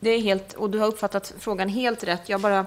[0.00, 2.28] Det är helt, och du har uppfattat frågan helt rätt.
[2.28, 2.66] Jag bara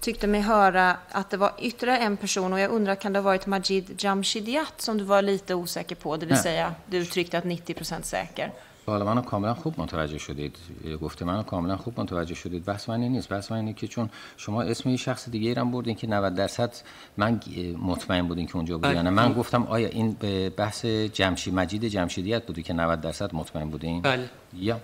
[0.00, 3.24] tyckte mig höra att det var ytterligare en person och jag undrar, kan det ha
[3.24, 6.16] varit Majid Jamshidiat som du var lite osäker på?
[6.16, 6.42] Det vill Nej.
[6.42, 8.52] säga, du uttryckte att 90 procent säker.
[8.91, 10.57] حالا منو کاملا خوب متوجه شدید
[11.01, 14.09] گفته منو کاملا خوب متوجه شدید بحث من این نیست بحث من اینه که چون
[14.37, 16.75] شما اسم یه شخص دیگه ای رو بردین که 90 درصد
[17.17, 17.39] من
[17.81, 19.09] مطمئن بودین که اونجا بوده بله.
[19.09, 24.01] من گفتم آیا این به بحث جمشید مجید جمشیدیت بوده که 90 درصد مطمئن بودین
[24.01, 24.79] بله یا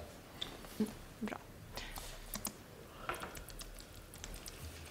[1.20, 1.38] Bra.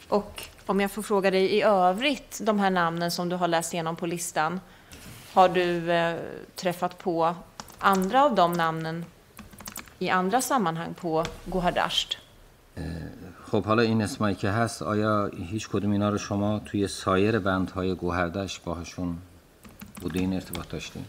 [0.08, 3.74] Och om jag får fråga dig i övrigt, de här namnen som du har läst
[3.74, 4.60] igenom på listan.
[5.32, 6.16] Har du eh,
[6.56, 7.34] träffat på
[7.80, 9.04] andra av de namnen
[9.98, 12.16] i andra sammanhang på Gohardasht?
[13.50, 17.94] خب حالا این اسمایی که هست آیا هیچ کدوم اینا رو شما توی سایر بندهای
[17.94, 19.18] گوهردش باهاشون
[20.00, 21.04] بودین ارتباط داشتین؟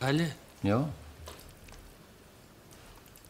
[0.00, 0.30] بله.
[0.64, 0.84] یا؟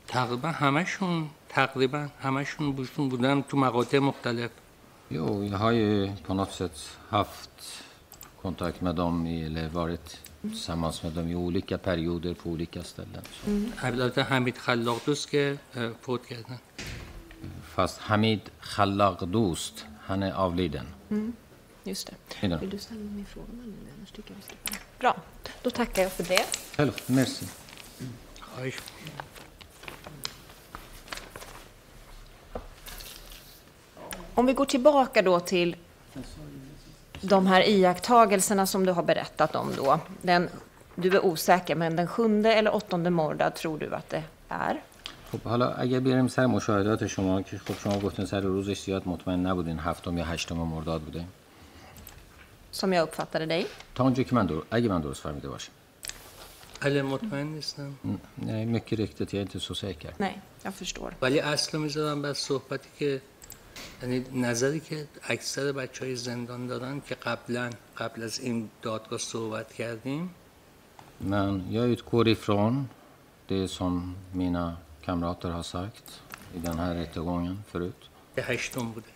[0.08, 4.50] تقریبا همشون تقریبا همشون بودن بودن تو مقاطع مختلف.
[5.10, 6.98] Jo, jag har ju på något sätt
[10.37, 12.83] haft kontakt med dem i, eller varit tillsammans med dem i olika perioder på olika
[12.83, 13.23] ställen.
[13.23, 13.87] Så.
[13.87, 16.59] البته حمید خلاق دوست که اه، فوت کردن
[17.75, 20.87] Fast Hamid Khallaqdost, han är avliden.
[21.83, 22.41] Just det.
[22.41, 22.57] Middag.
[22.57, 23.47] Vill du ställa min fråga?
[23.63, 24.81] Eller annars tycker jag vi släpper den.
[24.99, 25.15] Bra,
[25.63, 26.45] då tackar jag för det.
[26.77, 27.45] Själv, merci.
[28.39, 28.75] خواهش
[34.35, 35.75] Om vi går tillbaka då till
[37.21, 39.99] de här iakttagelserna som du har berättat om då.
[40.21, 40.49] Den,
[40.95, 44.81] du är osäker, men den sjunde eller åttonde mordad tror du att det är?
[45.31, 49.45] خب حالا اگر بیاریم سر مشاهدات شما که خب شما گفتین سر روزش زیاد مطمئن
[49.45, 51.25] نبودین هفتم یا هشتم مرداد بوده
[52.71, 53.65] Som jag uppfattade dig.
[53.95, 54.55] تا اونجا که من در...
[54.71, 55.71] اگه من درست فهمیده باشم
[56.81, 57.91] بله مطمئن نیستم
[58.37, 60.13] Nej, mycket riktigt, jag är inte så säker.
[60.19, 61.13] Nej, jag förstår.
[61.21, 63.21] ولی اصل رو میذارم بر صحبتی که
[64.01, 69.73] یعنی نظری که اکثر بچه های زندان دارن که قبلا قبل از این دادگاه صحبت
[69.73, 70.35] کردیم
[71.19, 72.89] Men jag utgår ifrån
[73.47, 76.21] det som mina kamrater har sagt
[76.55, 79.07] i den här rättegången förut, که هشتم بوده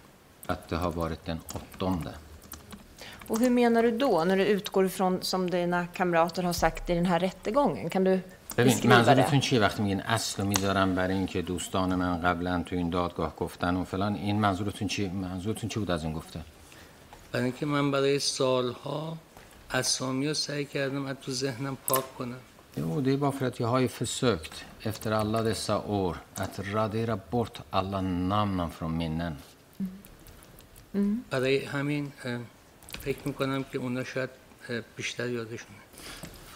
[0.48, 2.14] att det har varit den åttonde.
[3.28, 6.96] Och hur menar du då, när du utgår ifrån som dina kamrater har sagt i
[6.96, 7.90] den här rättegången?
[7.90, 8.20] Kan du
[8.57, 9.41] ببین منظورتون?
[9.41, 13.77] چیه وقتی میگین اصل رو می‌ذارم برای اینکه دوستان من قبلا تو این دادگاه گفتن
[13.77, 16.41] و فلان؟ این منظورتون چی منظورتون چی بود از این گفته
[17.33, 19.17] برای اینکه من برای سالها
[19.71, 22.41] اسامی رو سعی کردم از تو ذهنم پاک کنم.
[22.77, 24.55] Jo, det är bara för att jag har ju försökt
[24.91, 29.37] efter alla dessa år att radera bort alla namnen från minnen.
[31.31, 32.13] برای همین
[33.01, 34.31] فکر می‌کنم که اونا شاید
[34.97, 35.83] بیشتر یادشونه.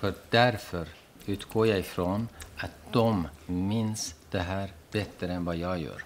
[0.01, 0.87] För därför
[1.26, 6.04] utgår jag ifrån att de minns det här bättre än vad jag gör.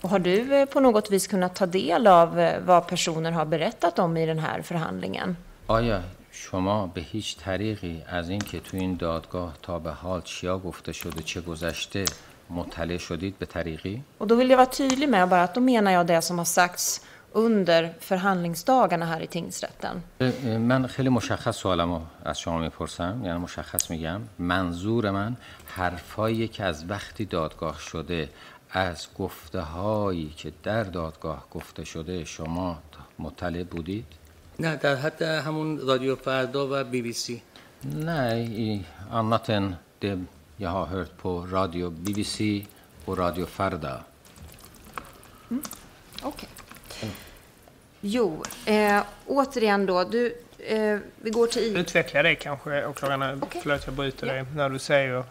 [0.00, 3.44] Och har du eh, på något vis kunnat ta del av eh, vad personer har
[3.44, 5.36] berättat om i den här förhandlingen?
[5.66, 10.92] آیا شما به هیچ طریقی از اینکه تو این دادگاه تا به حال چیا گفته
[10.92, 12.04] شده چه گذشته
[12.50, 15.90] مطلع شدید به طریقی؟ Och då vill jag vara tydlig med bara att då menar
[15.92, 17.00] jag det som har sagts
[17.31, 20.03] under förhandlingsdagarna här i tingsrätten.
[20.59, 26.89] من خیلی مشخص سوالمو از شما می‌پرسم یعنی مشخص میگم منظور من حرفایی که از
[26.89, 28.29] وقتی دادگاه شده
[28.71, 32.79] از گفته هایی که در دادگاه گفته شده شما
[33.19, 34.05] مطلع بودید؟
[34.59, 37.41] نه در حد همون رادیو فردا و بی بی سی
[37.83, 40.19] Nej, i annat än det
[40.57, 42.65] jag har hört på radio BBC
[43.05, 44.03] och Radio Farda.
[46.21, 46.49] Okej.
[48.06, 50.04] Jo, eh, återigen då.
[50.04, 51.78] Du, eh, vi går till I.
[51.78, 53.38] Utveckla det kanske, åklagarna.
[53.42, 53.60] Okej.
[53.62, 54.44] Förlåt jag bryter dig.
[54.56, 55.24] När du säger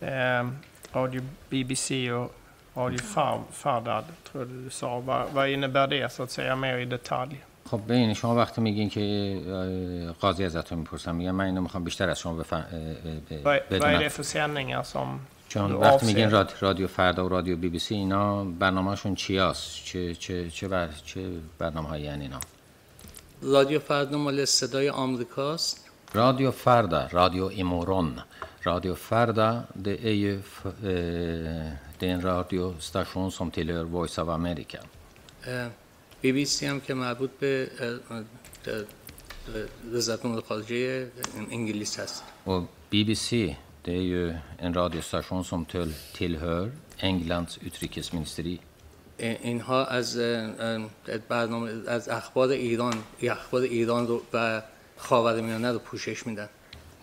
[0.00, 0.48] eh,
[0.92, 2.34] Radio BBC och
[2.74, 5.00] Radio Far, Fardad, tror jag du sa.
[5.00, 7.44] Vad, vad innebär det så att säga mer i detalj?
[7.66, 9.00] خب ببینید شما وقتی میگین که
[9.48, 13.44] اه، قاضی ازتون میپرسم میگم من اینو میخوام بیشتر از شما بفهم اه، اه، Vad,
[13.44, 16.31] vad är بدونم det för sändningar som چون وقتی میگین
[16.61, 20.89] رادیو فردا و رادیو بی بی سی اینا برنامهشون چی هست؟ چه, چه, چه, بر...
[21.05, 22.39] چه برنامه هایی اینا؟
[23.41, 28.23] رادیو فردا مال صدای آمریکاست رادیو فردا رادیو ایمورون
[28.63, 30.41] رادیو فردا det är
[31.99, 34.79] det är en radiostation som tillhör Voice of America.
[36.21, 37.69] بی بی سی هم که مربوط به
[39.93, 41.07] وزارت امور خارجه
[41.51, 43.55] انگلیس هست Och BBC
[43.88, 48.60] det är ju en radiostation som till, tillhör Englands utrikesministeri.
[49.18, 54.62] اه، اینها از اه، اه، برنامه از اخبار ایران اخبار ایران رو و
[54.96, 56.48] خاورمیانه رو پوشش میدن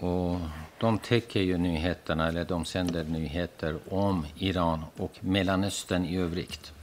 [0.02, 0.40] Och
[0.80, 6.74] de täcker ju nyheterna, eller de sänder nyheter om Iran och Mellanöstern i övrigt.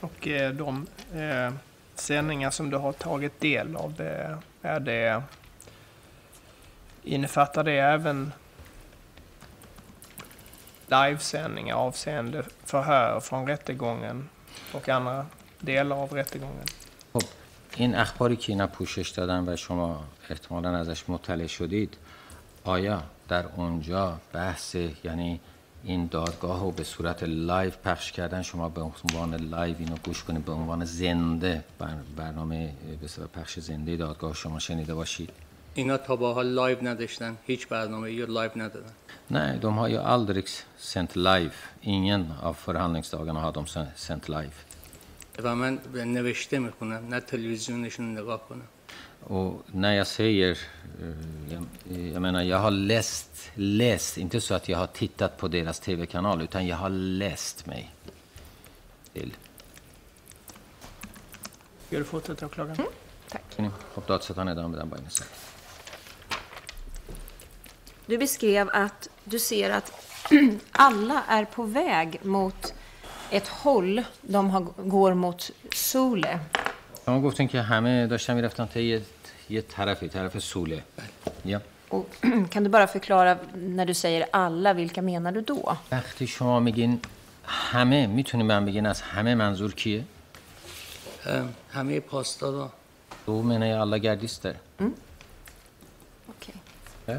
[0.00, 1.52] Och eh, de eh,
[2.00, 5.22] sändningar som du har tagit del av, eh, är det,
[7.04, 8.32] innefattar det även
[10.86, 14.28] livesändningar avseende förhör från rättegången
[14.72, 15.26] och andra
[15.60, 16.66] delar av rättegången?
[17.12, 17.22] خب
[17.76, 21.96] این اخباری که اینا پوشش دادن و شما احتمالا ازش مطلع شدید
[22.64, 24.74] آیا در اونجا بحث
[25.04, 25.40] یعنی
[25.83, 30.45] این دادگاه رو به صورت لایو پخش کردن شما به عنوان لایو اینو گوش کنید
[30.45, 35.29] به عنوان زنده بر برنامه به صورت پخش زنده دادگاه شما شنیده باشید
[35.73, 38.91] اینا تا به حال لایو نداشتن هیچ برنامه یا لایو ندارن
[39.31, 40.47] Nej, de har ju aldrig
[40.77, 41.57] sänt live.
[41.81, 43.63] Ingen av förhandlingsdagarna har de
[43.95, 44.57] sänt live.
[45.43, 48.67] و من نوشته می‌خونم نه تلویزیونشون نگاه کنم
[49.23, 50.51] Och när jag säger,
[51.01, 51.65] eh, jag,
[52.13, 56.41] jag, menar jag har läst, läst, inte så att jag har tittat på deras tv-kanal,
[56.41, 57.91] utan jag har läst mig
[59.13, 59.33] till.
[61.89, 62.79] Gör du fotot, åklagaren?
[62.79, 62.91] Mm,
[63.27, 63.73] tack.
[63.93, 64.99] Hopp da att han är där med den bara
[68.05, 69.91] Du beskrev att du ser att
[70.71, 72.73] alla är på väg mot
[73.29, 74.03] ett håll.
[74.21, 76.39] De har, går mot Sole.
[77.06, 79.02] شما گفتین که همه داشتن میرفتن تا یه,
[79.50, 80.82] یه طرفی طرف سوله
[81.44, 81.60] یا
[81.90, 82.06] Och
[82.50, 85.76] kan du bara förklara när du säger alla, vilka menar du då?
[85.92, 87.00] وقتی شما میگین
[87.44, 90.04] همه میتونین من بگین از همه منظور کیه
[91.26, 92.72] اه، همه پاسدارا
[93.26, 94.54] då menar jag alla gardister
[96.28, 96.54] Okej.
[97.06, 97.18] ja.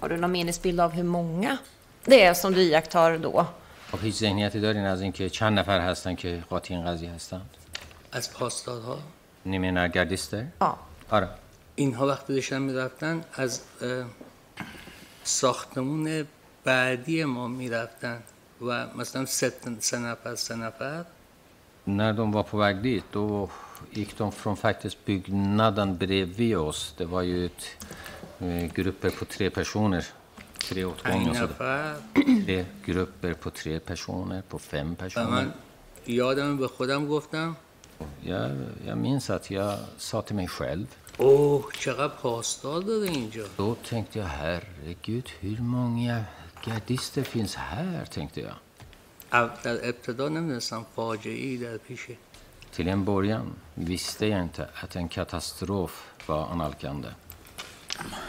[0.00, 1.58] Har du någon minnesbild av hur många
[2.04, 3.46] det är som du iakttar då?
[3.90, 7.40] خب هیچ ذهنیتی دارین از اینکه چند نفر هستن که قاطی این قضیه هستن
[8.15, 8.99] از پاسدارها
[9.45, 10.65] ni menar gardister Ja.
[11.09, 11.29] آره
[11.75, 13.61] اینها وقتی داشتن می‌رفتن از
[15.23, 16.27] ساختمون
[16.63, 18.23] بعدی ما می‌رفتن
[18.61, 21.05] و مثلا سه, سه نفر سه نفر
[21.87, 23.49] När de var på väg dit då
[23.93, 26.93] gick de från faktiskt byggnaden bredvid oss.
[26.97, 27.63] Det var ju ett,
[28.41, 30.03] eh, grupper på tre personer.
[30.69, 31.49] Tre åt پنج gången.
[32.45, 35.29] Tre grupper på tre personer, på fem و personer.
[35.31, 35.53] من
[36.07, 37.55] یادم به خودم گفتم
[38.22, 38.50] Jag,
[38.86, 40.86] jag minns att jag sa till mig själv.
[41.18, 46.24] اوه چقدر پاسدار داره اینجا Då tänkte jag, herregud, hur många
[46.64, 48.04] gardister finns här?
[48.04, 48.54] Tänkte jag.
[49.32, 52.16] او- در ابتدا نمیدونستم فاجعه ای در پیشه
[52.76, 57.08] Till en början visste jag inte att en katastrof var analkande.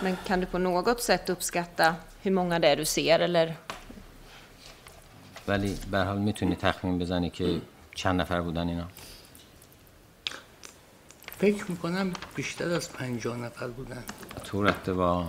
[0.04, 3.56] Men kan du på något sätt uppskatta hur många det är du ser eller
[5.48, 7.62] ولی به هر حال میتونی تخمین بزنی که
[7.96, 8.88] چند نفر بودن اینا
[11.39, 14.05] فکر می‌کنم بیشتر از پنجاه نفر بودن
[14.45, 15.27] تو رفته با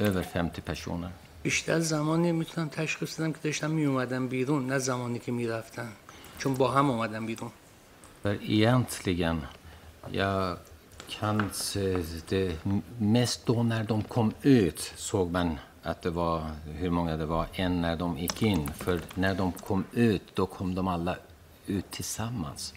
[0.00, 1.10] اوور فمتی پشونه
[1.42, 5.92] بیشتر زمانی می‌تونم تشخیص دادم که داشتم میومدم بیرون نه زمانی که می‌رفتن
[6.38, 7.50] چون با هم اومدم بیرون
[8.24, 9.42] و ایانتلیگن
[10.12, 10.58] یا
[11.10, 11.76] کنس
[12.28, 12.58] ده
[13.00, 17.80] مست دو نردم کم اوت سوگ من att det var hur många det var en
[17.80, 18.68] när de gick in.
[18.68, 21.16] För när de kom ut, då kom de alla
[21.66, 22.74] ut tillsammans.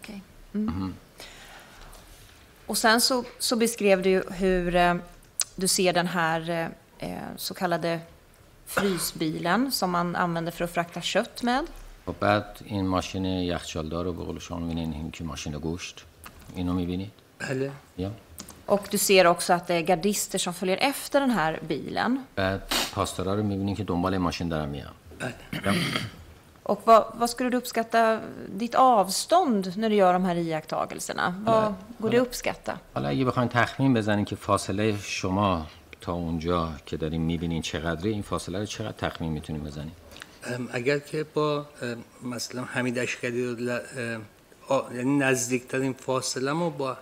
[0.00, 0.20] Okay.
[0.52, 0.68] Mm.
[0.68, 0.92] Mm -hmm.
[2.71, 4.95] Och sen så, så beskrev du ju hur eh,
[5.55, 7.99] du ser den här eh, eh, så kallade
[8.65, 11.65] frysbilen som man använder för att frakta kött med.
[12.07, 16.05] و بعد این ماشین یخچالدار رو به قول شما می‌بینین این که ماشین گوشت
[16.55, 18.11] اینو می‌بینید بله یا
[18.65, 22.25] Och du ser också att det är gardister som följer efter den här bilen.
[22.35, 22.61] بعد
[22.93, 25.33] پاسدارا رو می‌بینین که دنبال این ماشین دارن میان بله
[26.62, 31.34] Och vad, vad skulle du uppskatta ditt avstånd när du gör de här iakttagelserna?
[31.44, 32.78] Vad går det att uppskatta?
[32.94, 35.66] حالا اگه بخواین تخمین بزنین که فاصله شما
[36.00, 39.92] تا اونجا که دارین می‌بینین چقدره این فاصله رو چقدر تخمین می‌تونین بزنین
[40.44, 41.66] ام، اگر که با
[42.22, 43.78] مثلا حمید اشکری رو
[44.94, 46.96] یعنی نزدیکترین فاصله ما با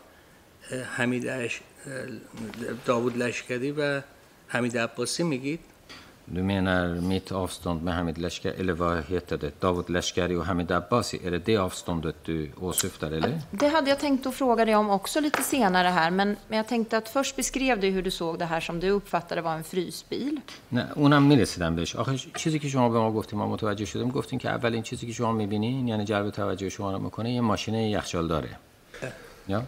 [0.97, 1.61] حمید اش...
[2.85, 4.03] داوود لشکری و
[4.49, 5.61] حمید عباسی میگید
[6.30, 9.62] Du menar mitt avstånd med Hamid Lashkari, eller vad heter det?
[9.62, 11.20] Davud Lashkari och Hamid Abbasi.
[11.28, 13.41] Är det det avståndet du åsyftar, eller?
[13.52, 16.68] Det hade jag tänkt att fråga dig om också lite senare här, men, men jag
[16.68, 19.64] tänkte att först beskrev du hur du såg det här som du uppfattade var en
[19.64, 20.41] frysbil.
[20.70, 24.40] نه اونم میرسیدم بهش آخه چیزی که شما به ما گفتیم ما متوجه شدیم گفتیم
[24.40, 28.28] که اولین چیزی که شما میبینین یعنی جلب توجه شما رو میکنه یه ماشین یخچال
[28.28, 28.49] داره
[29.48, 29.64] یا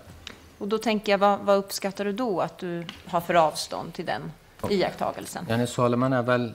[0.60, 4.06] Och då tänker jag, vad, vad uppskattar du då att du har för avstånd till
[4.06, 4.32] den
[4.71, 5.49] iakttagelsen?
[5.49, 6.53] یعنی سوال من اول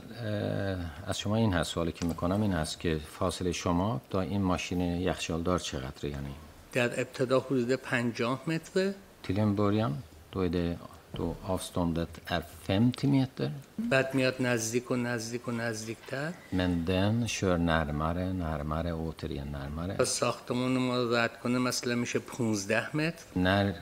[1.08, 4.82] از شما این هست سوالی که می‌کنم این هست که فاصله شما تا این ماشین
[4.82, 6.36] یخچالدار چقدره یعنی
[6.74, 8.96] در ابتدا حدود 50 متره
[9.28, 9.94] Till en början,
[10.32, 10.78] då är det
[11.12, 13.52] då avståndet är 50 meter.
[13.78, 20.06] بعد میاد نزدیک و نزدیک و نزدیکتر Men den kör närmare, närmare, återigen närmare.
[20.06, 23.74] ساختمون ما رد کنه مثلا میشه 15 متر När,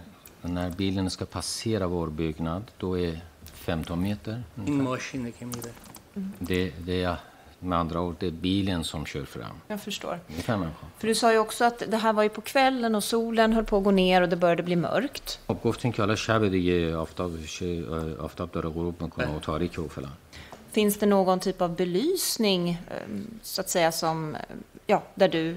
[0.42, 3.22] när bilen ska passera vår byggnad, då är
[3.67, 4.43] 15 meter.
[4.67, 5.71] این ماشینه که میره
[6.39, 7.17] Det, det är
[7.61, 9.61] med andra ord, det är bilen som kör fram.
[9.69, 10.21] Jag förstår.
[10.29, 10.87] Ungefär människa.
[10.99, 13.65] För du sa ju också att det här var ju på kvällen och solen höll
[13.65, 15.39] på att gå ner och det började bli mörkt.
[15.47, 17.31] خب گفتین که حالا شب دیگه آفتاب
[18.21, 20.13] آفتاب داره غروب میکنه و تاریکه و فلان
[20.73, 22.77] Finns det någon typ av belysning, eh,
[23.43, 24.41] så att säga, som, eh,
[24.87, 25.57] ja, där du,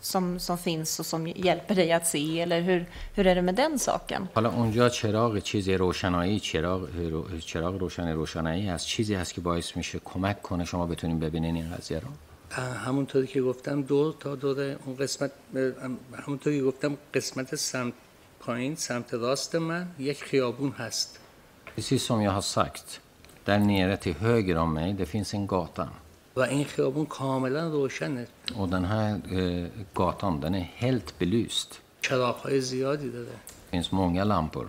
[0.00, 2.40] som, som finns och som hjälper dig att se?
[2.40, 4.28] Eller hur, hur är det med den saken?
[4.34, 6.88] حالا اونجا چراغ چیزی روشنایی چراغ
[7.38, 11.74] چراغ روشن روشنایی هست چیزی هست که باعث میشه کمک کنه شما بتونین ببینین این
[11.76, 12.08] قضیه رو
[12.84, 15.30] همونطوری که گفتم دور تا دور اون قسمت
[16.26, 17.92] همونطوری که گفتم قسمت سمت
[18.40, 21.20] پایین سمت راست من یک خیابون هست
[21.76, 23.00] Precis som jag har sagt,
[23.44, 25.88] där nere till höger om mig, det finns en gata.
[26.35, 31.79] و این خیابون کاملا روشنه Och den här eh, gatan, den är helt belyst.
[32.01, 34.67] چراغ زیادی داره Det finns många lampor.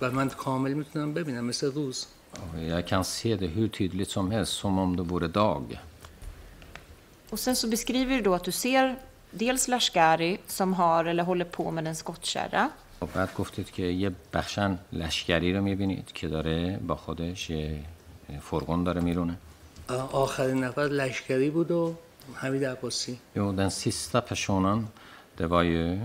[0.00, 4.30] و من کامل میتونم ببینم مثل روز Och Jag kan se det hur tydligt som
[4.30, 5.80] helst, som om det vore dag.
[7.30, 8.96] Och sen så beskriver du då att du ser
[9.30, 12.70] dels Lashkari som har eller håller på med en skottkärra.
[13.00, 17.84] و بعد گفتید که یه بخشن لشکری رو میبینید که داره با خودش یه
[18.40, 19.34] فرقون داره میرونه
[20.12, 21.94] آخرین نفر لشکری بود و
[22.34, 24.88] حمید عباسی Jo, den sista personen,
[25.36, 25.98] det var ju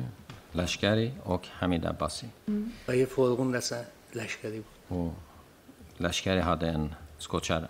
[0.54, 2.26] Lashkari och Hamid Abbasi.
[2.88, 3.76] و یه فرقون دست
[4.16, 4.60] لشکری
[4.90, 5.14] بود Och
[6.04, 7.68] Lashkari hade en skottkärra.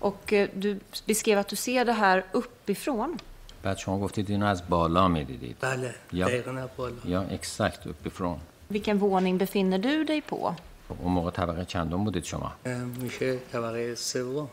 [0.00, 3.16] Och eh, du beskrev att du ser det här uppifrån.
[3.62, 5.56] بعد شما گفتید اینو از بالا میدیدید.
[5.60, 6.26] بله یا.
[6.28, 8.38] دقیقا از بالا Ja, exakt uppifrån.
[8.72, 10.54] Vilken våning befinner du dig på?
[11.02, 14.48] اون موقع طبقه چندم بودید شما؟ اه، میشه طبقه سوم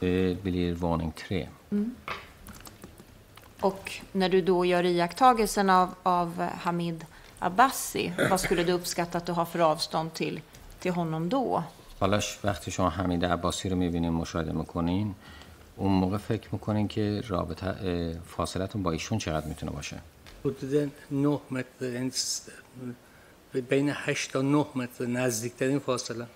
[0.00, 1.48] Det blir våning tre.
[3.60, 7.04] Och när du då gör iakttagelsen av, av Hamid
[7.38, 10.40] Abbasi, vad skulle du uppskatta att du har för avstånd till,
[10.80, 11.62] till honom då?
[12.00, 15.14] حالاش وقتی شما حمید عباسی رو می‌بینین مشاهده می‌کنین
[15.76, 19.96] اون موقع فکر می‌کنین که رابطه فاصلتون با ایشون چقدر می‌تونه باشه
[20.44, 22.12] حدود 9 متر یعنی
[23.68, 26.26] بین 8 تا 9 متر نزدیکترین فاصله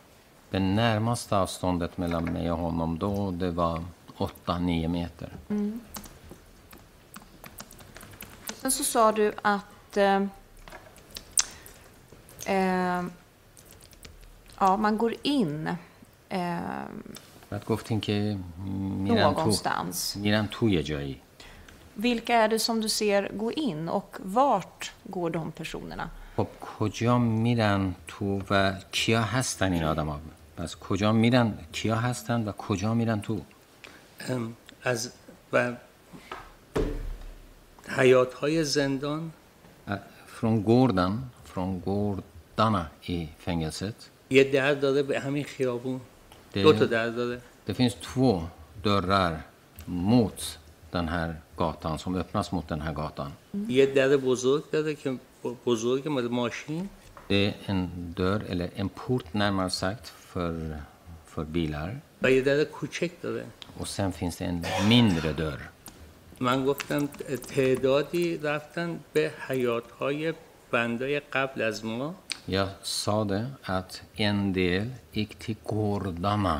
[0.51, 3.83] Det närmaste avståndet mellan mig och honom då, det var
[4.17, 5.29] 8-9 meter.
[8.53, 10.21] Sen så sa du att eh,
[12.45, 13.03] eh,
[14.59, 15.67] ja, man går in
[16.29, 16.59] eh,
[17.49, 18.37] بعد گفتین که
[18.97, 20.15] میرن تو, någonstans.
[20.15, 21.21] میرن توی جایی
[21.95, 26.09] Vilka är det som du ser gå in och vart går de personerna?
[26.35, 30.19] خب کجا میرن تو و کیا هستن این آدم ها
[30.62, 33.40] پس کجا میرن کیا هستن و کجا میرن تو
[34.82, 35.12] از
[35.52, 35.72] و
[37.88, 39.32] حیات های زندان
[40.36, 41.12] från gården
[41.44, 46.00] från gårdarna i fängelset یه در داره به همین خیابون
[46.54, 48.42] دو تا در داره Det finns två
[48.84, 49.34] dörrar
[49.86, 50.58] mot
[50.92, 53.32] den här gatan, som öppnas mot den här gatan.
[53.68, 55.18] یه در بزرگ داره که
[55.66, 56.88] بزرگ ماشین
[57.28, 60.52] Det är en dörr, eller en port närmare sagt, för,
[61.26, 61.90] för bilar.
[62.22, 63.44] و یه در کوچک داره
[63.80, 65.60] Och sen finns det en mindre dörr.
[66.40, 67.06] من گفتم
[67.54, 70.34] تعدادی رفتن به حیات های
[70.70, 72.14] بندای قبل از ما
[72.48, 76.58] Jag sa det att en del gick till gårdarna.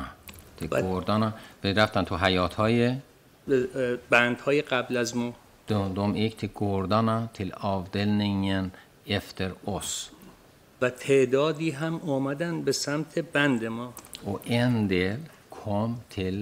[0.59, 1.29] Till Vad- gårdarna.
[1.63, 2.95] Vi رفتن تو حیات های
[4.09, 5.33] بندهای قبل از ما
[5.67, 8.71] de, de gick till gårdarna, till avdelningen
[9.07, 10.09] efter oss.
[10.83, 13.93] و تعدادی هم آمدن به سمت بند ما
[14.25, 15.19] Och en del
[15.49, 16.39] kom till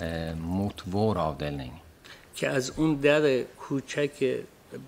[0.00, 1.72] eh, mot vår avdelning.
[2.34, 4.36] که از اون در کوچک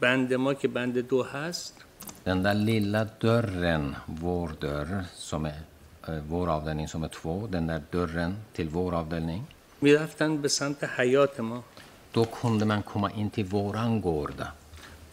[0.01, 1.75] بند ما که بند دو هست
[2.25, 5.61] Den där lilla dörren, vår dörr, som är
[6.09, 9.43] eh, vår avdelning som är två, den där dörren till vår avdelning.
[9.81, 11.63] می‌رفتن به سمت حیات ما
[12.13, 14.41] Då kunde man komma in till våran gård.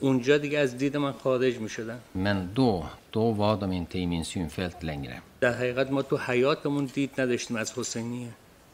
[0.02, 2.00] اونجا دیگه از دید من خارج می‌شدن.
[2.16, 5.22] من دو دو وادم این تیم این سینفلت لنگره.
[5.42, 8.28] در حقیقت ما تو حیاتمون دید نداشتیم از حسینیه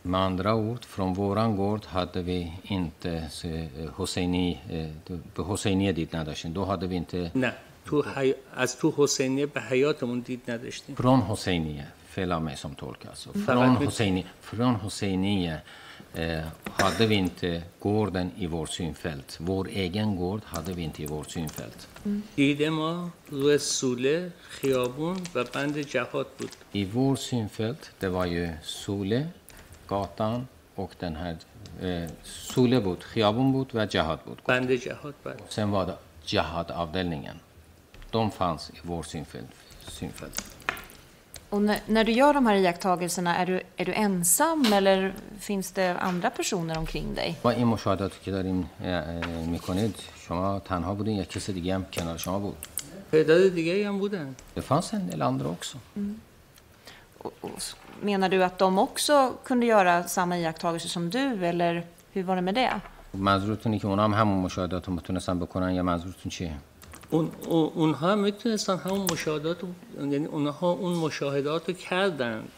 [0.05, 3.05] من را اورد فروم ووران گورد هده وی انت
[3.97, 4.59] حسینی
[5.35, 6.53] به حسینیه دید نداشتیم.
[6.53, 7.53] دو هده وی انت نه
[7.85, 8.35] تو حی...
[8.55, 10.95] از تو حسینیه به حیاتمون دید نداشتیم.
[10.95, 11.87] فرام حسینیه.
[12.09, 15.63] فعلا میسم تولکه اصلا حسینی حسینیه فرام حسینیه.
[16.14, 19.36] eh, hade vi inte gården i vårt synfält.
[19.40, 21.86] Vår egen gård hade vi inte i vårt synfält.
[22.36, 28.48] دید ما روی سوله خیابون و بند جهاد بود I vår synfält, det var ju
[28.62, 29.26] Sole,
[29.88, 31.36] gatan och den här
[31.82, 34.42] eh, Sole بود, Khiabun بود و Jahad بود.
[34.46, 35.96] بند جهاد بعد Sen var det
[36.26, 37.36] Jahad-avdelningen.
[38.10, 39.50] De fanns i vår synfält.
[39.88, 40.42] synfält.
[41.50, 45.70] Och när, när du gör de här iakttagelserna, är du, är du ensam eller finns
[45.72, 47.36] det andra personer omkring dig?
[47.42, 48.70] با این مشاهداتی که داریم
[49.46, 49.94] میکنید
[50.28, 52.56] شما تنها بودین یا کسی دیگه هم کنار شما بود
[53.12, 55.78] تعداد دیگه هم بودن Det fanns en del andra också.
[57.18, 61.84] Och, och, s- menar du att de också kunde göra samma iakttagelser som du eller
[62.12, 62.80] hur var det med det?
[63.14, 66.52] منظورتونه که اونا هم همون مشاهدات رو میتونستن بکنن یا منظورتون چیه؟
[67.09, 69.57] اون اون- اونها می‌تونستن همون مشاهدات
[69.99, 72.49] یعنی اونها اون مشاهدات رو کردند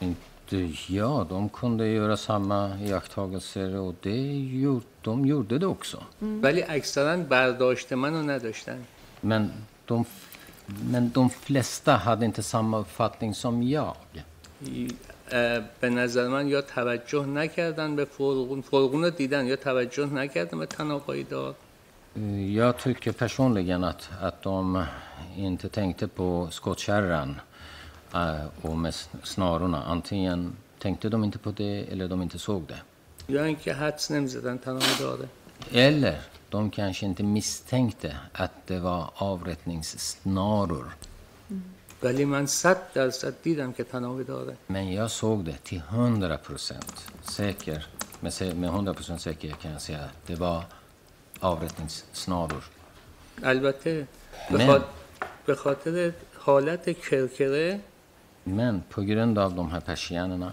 [0.00, 0.58] Inte,
[1.00, 4.22] ja, de kunde göra samma iakttagelser och det
[4.62, 5.98] gjorde, de gjorde det också.
[6.42, 8.78] ولی اکثرا برداشت منو نداشتن
[9.22, 9.42] Men
[9.88, 10.04] de,
[10.92, 13.96] men de flesta hade inte samma uppfattning som jag.
[15.80, 20.66] به نظر من یا توجه نکردن به فرقون فرقون رو دیدن یا توجه نکردن به
[20.66, 21.54] تناقض دار
[22.55, 24.85] Jag tycker personligen att, att de
[25.35, 27.41] inte tänkte på skottkärran
[28.13, 29.83] eh, och med s- snarorna.
[29.83, 32.79] Antingen tänkte de inte på det eller de inte såg det.
[33.27, 35.27] یا اینکه حدس نمیزدن تناقض داره
[35.71, 36.17] Eller
[36.49, 40.85] de kanske inte misstänkte att det var avrättningssnaror.
[42.03, 47.05] ولی من صد درصد دیدم که تناقض داره Men jag såg det till 100 procent
[47.23, 47.85] säker.
[48.19, 50.63] Med, sä- med 100 procent säkerhet kan jag säga att det var
[51.44, 52.04] آورتنس
[53.42, 54.06] البته
[55.46, 57.80] به خاطر حالت کرکره
[58.46, 60.52] من پوگرن دادم ها پشیانه نه.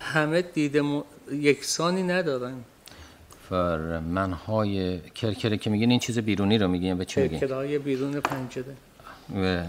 [0.00, 2.54] همه دیده یکسانی ندارن.
[3.48, 7.78] فر من های کرکره که میگین این چیز بیرونی رو میگین به چی میگین؟ کرکره
[7.78, 8.76] بیرون پنجره.
[9.36, 9.62] و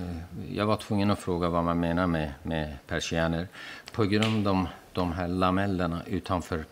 [0.49, 3.47] یا var tvungen att fråga vad man menar med med persianer
[3.91, 6.65] på grund av de här lamellerna utanför.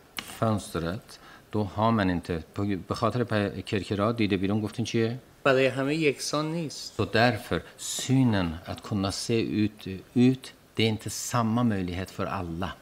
[1.55, 6.93] Man inte, på, به خاطر پ- کرکرا دیده بیرون گفتین چیه؟ برای همه یکسان نیست
[6.97, 12.73] Så därför, synen att kunna se ut, ut, det är inte samma möjlighet för alla.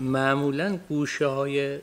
[0.00, 1.78] معمولا گوشه های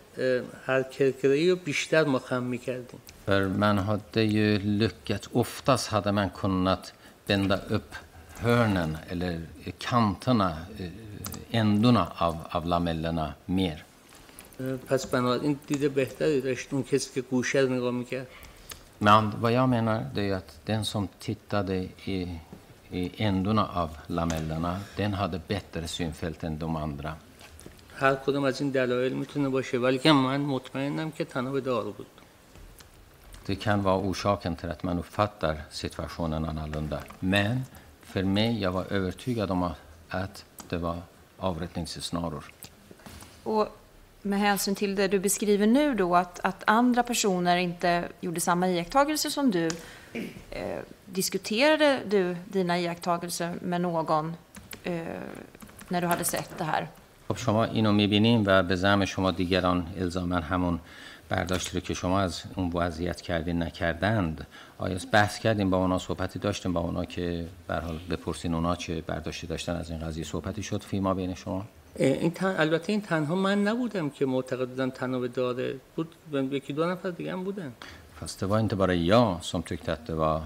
[0.65, 6.93] هر کرکره رو بیشتر مخم می‌کردیم För man hade ju lyckats, oftast hade man kunnat
[7.27, 7.91] bända upp
[8.39, 9.41] hörnen eller
[9.79, 10.49] kanterna,
[10.79, 10.89] eh,
[11.51, 13.83] ändorna av, av lamellerna mer.
[14.88, 18.26] پس بنابراین دید بهتری داشت اون کسی که گوشه رو نگاه میکرد
[19.00, 22.38] Men vad jag menar det är att den som tittade i,
[22.90, 27.16] i ändorna av lamellerna, den hade bättre synfält än de andra.
[27.94, 32.06] هر کدوم از این دلایل میتونه باشه ولی که من مطمئنم که تناب دار بود
[33.46, 37.00] Det kan vara orsaken till att man uppfattar situationen annorlunda.
[37.20, 37.64] Men
[38.02, 39.76] för mig, jag var övertygad om att,
[40.08, 40.98] att det var
[41.38, 42.44] avrättningssnaror.
[43.42, 43.68] Och
[44.22, 48.68] med hänsyn till det du beskriver nu då, att, att andra personer inte gjorde samma
[48.68, 49.68] iakttagelser som du,
[50.50, 54.36] eh, diskuterade du dina iakttagelser med någon
[54.84, 54.92] eh,
[55.88, 56.88] när du hade sett det här?
[57.28, 60.80] خب شما اینو میبینین و به زعم شما دیگران الزاما همون
[61.28, 64.46] برداشتی رو که شما از اون وضعیت کردین نکردند
[64.78, 68.76] آیا بحث کردین با اونا صحبتی داشتین با اونا که به هر حال بپرسین اونا
[68.76, 71.64] چه برداشتی داشتن از این قضیه صحبتی شد فیما بین شما
[71.95, 72.55] این تن...
[72.57, 76.07] البته این تنها من نبودم که معتقد بودم تناوب داره بود.
[76.51, 77.71] یکی دو نفر دیگه هم بودن.
[78.21, 80.39] پس تو این برای یا سم تکت ات و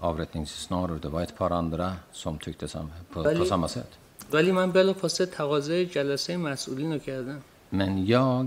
[0.00, 3.84] آورتینگ سنار و دوایت پار اندرا سم تکت سم پر سم
[4.32, 8.46] ولی من بلا پاس تقاضای جلسه مسئولین رو کردم من یا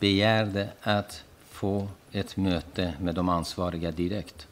[0.00, 4.49] بیرد ات فو ات مؤت مدو منسواریا دایرکت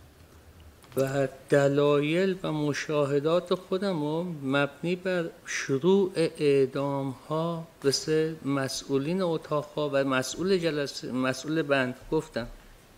[0.98, 9.90] و دلایل و مشاهدات خودم رو مبنی بر شروع اعدام ها مثل مسئولین اتاق ها
[9.92, 12.46] و مسئول جلسه مسئول بند گفتم.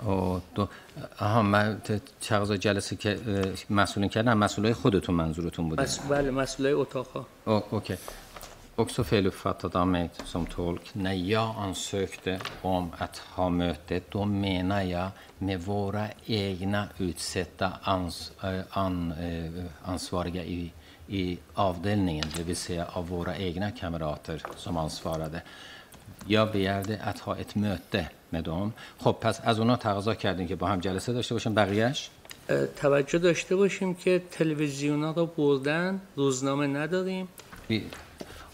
[0.02, 0.68] Och då,
[1.18, 1.80] aha, من
[2.20, 3.18] چغزا جلسه که
[3.70, 5.98] مسئولین کردن مسئولای خودتون منظورتون بوده؟ مس...
[5.98, 7.06] بله مسئولای اتاق
[7.46, 7.64] ها.
[7.72, 7.98] Okej.
[8.80, 10.80] Också feluppfattat av mig som tolk.
[10.92, 15.08] När jag ansökte om att ha möte, då menar jag
[15.38, 20.72] med våra egna utsatta ans, eh, an, eh, ansvariga i,
[21.08, 25.42] i avdelningen, det vill säga av våra egna kamrater som ansvarade.
[26.26, 28.72] Jag begärde att ha ett möte med dem.
[28.98, 32.10] خب پس از اونا تقاضا کردین که با هم جلسه داشته باشن بقیهش
[32.76, 37.28] توجه داشته باشیم که تلویزیون ها رو بردن روزنامه نداریم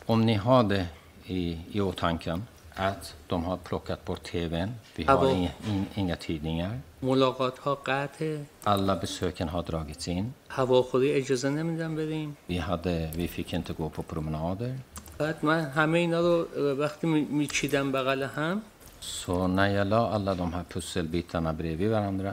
[0.06, 0.86] om ni har det
[1.26, 2.40] i, i åtanke
[2.74, 8.36] att de har plockat bort tvn, vi har inga, in, inga tidningar, ملاقات ها قطع
[8.64, 13.88] alla besöken har dragits in, هواخوری اجازه نمیدن بریم vi, hade, vi fick inte gå
[13.88, 14.72] på promenader.
[15.18, 16.46] بعد من همه اینا رو
[16.78, 18.62] وقتی می- میچیدم بغل هم
[19.00, 22.32] Så när jag la alla de här pusselbitarna bredvid varandra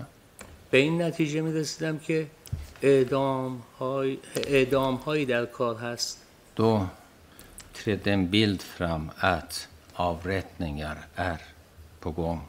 [0.71, 2.27] به این نتیجه می رسیدم که
[2.81, 6.21] اعدام, های اعدام هایی در کار هست
[6.55, 6.85] då
[7.74, 11.38] trädde en bild fram att avrättningar är
[12.00, 12.40] på gång.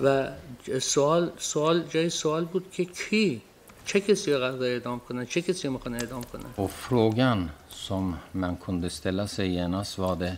[0.00, 0.26] و
[0.66, 3.42] ج- سوال سوال جای سوال بود که کی
[3.86, 8.16] چه کسی رو قرار اعدام کنن چه کسی رو میخوان اعدام کنن Och frågan som
[8.32, 10.36] man kunde ställa sig genast var det,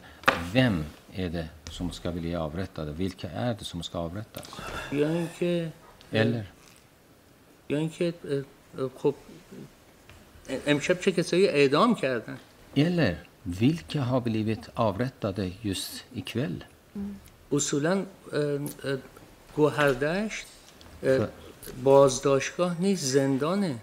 [0.52, 2.92] vem är det som ska bli avrättade?
[2.92, 4.46] Vilka är det som ska avrättas?
[4.92, 5.72] یا اینکه
[6.12, 6.44] Eller?
[7.68, 9.14] یا اینکه اه، اه، خب
[10.48, 12.38] اه، امشب چه کسایی اعدام کردن
[12.76, 16.63] Eller Vilka har blivit avrättade just ikväll?
[17.51, 17.93] اصولا
[18.33, 18.97] اه، اه،
[19.55, 20.47] گوهردشت
[21.03, 21.27] اه،
[21.83, 23.75] بازداشتگاه نیست زندانه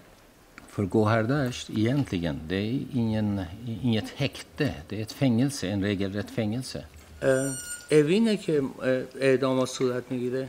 [0.75, 3.41] För Gohardasht egentligen, det är ingen,
[3.83, 6.85] inget häkte, det är ett fängelse, en regelrätt fängelse.
[7.91, 8.61] اوینه که
[9.21, 10.47] اعدامات صورت می‌گیره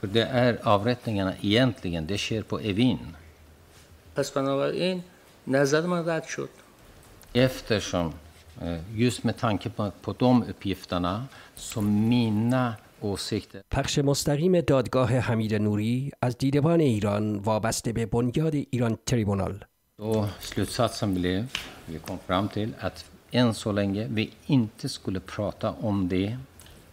[0.00, 2.98] För det är avrättningarna egentligen, det sker på Evin.
[4.14, 5.02] پس بنابراین
[5.46, 6.48] نظر من رد شد
[7.34, 8.12] Eftersom, eh,
[8.94, 11.26] just med tanke på, på de uppgifterna,
[11.56, 12.74] så mina
[13.04, 19.64] åsikter پخش مستقیم دادگاه حمید نوری از دیدبان ایران وابسته به بنیاد ایران تریبونال
[19.98, 21.46] Då slutsatsen blev,
[21.86, 26.36] vi kom fram till att än så länge vi inte skulle prata om det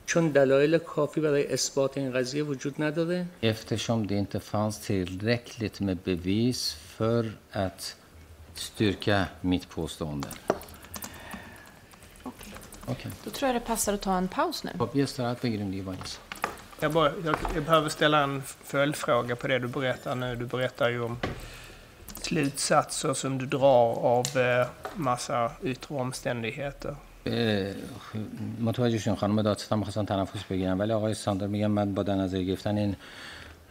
[0.05, 5.97] چون دلایل کافی برای اثبات این قضیه وجود نداره eftersom det inte fanns tillräckligt med
[5.97, 7.95] bevis för att
[8.53, 10.27] styrka mitt påstående.
[12.90, 13.12] Okej.
[13.24, 14.70] Då tror jag det passar att ta en paus nu.
[14.78, 16.00] خب یه استراحت بگیریم دیگه با این.
[16.80, 20.36] Jag, bara, jag, jag behöver ställa en följdfråga på det du berättar nu.
[20.36, 21.16] Du berättar ju om
[22.22, 26.96] slutsatser som du drar av eh, massa yttre omständigheter.
[27.26, 27.74] اه،
[28.60, 32.42] متوجه شدین خانم دادستان میخواستن تنفس بگیرن ولی آقای ساندر میگن من با در نظر
[32.42, 32.96] گرفتن این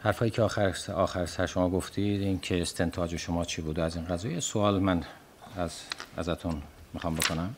[0.00, 4.04] حرفایی که آخر آخر سر شما گفتید این که استنتاج شما چی بوده از این
[4.04, 5.04] قضیه یه سوال من
[5.56, 5.80] از
[6.16, 6.62] ازتون
[6.93, 7.55] می‌خوام بکنم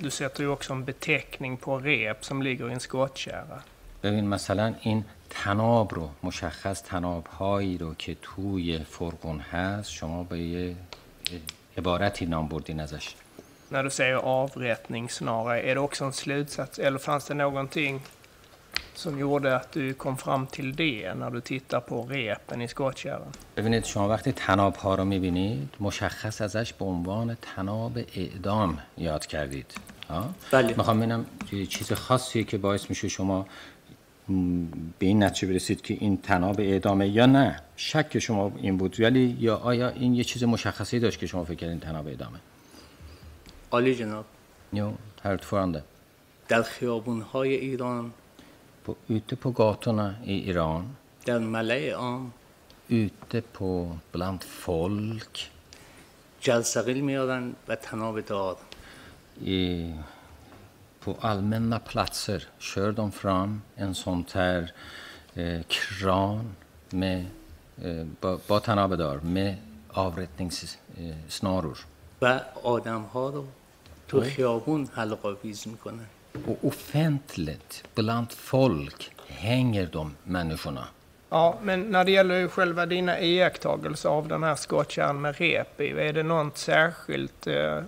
[0.00, 3.62] Du, sätter ju också en beteckning på rep som ligger i en skottkärra.
[4.02, 10.38] ببین مثلا این تناب رو مشخص تناب هایی رو که توی فرقون هست شما به
[10.38, 10.76] یه
[11.78, 13.14] عبارتی نام بردین ازش
[13.70, 18.00] När du säger avrättningssnara, är det också en slutsats eller fanns det någonting
[18.94, 23.32] som gjorde att du kom fram till det när du tittar på repen i skottkärran?
[23.56, 29.74] ببینید شما وقتی تناب ها رو می‌بینید مشخص ازش به عنوان تناب اعدام یاد کردید؟
[30.52, 30.74] بله.
[30.76, 31.26] می‌خوام ببینم
[31.68, 33.46] چیز خاصیه که باعث میشه شما
[34.98, 39.36] به این نتیجه برسید که این تناب اعدامه یا نه شک شما این بود ولی
[39.40, 42.38] یا آیا این یه چیز مشخصی داشت که شما فکر کردین تناب اعدامه
[43.70, 44.24] عالی جناب
[44.72, 44.88] Jo,
[45.22, 45.82] herr ordförande.
[46.48, 48.12] در خیابونهای ایران
[48.85, 50.95] På, ute på gatorna i Iran,
[51.25, 52.31] در ملع عام
[52.89, 55.49] ute på bland folk,
[56.41, 58.57] جلسقیل میارن و تناب دار
[59.41, 59.93] i,
[60.99, 64.71] på allmänna platser kör de fram en sån här
[65.35, 66.55] eh, kran
[66.89, 67.25] med
[67.81, 69.55] eh, ba- با تنابدار med
[69.89, 71.77] avrättningssnaror.
[72.21, 73.45] و آدم ها رو
[74.07, 76.07] تو خیابون حلقاویز میکنن
[76.46, 80.84] och offentligt, bland folk, hänger de människorna.
[81.30, 85.90] Ja, men när det gäller själva dina iakttagelser av den här skottkärran med rep i,
[85.90, 87.78] är det något särskilt eh,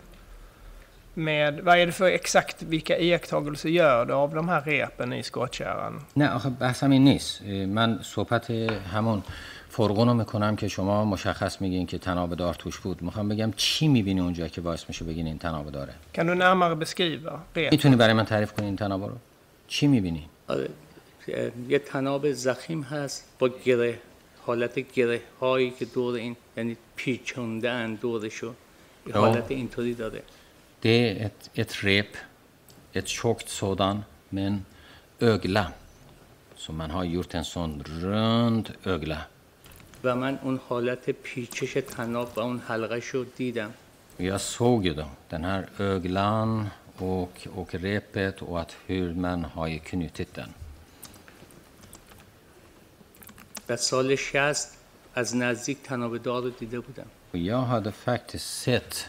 [1.15, 5.23] med, vad är det för exakt, vilka iakttagelser gör du av de här repen i
[5.23, 6.05] skottkärran?
[6.15, 9.23] Nej, alltså, alltså min nyss, eh, man så att eh, hamon
[9.73, 13.89] فرقون رو می‌کنم که شما مشخص میگین که تناب دار توش بود می‌خوام بگم چی
[13.89, 17.59] می‌بینی اونجا که باعث میشه بگین این تناب داره Kan du närmare beskriva?
[17.71, 19.17] می‌تونی برای من تعریف کنی این تناب رو
[19.69, 20.69] چی می‌بینی آره
[21.29, 23.99] اه، یه تناب زخیم هست با گره
[24.47, 28.53] حالت گره هایی که دور این یعنی پیچونده ان دورشو
[29.07, 29.15] یه.
[29.15, 30.23] حالت اینطوری داره
[30.83, 32.13] Det är ett, ett rep,
[32.99, 33.97] ett tjockt sådan
[34.33, 34.65] med en
[35.21, 35.67] ögla.
[36.57, 39.21] Så man har gjort en sån rund ögla.
[40.05, 43.71] و من اون حالت پیچش تناب و اون حلقه شو دیدم
[44.19, 46.69] Jag såg ju då den här öglan
[46.99, 50.49] och, och repet och att hur man har knutit den.
[53.69, 54.69] و سال 60
[55.15, 59.07] از نزدیک تناب دار رو دیده بودم Och jag hade faktiskt sett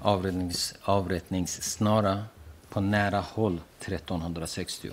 [0.00, 2.24] avrättnings, avrättningssnara
[2.68, 4.92] på nära håll 1360.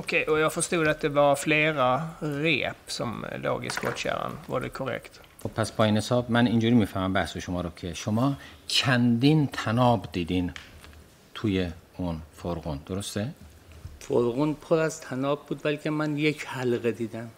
[0.00, 4.32] Okej, och jag förstod att det var flera rep som låg i skottkärran.
[4.46, 5.20] Var det korrekt?
[5.42, 8.34] خب پس با این حساب من اینجوری میفهمم بحث شما رو که شما
[8.66, 10.52] چندین تناب دیدین
[11.34, 13.28] توی اون فرقون درسته؟
[14.00, 17.30] فرغون پر از تناب بود ولی که من یک حلقه دیدم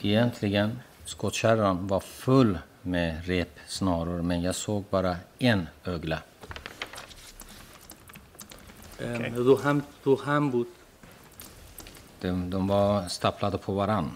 [0.00, 0.70] Egentligen,
[1.06, 6.18] skottkärran var full med repsnaror men jag såg bara en ögla.
[9.00, 9.30] ام، اوکی.
[9.36, 10.66] رو هم رو هم بود
[12.21, 14.11] de, eh, de var staplade på varann.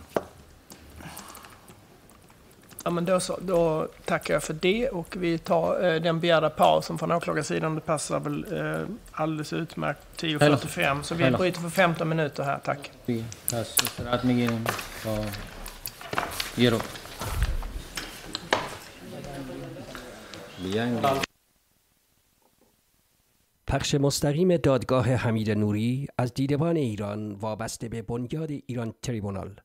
[2.83, 6.49] Ja, men då, så, då tackar jag för det och vi tar eh, den begärda
[6.49, 7.75] pausen från åklagarsidan.
[7.75, 12.59] Det passar väl eh, alldeles utmärkt 10.45 så vi bryter för 15 minuter här.
[12.63, 12.91] Tack.
[20.57, 21.01] Bien.
[23.71, 29.61] پخش مستقیم دادگاه حمید نوری از دیدبان ایران وابسته به بنیاد ایران تریبونال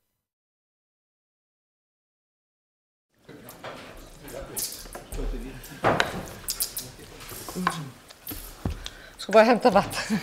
[9.19, 10.19] Ska bara hämta vatten.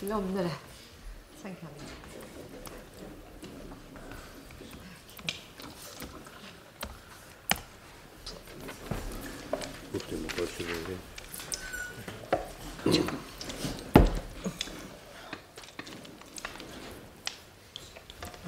[0.00, 0.56] Glömde det.
[1.42, 1.80] Sen kan vi.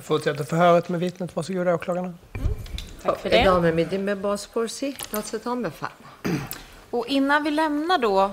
[0.02, 1.36] Fortsätter förhöret med vittnet.
[1.36, 2.14] Varsågoda åklagarna.
[3.04, 3.42] Tack för det.
[3.42, 6.10] ادامه میدیم به بازپرسی دادستان بفرما
[6.92, 8.32] Och innan vi lämnar då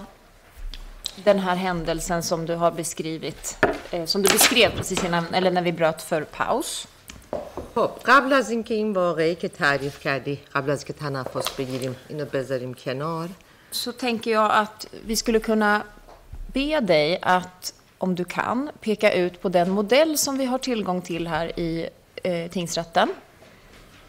[1.24, 3.56] den här händelsen som du har beskrivit,
[3.90, 6.86] eh, som du beskrev precis innan, eller när vi bröt för paus.
[7.74, 12.24] خب قبل از اینکه این واقعی که تعریف کردی قبل از که تنفس بگیریم اینو
[12.24, 13.28] بذاریم کنار
[13.72, 15.82] Så tänker jag att vi skulle kunna
[16.54, 21.02] be dig att, om du kan, peka ut på den modell som vi har tillgång
[21.02, 21.88] till här i
[22.22, 23.08] eh, tingsrätten.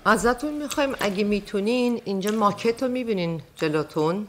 [0.04, 4.28] ازتون میخوایم اگه میتونین اینجا ماکت رو میبینین جلوتون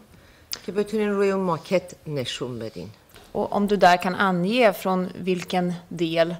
[0.66, 2.90] که بتونین روی اون ماکت نشون بدین
[3.32, 6.34] Och om du där kan ange från vilken del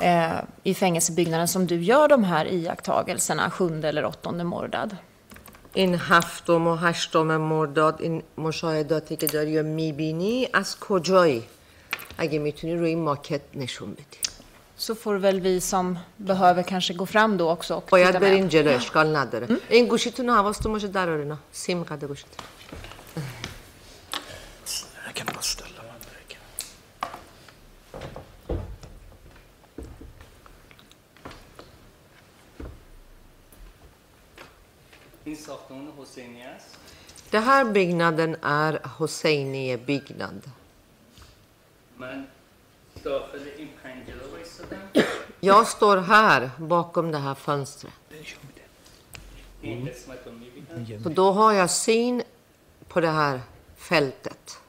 [0.00, 4.96] eh, i fängelsebyggnaden som du gör de här iakttagelserna, sjunde eller åttonde mordad.
[5.77, 11.43] این هفتم و هشتم مرداد این مشاهداتی که داری و می‌بینی از کجایی؟
[12.17, 14.19] اگه می‌تونی روی این ماکت نشون بدی.
[14.87, 15.85] Så får väl vi som
[16.17, 18.49] behöver kanske gå fram då också och باید titta برین med.
[18.49, 19.47] جلو اشکال نداره.
[19.69, 22.27] این گوشیتون رو حواستون باشه در آره سیم قده گوشیت
[36.07, 36.77] Hosseinias.
[37.29, 40.41] Den här byggnaden är Hosseinie-byggnad.
[41.97, 42.27] Men
[42.99, 45.03] skapade Imprangelo också den?
[45.39, 47.93] Jag står här bakom det här fönstret.
[49.63, 49.89] Mm.
[51.03, 52.23] Så då har jag syn
[52.87, 53.41] på det här
[53.77, 54.59] fältet.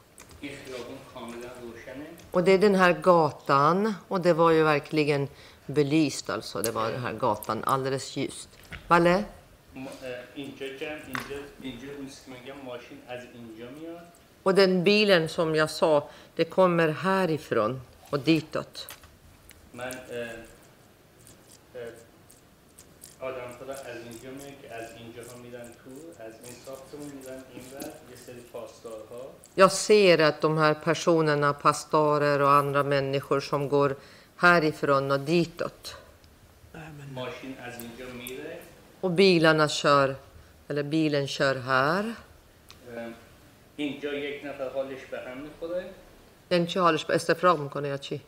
[2.31, 5.29] Och det är den här gatan och det var ju verkligen
[5.67, 6.63] belyst alltså.
[6.63, 8.49] Det var den här gatan alldeles ljust.
[8.89, 9.25] Valle?
[9.76, 14.08] ما- اه، اینجا جمع اینجا اینجا اون چیزی که میگم ماشین از اینجا میاد
[14.46, 18.88] Och den bilen som jag sa, det kommer härifrån och ditåt.
[19.74, 19.94] من اه،
[21.76, 21.92] اه،
[23.20, 25.92] آدم خدا از اینجا میاد که از اینجا ها میرن تو
[26.26, 27.64] از این ساختمون میرن این
[28.12, 29.22] یه سری پاسدارها
[29.56, 33.96] Jag ser att de här personerna, pastorer och andra människor som går
[34.38, 35.96] härifrån och ditåt.
[37.14, 37.97] ماشین از اینجا میره
[39.02, 40.16] Och bilarna kör,
[40.70, 42.04] eller bilen kör här.
[42.98, 43.10] اه،
[43.76, 45.86] اینجا یک نفر حالش به هم میخوره
[46.52, 48.22] Den چی حالش به استفراغ میکنه یا چی؟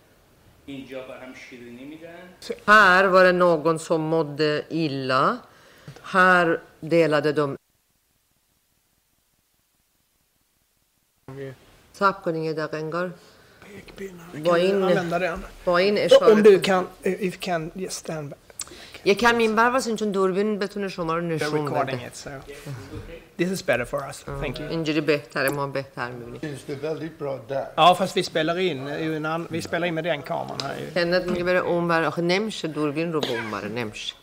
[0.66, 2.30] اینجا به هم شیرینی میدن
[2.68, 5.38] Här var det någon som mådde illa.
[6.04, 7.58] Här delade de...
[11.94, 13.12] صبر کنین یه دقیقه انگار
[13.64, 14.30] Pekpinnar.
[14.34, 15.44] Vad Kan du in- använda den?
[15.66, 18.49] با این Om اشاره du kan, if you can, yes, stand back.
[19.06, 22.30] یکم این بر واسه چون دوربین بتونه شما رو They're نشون recording بده it, so.
[23.42, 24.18] This is better for us.
[24.44, 24.62] Thank you.
[24.62, 27.68] اینجوری بهتره ما بهتر میبینیم Finns det väldigt bra där?
[27.78, 30.22] Ja, fast vi spelar in, det är ju en an- vi spelar in med den
[30.22, 30.92] kameran här ju.
[30.94, 34.16] کندت میگه بره اون بر آخه نمیشه دوربین رو به اون بره نمیشه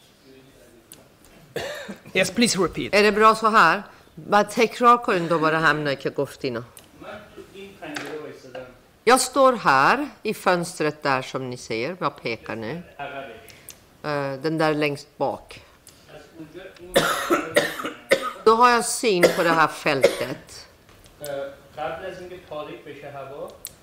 [2.14, 2.90] Yes, please repeat.
[2.94, 3.82] är det bra så här
[4.16, 8.66] بعد تکرار کنین دوباره همینایی که گفتینا من تو این پنجره وایستادم
[9.06, 11.96] Jag står här i fönstret där som ni ser.
[12.00, 12.82] Jag pekar nu.
[14.07, 15.63] Eh, den där längst bak.
[18.43, 20.67] Då har jag syn på det här fältet.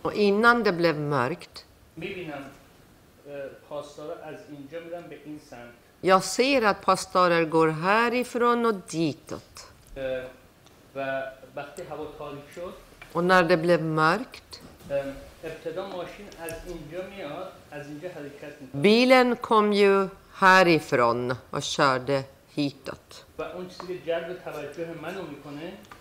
[0.02, 1.64] Och innan det blev mörkt.
[6.00, 9.66] Jag ser att pastorer går härifrån och ditåt.
[13.12, 14.60] Och när det blev mörkt
[18.72, 23.26] Bilen kom ju härifrån och körde hitåt.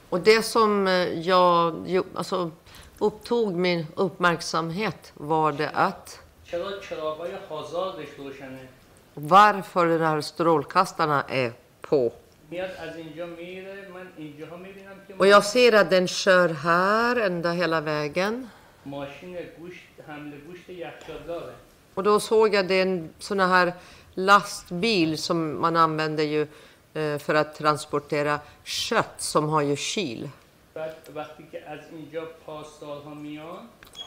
[0.10, 2.52] Och det som eh, jag alltså,
[2.99, 6.20] upptog min uppmärksamhet var det att
[9.14, 11.52] varför de här strålkastarna är
[11.82, 12.14] på.
[15.18, 18.49] Och jag ser att den kör här ända hela vägen.
[21.94, 23.74] Och då såg jag det en sån här
[24.14, 26.48] lastbil som man använder ju
[26.94, 30.30] eh, för att transportera kött som har ju kyl.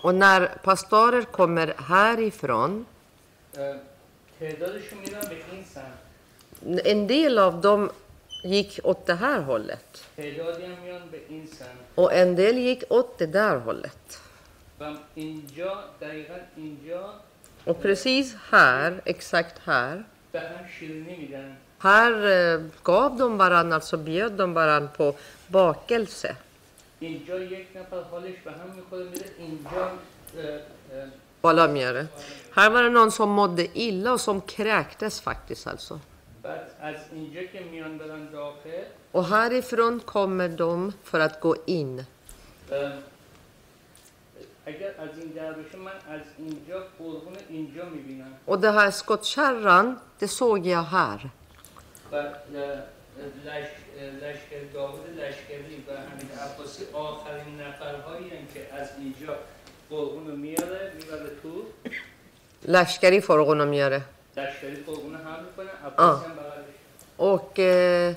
[0.03, 2.87] Och när pastorer kommer härifrån
[6.85, 7.91] en del av dem
[8.45, 10.05] gick åt det här hållet.
[11.95, 14.21] Och en del gick åt det där hållet.
[17.65, 20.05] Och precis här, exakt här.
[21.79, 22.13] Här
[22.55, 25.15] eh, gav de varann, alltså bjöd de varann på
[25.49, 26.37] bakelse.
[32.55, 36.01] Här var det någon som mådde illa och som kräktes faktiskt alltså.
[39.13, 42.05] Och härifrån kommer de för att gå in.
[48.45, 51.31] Och det här skottkärran, det såg jag här.
[62.69, 64.03] لشکری فرغون رو میاره
[64.37, 66.37] لشکری فرغون هم می‌کنه عباس هم
[67.17, 68.15] Och eh,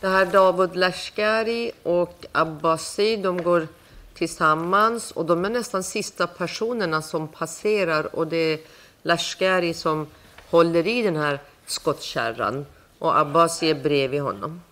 [0.00, 3.66] det här David Lashkari och Abbasi, de går
[4.14, 8.60] tillsammans och de är nästan sista personerna som passerar och det är
[9.02, 10.06] Lashkari som
[10.50, 12.66] håller i den här skottkärran
[12.98, 14.62] och Abbas är bredvid honom.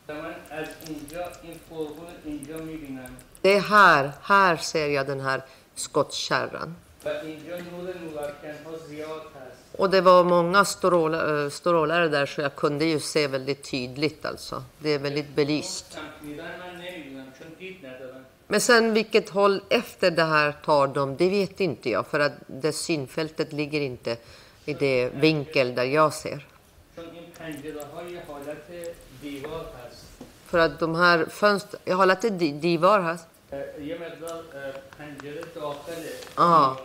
[3.41, 5.43] Det är här, här ser jag den här
[5.75, 6.77] skottkärran.
[9.73, 14.25] Och det var många strålare, eh, strålare där så jag kunde ju se väldigt tydligt
[14.25, 14.63] alltså.
[14.79, 15.99] Det är väldigt belyst.
[18.51, 22.07] Men sen vilket håll efter det här tar de, det vet inte jag.
[22.07, 24.17] För att det synfältet ligger inte
[24.65, 26.47] i det vinkel där jag ser.
[30.47, 33.19] För att de här fönstren, jag har lärt lagt divar här.
[36.37, 36.77] Ja,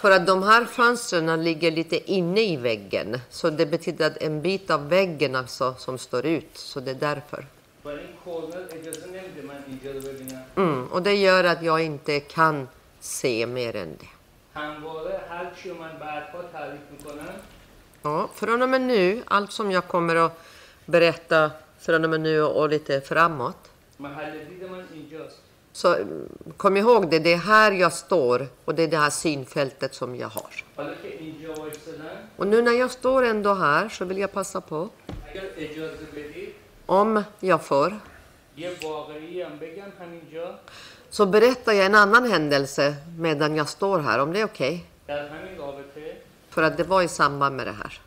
[0.00, 3.20] för att de här fönstren ligger lite inne i väggen.
[3.30, 6.50] Så det betyder att en bit av väggen alltså som står ut.
[6.58, 7.46] Så det är därför.
[10.56, 12.68] Mm, och det gör att jag inte kan
[13.00, 14.06] se mer än det.
[18.02, 20.40] Ja, från och med nu, allt som jag kommer att
[20.86, 23.70] berätta från och med nu och lite framåt.
[25.72, 25.96] Så
[26.56, 30.16] kom ihåg det, det är här jag står och det är det här synfältet som
[30.16, 30.64] jag har.
[32.36, 34.88] Och nu när jag står ändå här så vill jag passa på
[36.90, 38.00] om jag får,
[41.10, 44.86] så berättar jag en annan händelse medan jag står här, om det är okej.
[45.04, 46.14] Okay.
[46.48, 48.00] För att det var i samband med det här.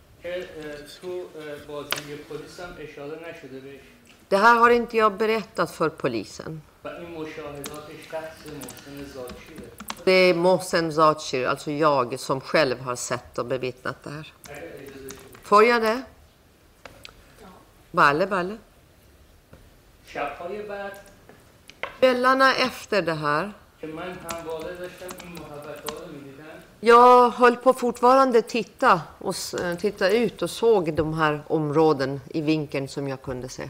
[4.30, 6.62] Det här har inte jag berättat för polisen.
[10.04, 14.34] Det är Mohsen Zachir, alltså jag, som själv har sett och bevittnat det här.
[15.44, 16.04] Får jag det?
[17.92, 18.58] Balle, balle.
[22.00, 23.54] Kvällarna efter det här.
[26.80, 32.42] Jag höll på fortfarande titta, och, eh, titta ut och såg de här områden i
[32.42, 33.70] vinkeln som jag kunde se.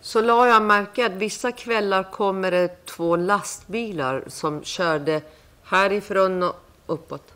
[0.00, 5.22] Så la jag märke att vissa kvällar kommer det två lastbilar som körde
[5.64, 6.56] härifrån och
[6.86, 7.32] uppåt.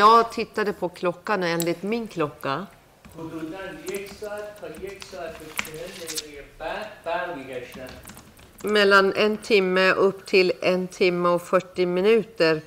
[0.00, 2.66] Jag tittade på klockan och enligt min klocka
[8.62, 12.62] mellan en timme upp till en timme och 40 minuter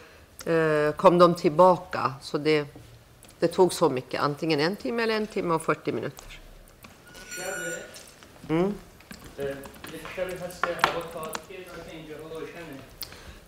[0.46, 2.14] eh, kom de tillbaka.
[2.22, 2.68] Så det,
[3.40, 6.40] det tog så mycket, antingen en timme eller en timme och 40 minuter.
[8.50, 8.74] Mm.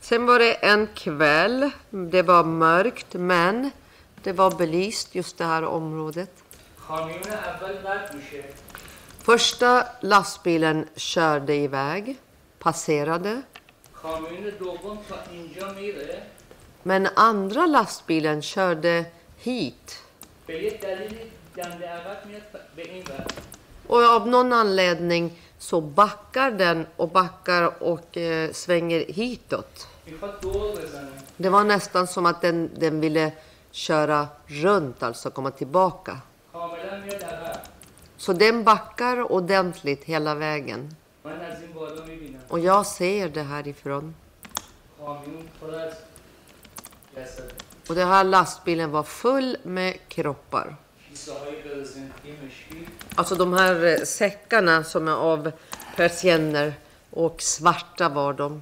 [0.06, 1.70] Sen var det en kväll.
[1.90, 3.72] Det var mörkt, men
[4.24, 6.30] det var belyst, just det här området.
[9.22, 12.18] Första lastbilen körde iväg,
[12.60, 13.42] passerade.
[16.84, 19.06] Men andra lastbilen körde
[19.38, 20.02] hit.
[23.88, 29.88] Och av någon anledning så backar den och backar och eh, svänger hitåt.
[31.38, 33.32] Det var nästan som att den, den ville
[33.72, 36.22] köra runt, alltså komma tillbaka.
[38.18, 40.96] Så den backar ordentligt hela vägen.
[42.48, 44.16] Och jag ser det härifrån.
[47.88, 50.76] Och den här lastbilen var full med kroppar.
[53.16, 55.52] Alltså de här eh, säckarna som är av
[55.96, 56.74] persienner
[57.10, 58.62] och svarta var de.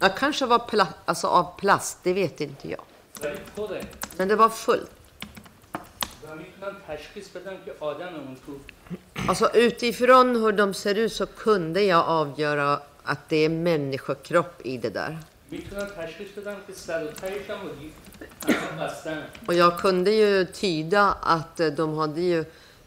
[0.00, 2.80] Ja, kanske var pla alltså av plast, det vet inte jag.
[4.16, 4.90] Men det var fullt.
[9.28, 14.76] Alltså utifrån hur de ser ut så kunde jag avgöra att det är människokropp i
[14.76, 15.18] det där.
[19.46, 22.44] Och jag kunde ju tyda att eh, de hade ju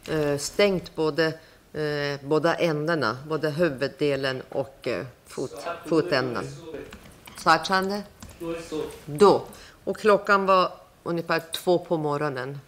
[0.09, 1.25] eh, stängt både,
[1.73, 4.87] eh, båda ändarna, både huvuddelen och
[5.33, 6.45] fot, fotändan.
[7.37, 8.03] Sartande?
[9.05, 9.45] Då.
[9.83, 10.71] Och klockan var
[11.03, 12.59] ungefär två på morgonen.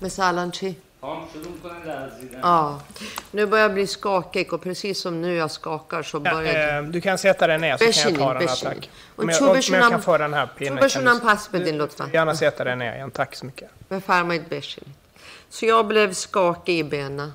[0.00, 0.76] Med Salanchi?
[2.42, 2.80] Ja.
[3.30, 6.78] Nu börjar jag bli skakig och precis som nu jag skakar så börjar...
[6.78, 8.90] Eh, du kan sätta dig ner så kan jag ta den här, tack.
[9.16, 11.04] Men jag, om jag kan få den här pinnen kan
[12.06, 13.70] du gärna sätta dig ner igen, tack så mycket.
[15.48, 17.32] Så jag blev skakig i benen.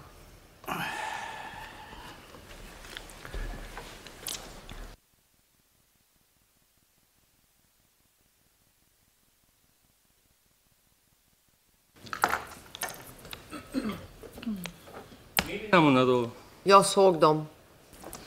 [15.46, 16.30] میبینم اونا رو
[16.64, 17.46] Jag såg dem.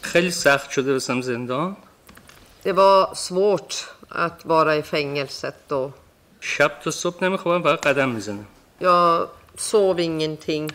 [0.01, 1.75] خیلی سخت شده بسم زندان
[2.63, 3.73] Det var svårt
[4.09, 5.91] att vara i fängelset då.
[6.39, 8.45] شب تا صبح نمیخوابم فقط قدم میزنم
[8.79, 9.27] Jag
[9.57, 10.71] sov ingenting.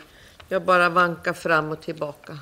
[0.52, 2.34] Jag bara vankade fram och tillbaka.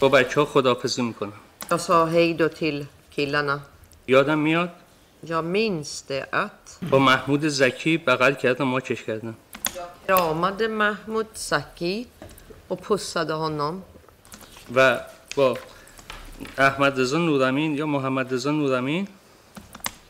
[0.00, 1.32] با بچه ها خداحافظی می‌کنم
[1.70, 3.60] Jag sa hej då till killarna.
[4.08, 4.70] یادم میاد
[5.22, 9.34] Jag minns det att با محمود زکی بغل کردم ماچش کردم
[10.06, 12.06] kramade Mahmoud Saki
[12.68, 13.82] och pussade honom.
[14.74, 14.98] و
[15.36, 15.58] با
[16.58, 19.08] احمد رضا نورامین یا محمد رضا نورامین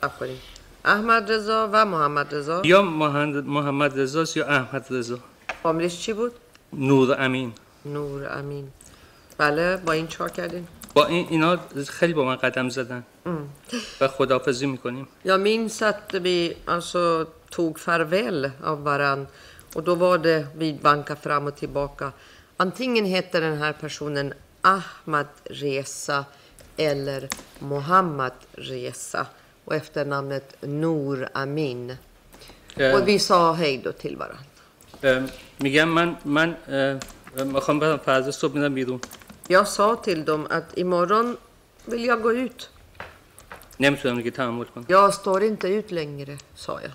[0.03, 0.39] Akhari.
[0.85, 5.19] Ahmad Reza و محمد رضا یا محمد محمد رضاست یا احمد رضا
[5.63, 6.33] فامیلش چی بود؟
[6.74, 7.54] نور امین
[7.86, 8.72] نور امین
[9.38, 13.04] بله با این چهار کردین با این اینا خیلی با من قدم زدن
[14.02, 19.28] و خداحافظی میکنیم Jag minns att vi alltså tog farväl av varann
[19.76, 22.12] och då var det vi bankade fram och tillbaka.
[22.58, 26.26] Antingen heter den här personen Ahmad Reza
[26.78, 29.28] eller Mohammad Reza
[29.66, 31.98] och efternamnet Noor Amin.
[32.94, 34.49] Och vi sa hej då till varandra.
[35.61, 36.57] میگم من من
[37.45, 39.01] می‌خوام به فاز صبح می‌ذارم بیرون.
[39.49, 41.37] یا سعیت دم ات امروز
[41.89, 42.69] ولی یا گو ات
[43.81, 44.85] نمی‌تونم که تام مول کنم.
[44.89, 46.89] یا استوری نت ات لعنتی سعی.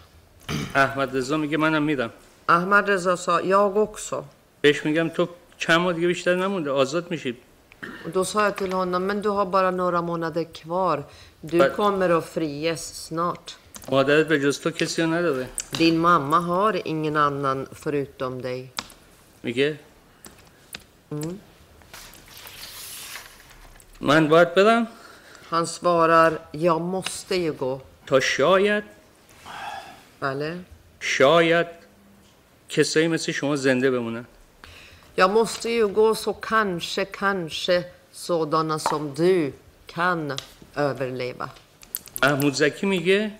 [0.75, 2.11] احمد رضا میگه منم میدم.
[2.49, 4.13] احمد رضا سعی یا گو کس.
[4.61, 5.27] بهش میگم تو
[5.57, 7.37] چه مدتی بیشتر نمونده آزاد میشی.
[8.13, 10.97] Då sa jag till honom, men du har bara några månader kvar.
[11.41, 13.47] Du kommer att fries snart.
[13.90, 15.46] مادرت به جز تو کسی رو نداره
[15.78, 18.70] Din mamma har ingen annan förutom dig.
[19.42, 19.78] میگه
[24.00, 24.88] من باید برم
[25.50, 27.80] Han svarar, jag måste ju gå.
[28.06, 28.84] تا شاید
[30.22, 30.56] Eller?
[31.00, 31.66] شاید
[32.68, 34.24] کسایی مثل شما زنده بمونن
[35.16, 39.52] Jag måste ju gå så kanske, kanske sådana som du
[39.86, 40.36] kan
[40.76, 41.48] överleva.
[42.22, 43.32] محمود زکی میگه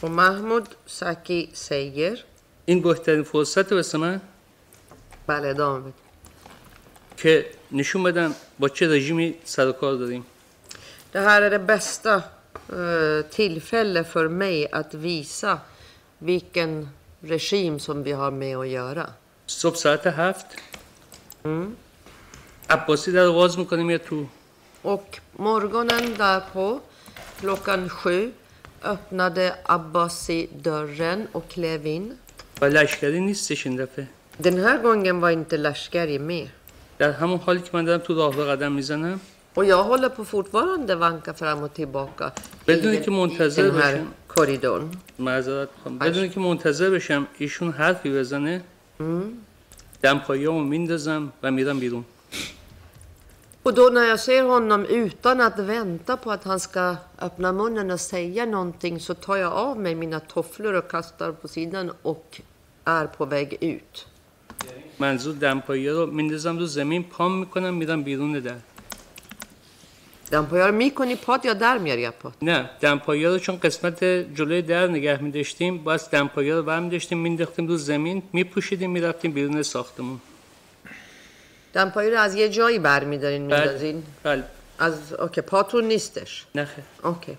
[0.00, 2.24] Och Mahmoud Saki säger,
[2.66, 4.20] این بهترین فرصت واسه من
[5.28, 5.94] bale David,
[7.16, 10.26] که نشون بدم با چه رژیمی سر و کار داریم
[11.12, 15.58] det här är det bästa eh, tillfälle för mig att visa
[16.18, 16.88] vilken
[17.20, 19.06] regim som vi har med att göra.
[19.46, 20.46] صبح ساعت هفت
[22.70, 24.26] عباسی در رو باز می‌کنه میاد تو
[24.82, 26.80] Och morgonen därpå,
[27.40, 28.32] klockan sju,
[28.82, 32.18] öppnade Abbasi dörren och klev in.
[32.60, 34.06] و لشکری نیستش این دفعه
[34.42, 36.48] Den här gången var inte Lashkari med.
[36.98, 39.20] در همون حالی که من دارم تو راه قدم می‌زنم
[39.56, 42.32] Och jag håller på fortfarande vanka fram och tillbaka
[42.66, 44.96] بدونی که منتظر den här باشم korridorn.
[45.18, 48.62] معذرت می‌خوام بدونی که منتظر بشم ایشون حرفی بزنه
[50.02, 52.04] دمپاییامو میندازم و میرم بیرون
[53.68, 56.96] Och då när jag ser honom utan att vänta på att han ska
[57.26, 61.48] öppna munnen och säga någonting så tar jag av mig mina tofflor och kastar på
[61.48, 62.40] sidan och
[62.84, 64.06] är på väg ut.
[64.98, 68.54] منظور دمپایی رو میندازم رو زمین پام می‌کنم میرم بیرون در.
[70.30, 74.04] دمپایار می‌کنی پاد یا در میاری از پاد نه دمپایی رو چون قسمت
[74.36, 80.20] جلوی در نگه میداشتیم باز دمپایی رو برمیداشتیم مینداختیم رو زمین میپوشیدیم می‌رفتیم بیرون ساختمون.
[81.73, 84.43] دمپایی رو از یه جایی برمیدارین بله میندازین بله
[84.79, 87.37] از اوکی پاتون نیستش نخه اوکی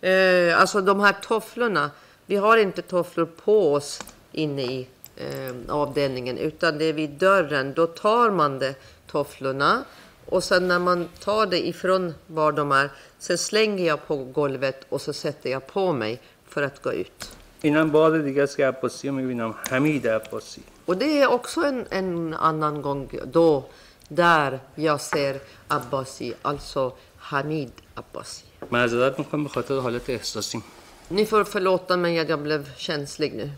[0.00, 1.90] Eh, alltså de här tofflorna,
[2.26, 4.00] vi har inte tofflor på oss
[4.32, 4.86] inne i
[5.16, 7.72] eh, avdelningen utan det är vid dörren.
[7.74, 8.74] Då tar man det,
[9.06, 9.84] tofflorna
[10.26, 14.86] och sen när man tar det ifrån var de är, sen slänger jag på golvet
[14.88, 17.30] och så sätter jag på mig för att gå ut.
[17.62, 21.86] اینم بار دیگه است که عباسی رو میبینم حمید عباسی Och det är också en,
[21.90, 23.64] en annan gång då
[24.08, 28.44] där jag ser Abbasi, alltså Hamid Abbasi.
[28.70, 30.62] معذرت میخوام به خاطر حالت احساسیم
[31.08, 33.50] Ni får förlåta mig att jag blev känslig nu.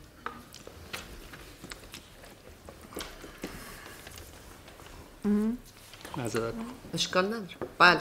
[6.17, 6.55] معذرت
[6.95, 8.01] اشکال نداره بله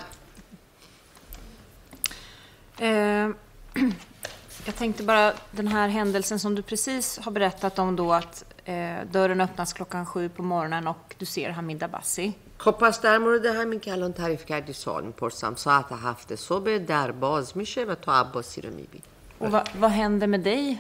[2.80, 3.30] Eh,
[4.66, 9.05] jag tänkte bara den här händelsen som du precis har berättat om då att eh,
[9.13, 12.33] dörren öppnas klockan sju på morgonen och du ser Hamid Abbasi.
[12.59, 17.11] خب پس در مورد همین که الان تعریف کردی سوال می‌پرسم ساعت هفت صبح در
[17.11, 19.03] باز میشه و تو عباسی رو می‌بینی
[19.41, 20.79] Och vad, vad händer med dig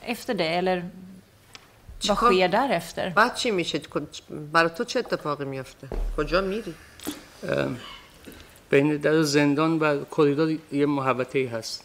[0.00, 0.48] efter det?
[0.48, 0.90] Eller
[2.08, 3.12] vad sker därefter?
[3.16, 3.80] بعد چی میشه
[4.52, 6.74] برای تو چه اتفاقی میفته کجا میری
[8.70, 11.84] بین در زندان و کریدور یه محوطه ای هست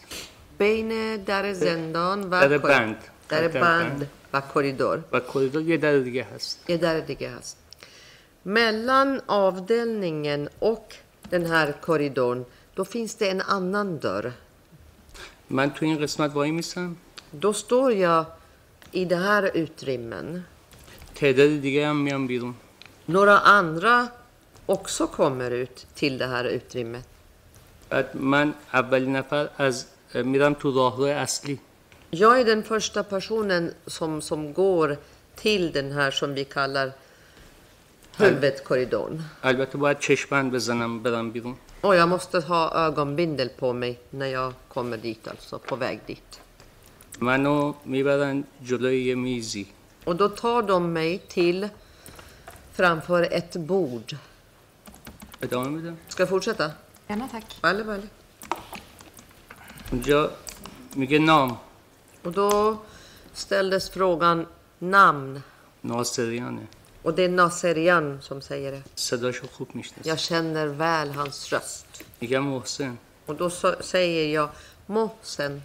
[0.58, 2.96] بین در زندان و در بند.
[3.28, 4.10] در بند.
[4.33, 7.57] و کریدور و کریدور یه در دیگه هست är där det هست
[8.45, 10.95] mellan avdelningen och
[11.29, 14.31] den här korridoren då finns det en annan dörr
[15.49, 16.95] من تو این قسمت وای میسم
[17.41, 18.25] då står jag
[18.91, 20.43] i det här utrymmen
[21.15, 22.55] تعداد دیگه هم میان بیرون
[23.07, 24.07] några andra
[24.65, 27.05] också kommer ut till det här utrymmet
[27.89, 31.59] بعد من اولین نفر از میرم تو راهرو اصلی
[32.11, 34.97] Jag är den första personen som, som går
[35.35, 36.91] till den här som vi kallar
[38.17, 39.23] huvudkorridoren.
[39.43, 44.53] البته باید چشمند بزنم برم بیرون Och jag måste ha ögonbindel på mig när jag
[44.69, 46.39] kommer dit, alltså på väg dit.
[47.19, 49.65] منو میبرن جلوی یه میزی
[50.05, 51.69] Och då tar de mig till
[52.73, 54.15] framför ett bord.
[55.43, 56.71] ادامه میدم Ska jag fortsätta?
[57.07, 57.45] Gärna tack.
[57.61, 58.07] Bale, bale.
[59.91, 60.29] اونجا
[60.95, 61.57] میگه نام
[62.22, 62.78] Och då
[63.32, 64.46] ställdes frågan
[64.78, 65.42] namn.
[65.80, 66.66] ناصریانه
[67.02, 68.82] Och det är Naserian som säger det.
[68.94, 71.86] صداشو خوب می‌شناسم Jag känner väl hans röst.
[72.20, 74.48] میگم محسن Och då så, säger jag
[74.86, 75.62] Mohsen.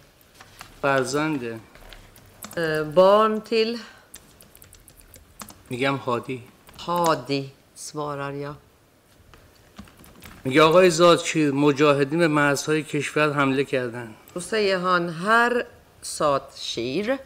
[0.82, 1.58] فرزنده
[2.56, 3.78] Eh, barn till
[5.68, 6.42] میگم هادی
[6.86, 8.54] Hadi, svarar jag.
[10.44, 15.66] میگه آقای زادشیر مجاهدین به مرزهای کشور حمله کردن Då säger han Herr
[16.01, 17.17] Sadshir,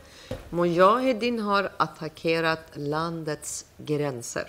[0.49, 4.47] Mujahedin har attackerat landets gränser.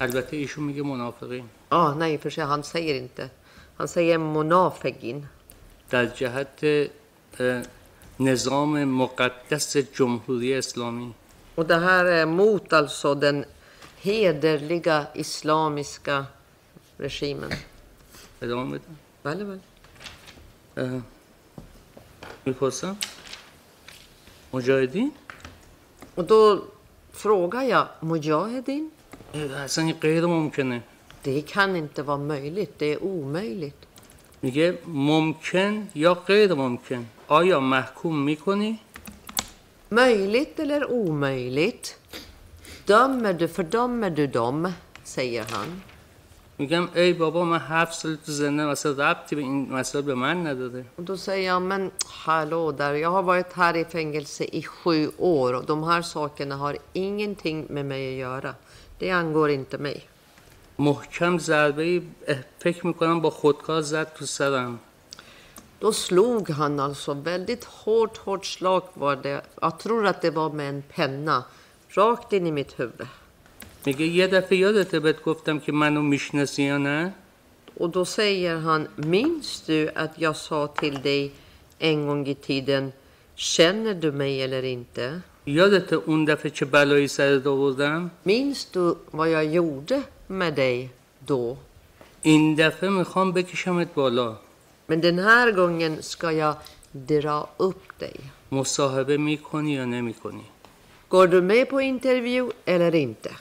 [0.00, 3.30] البته ایشون میگه منافقین Ja, nej, för sig, han säger inte.
[3.76, 5.26] Han säger Monafegin.
[5.90, 6.64] در جهت
[7.40, 7.62] اه،
[8.20, 11.12] نظام مقدس جمهوری اسلامی
[11.54, 13.44] Och det här är mot alltså den
[14.00, 16.26] hederliga islamiska
[16.98, 17.52] regimen.
[18.42, 19.60] ادامه بدم Väl, väl.
[20.76, 21.00] اه،
[22.44, 22.96] میپرسم
[24.52, 25.10] مجاهدین
[26.14, 26.64] Och då
[27.12, 28.90] frågar jag Mujahedin.
[29.34, 30.80] اه، اصلا این غیر ممکنه
[31.22, 32.78] Det kan inte vara möjligt.
[32.78, 33.80] Det är omöjligt.
[34.42, 38.78] میگه ممکن یا غیر ممکن آیا محکوم میکنی
[39.90, 41.96] Möjligt eller omöjligt?
[42.86, 44.72] Dömer du, fördömer du dem?
[45.04, 45.82] Säger han.
[46.57, 50.47] میگم ای بابا من هفت سال تو زندان اصلا ربطی به این مسائل به من
[50.47, 51.91] نداره då säger jag, men
[52.25, 56.55] hallå där, jag har varit här i fängelse i sju år och de här sakerna
[56.55, 58.55] har ingenting med mig att göra.
[58.99, 60.07] Det angår inte mig.
[60.79, 62.01] محکم ضربه ای
[62.59, 64.79] فکر می‌کنم با خودکار زد تو سرم
[65.79, 69.41] Då slog han alltså väldigt hårt, hårt slag var det.
[69.61, 71.43] Jag tror att det var med en penna.
[71.89, 73.07] Rakt in i mitt huvud.
[73.85, 77.13] میگه یه دفعه یادت بهت گفتم که منو می‌شناسی یا نه؟
[77.79, 81.31] و دو سیر هان مینس دو ات یا سا تیل دی
[81.79, 82.93] این گونگ ای تیدن
[83.35, 88.95] شنر دو می الر اینت یادت اون دفعه چه بلایی سر دو بودم مینس دو
[89.13, 89.99] و یا یورده
[90.29, 90.89] مد دی
[91.27, 91.57] دو
[92.21, 94.37] این دفعه می‌خوام بکشمت بالا.
[94.89, 96.57] من دن هر گونگن سکا یا
[97.07, 98.19] درا اپ دی
[98.51, 100.45] مصاحبه می‌کنی یا نمی‌کنی؟
[101.11, 103.31] گردو می پو انترویو الر اینته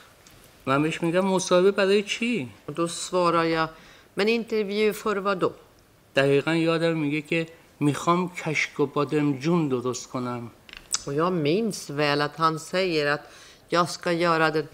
[0.66, 3.70] من بهش میگم مصاحبه برای چی Och då svarar jag,
[4.14, 5.52] men intervju för vad då?
[6.16, 7.48] دقیقا یادم میگه که
[7.80, 10.52] میخوام کشک و بادمجون درست کنم
[11.08, 13.22] Och jag minns väl att han säger att
[13.70, 14.68] jag ska göra den...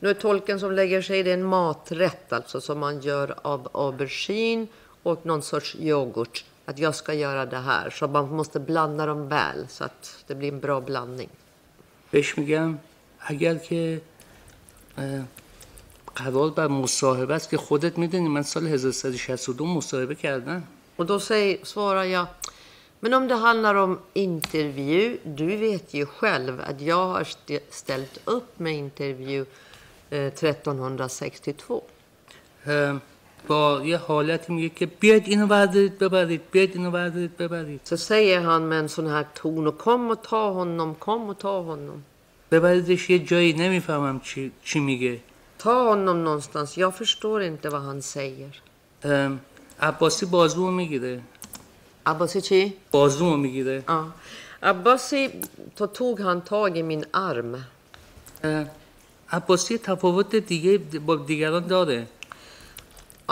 [0.00, 3.68] Nu är tolken som lägger sig i det en maträtt alltså som man gör av
[3.72, 4.66] aubergine
[5.02, 6.44] och någon sorts yoghurt.
[6.68, 7.90] att jag ska göra det här.
[7.90, 11.28] Så man måste blanda dem väl så att det blir en bra blandning.
[12.12, 12.78] بهش میگم
[13.20, 14.00] اگر که اه،
[16.16, 20.62] قرار بر مصاحبه است که خودت میدونی من سال 1362 مصاحبه کردم
[20.98, 22.26] Och då säger, svarar jag,
[23.00, 28.18] men om det handlar om intervju, du vet ju själv att jag har st- ställt
[28.24, 29.44] upp med intervju
[30.10, 31.82] eh, 1362.
[32.66, 33.00] اه،
[33.48, 38.40] با یه حالتی میگه که بیاید اینو بردارید ببرید بیاید اینو بردارید ببرید Så säger
[38.40, 42.04] han med en sån här ton, och kom och ta honom, kom och ta honom.
[42.53, 45.15] ببریدش یه جایی نمی‌فهمم چی, چی میگه.
[45.59, 48.53] تا آنم نونستانس یا فشتور انت و هن سیر
[49.81, 51.21] عباسی بازو می‌گیره.
[52.05, 52.61] عباسی چی؟
[52.91, 53.83] بازو می‌گیره.
[54.63, 55.29] عباسی
[55.75, 57.51] تا توگ هن تاگ من ارم.
[59.37, 60.77] عباسی تفاوت دیگه
[61.07, 62.07] با دیگران داره.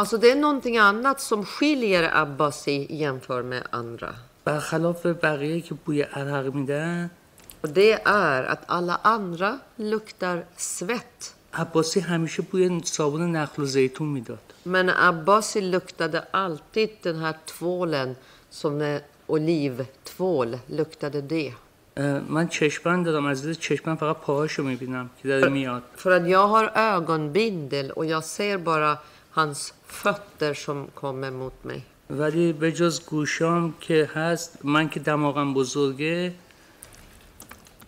[0.02, 4.14] Alltså det är någonting annat som skiljer Abbasi jämfört med andra.
[4.45, 7.11] برخلاف بقیه که بوی عرق میدن
[7.60, 11.34] Och det är att alla andra luktar svett.
[11.55, 18.16] عباسی همیشه بوی صابون نخل و زیتون میداد Men Abbasi luktade alltid den här tvålen
[18.51, 21.52] som är olivtvål, luktade det.
[21.97, 26.28] اه، من چشمن دارم از زیر چشمن فقط پاهاشو میبینم که داره میاد För att
[26.28, 28.98] jag har ögonbindel och jag ser bara
[29.30, 31.82] hans fötter som kommer mot mig.
[32.10, 36.32] ولی به جز گوشام که هست من که دماغم بزرگه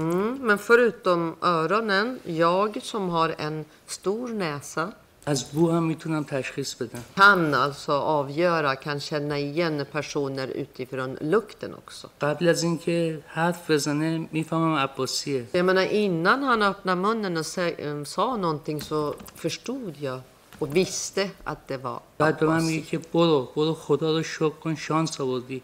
[0.00, 4.92] Mm, men förutom öronen, jag som har en stor näsa
[5.24, 11.74] از بو هم میتونم تشخیص بدم kan alltså avgöra, kan känna igen personer utifrån lukten
[11.74, 12.08] också.
[12.20, 17.74] قبل از اینکه حرف بزنه میفهمم عباسیه Jag menar innan han öppnade munnen och sä-
[17.78, 20.20] eh, sa någonting så förstod jag
[20.58, 22.90] och visste att det var بعد به من میگه Abbasi.
[22.90, 25.62] که برو برو خدا رو شکر کن شانس آوردی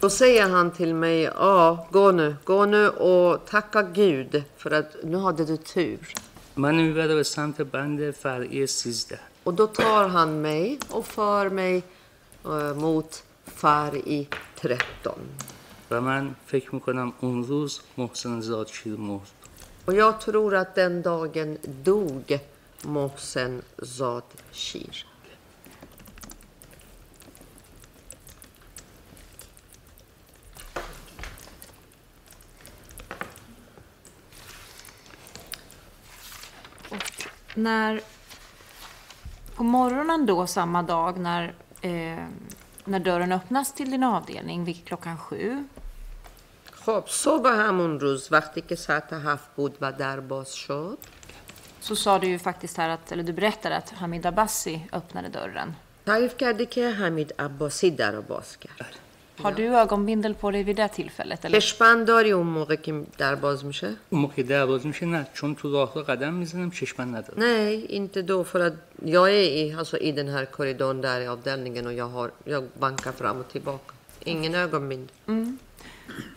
[0.00, 4.96] Då säger han till mig, ja, gå nu, gå nu och tacka Gud för att
[5.02, 6.14] nu hade du tur.
[6.56, 11.82] منو میبره به سمت بند فرعی 13 Och då tar han mig och för mig
[12.44, 14.28] eh, mot Fari
[14.60, 15.14] 13.
[15.90, 19.30] و من فکر میکنم اون روز محسن زادشیر مرد
[19.86, 22.38] Och jag tror att den dagen dog
[22.84, 24.22] Mohsen Zad
[37.56, 38.00] När,
[39.54, 42.24] på morgonen då samma dag när, eh,
[42.84, 45.64] när dörren öppnas till din avdelning vid klockan sju
[46.72, 50.98] خب صبح همون روز وقتی که ساعت هفت بود و در باز شد
[51.80, 55.74] så sa du ju faktiskt här att, eller du berättade att Hamid Abbasi öppnade dörren.
[56.06, 58.94] تعریف کرده که حمید عباسی در رو باز کرد
[59.42, 61.44] Har du ögonbindel på dig vid det tillfället?
[61.44, 61.58] Eller?
[61.58, 65.54] کشبند داری اون موقع که در باز میشه؟ اون موقع در باز میشه نه چون
[65.54, 68.72] تو راه رو قدم میزنم چشمن ندارم Nej, inte då för att
[69.04, 72.64] jag är i, alltså i den här korridoren där i avdelningen och jag, har, jag
[72.78, 73.92] bankar fram och tillbaka.
[74.24, 75.16] Ingen ögonbindel.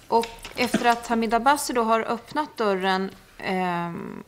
[0.07, 4.23] Och efter att Hamid Abbasi då har öppnat dörren, ehm,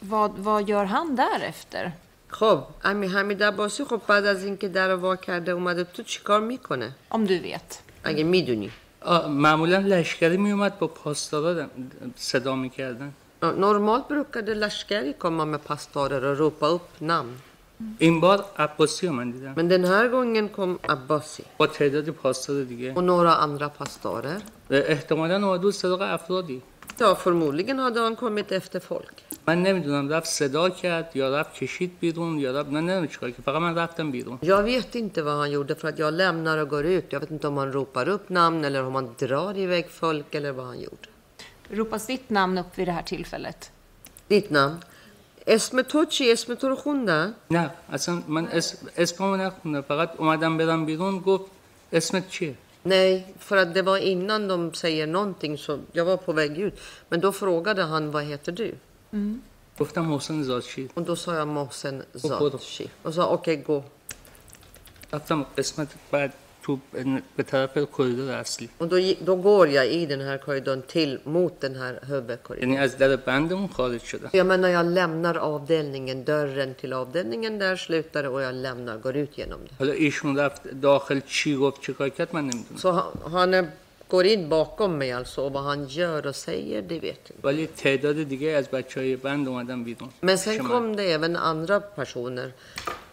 [0.00, 1.92] vad, vad gör han därefter?
[2.39, 6.89] خب امی حمید عباسی خب بعد از اینکه در وا کرده اومده تو چیکار می‌کنه
[7.11, 7.69] Om du vet.
[8.03, 8.71] اگه می‌دونی
[9.29, 11.65] معمولا لشکری میومد با پاسدارا
[12.15, 17.35] صدا می‌کردن normalt brukade Lashkari komma med pastorer och ropa upp namn.
[17.99, 22.93] این بار عباسی من دیدم Men den här gången kom Abbasi با تعداد پاسدار دیگه
[22.93, 24.41] och några andra pastorer.
[24.69, 26.61] و احتمالا اومده بود صداق افرادی
[26.99, 29.15] Ja, förmodligen hade han kommit efter folk.
[29.48, 33.42] من نمیدونم رفت صدا کرد یا رفت کشید بیرون یا رفت نه نمیدونم چیکار که
[33.42, 36.68] فقط من رفتم بیرون Jag vet inte vad han gjorde för att jag lämnar och
[36.68, 37.06] går ut.
[37.12, 40.52] Jag vet inte om han ropar upp namn eller om han drar iväg folk eller
[40.52, 41.08] vad han gjorde.
[41.70, 43.70] Ropas ditt namn upp vid det här tillfället?
[44.28, 44.80] Ditt namn?
[45.48, 50.56] اسم تو چی؟ اسم تو رو خوندن؟ نه اصلا من اسم اسممو نخوندم فقط اومدم
[50.58, 51.44] برم بیرون گفت
[51.92, 52.54] اسمت چیه
[52.84, 56.80] Nej, för att det var innan de säger någonting så jag var på väg ut.
[57.08, 58.74] Men då frågade han vad heter du?
[59.79, 60.43] گفتم محسن
[61.15, 62.57] sa jag Mohsen خودم.
[62.57, 62.89] Zadshi.
[63.03, 63.83] Och sa okej gå.
[65.13, 66.31] رفتم قسمت بعد
[66.63, 66.79] تو
[67.35, 71.61] به طرف کریدور اصلی Och då, då går jag i den här korridoren till mot
[71.61, 72.69] den här huvudkorridoren.
[72.69, 77.75] یعنی از در بندمون خارج شدم Jag menar jag lämnar avdelningen, dörren till avdelningen där
[77.75, 79.75] slutar och jag lämnar, går ut genom det.
[79.79, 83.63] حالا ایشون رفت داخل چی گفت چه کار کرد من نمی‌دونم Så han, han är,
[84.12, 87.46] går in bakom mig alltså och vad han gör och säger det vet jag inte.
[87.48, 90.68] ولی تعداد دیگه از بچه های بند اومدن بیرون Men پیش sen من.
[90.68, 92.52] kom det även andra personer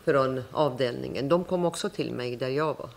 [0.06, 1.30] från avdelningen.
[1.30, 2.90] De kom också till mig där jag var.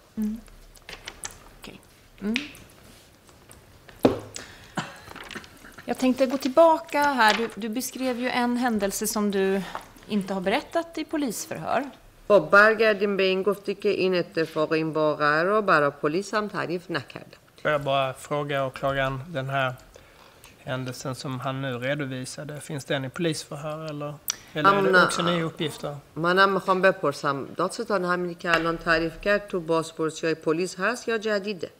[5.85, 7.35] Jag tänkte gå tillbaka här.
[7.35, 9.62] Du, du beskrev ju en händelse som du
[10.09, 11.82] inte har berättat i polisförhör.
[12.28, 16.90] خب برگردیم به این گفتی که این اتفاق این واقعه رو برای پلیس هم تعریف
[16.90, 19.74] نکرده Får jag bara fråga åklagaren, den här
[20.65, 24.15] händelsen som han nu redovisade, finns den i polisförhör eller,
[24.52, 25.97] eller är det Amna- också nya uppgifter?
[26.15, 31.19] منم میخوام بپرسم دادستان همینی که الان تعریف کرد تو بازپرسی های پلیس هست یا
[31.19, 31.70] جدیده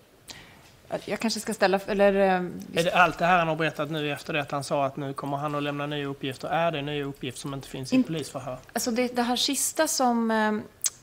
[1.07, 1.81] Jag kanske ska ställa...
[1.87, 4.65] Eller, eh, Är det allt det här han har berättat nu efter det att han
[4.65, 6.49] sa att nu kommer han att lämna nya uppgifter?
[6.49, 8.57] Är det nya uppgifter som inte finns i In- polisförhör?
[8.73, 10.53] alltså det, det här sista som, eh,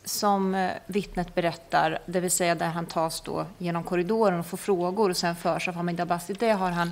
[0.03, 4.57] som eh, vittnet berättar, det vill säga där han tas då genom korridoren och får
[4.57, 6.91] frågor och sen förs av Hamid Abbasi, det har han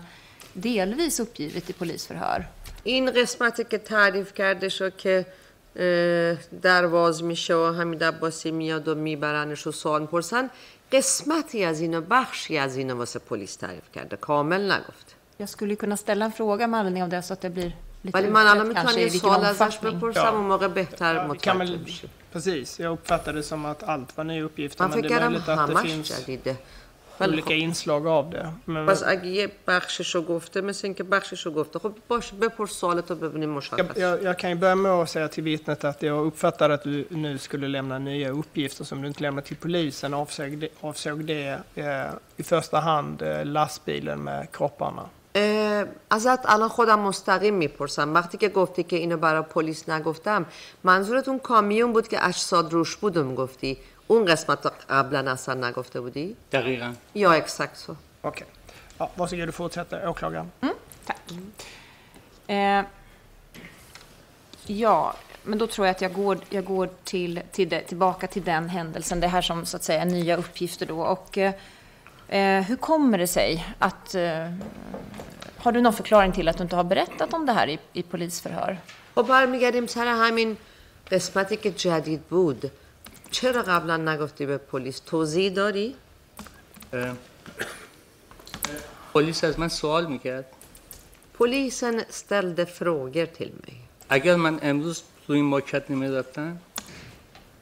[0.53, 2.45] delvis uppgivit i polisförhör.
[2.84, 5.26] این قسمتی که تعریف کرده شد که
[5.76, 10.49] اه، در واز میشه و حمید عباسی میاد و میبرنش و سوال پرسن
[10.91, 15.98] قسمتی از اینو بخشی از اینو واسه پلیس تعریف کرده کامل نگفته Jag skulle kunna
[15.98, 18.72] ställa en fråga med anledning av det så att det blir lite ولی من الان
[18.72, 19.85] utrett kanske میتونم i یه vilken سوال ازش omfattning.
[19.85, 20.27] بپرسم Ja.
[20.27, 23.84] اون موقع بهتر Ja, vi kan متوجه väl, میشه precis, jag uppfattade det som att
[23.84, 26.19] allt var nya uppgifter من men فکر det är کردم möjligt att det همش finns
[26.19, 26.56] جدیده
[27.19, 28.53] ولی olika خب inslag av det.
[28.65, 33.49] Men پس اگه یه بخششو گفته مثل اینکه بخششو گفته خب باش بپرس سوالتو ببینیم
[33.49, 36.73] مشخص jag, jag, jag kan ju börja med att säga till vittnet att jag uppfattade
[36.73, 40.14] att du nu skulle lämna nya uppgifter som du inte lämnat till polisen.
[40.14, 42.06] Avsåg det, avsåg det eh,
[42.38, 45.06] i första hand eh, lastbilen med kropparna?
[45.38, 50.45] اه، ازت الان خودم مستقیم میپرسم وقتی که گفتی که اینو برای پلیس نگفتم
[50.84, 53.77] منظورت اون کامیون بود که اجساد روش بود و میگفتی
[54.07, 57.95] اون قسمت رو قبلا اصلا نگفته بودی؟ دقیقا یا اکسکت så.
[58.23, 58.48] Okej.
[58.99, 60.52] Ja, varsågod, du fortsätter, åklagaren.
[61.06, 61.22] Tack.
[62.48, 62.84] Eh,
[64.65, 65.14] ja,
[65.44, 68.69] men då tror jag att jag går, jag går till, till det, tillbaka till den
[68.69, 69.19] händelsen.
[69.19, 71.02] Det här som så att säga är nya uppgifter då.
[71.02, 71.53] Och, eh,
[72.27, 74.15] eh, hur kommer det sig att...
[74.15, 74.48] Eh,
[75.57, 78.03] har du någon förklaring till att du inte har berättat om det här i, i
[78.03, 78.77] polisförhör?
[79.15, 80.57] خب برمیگردیم سر همین
[81.11, 82.72] قسمتی که جدید بود
[83.31, 85.95] چرا قبلا نگفتی به پلیس توضیح داری؟
[86.94, 87.15] اه،
[89.14, 90.45] پلیس از من سوال میکرد
[91.38, 93.76] Polisen ställde frågor till mig.
[94.10, 96.57] اگر من امروز تو این ماکت نمیرفتم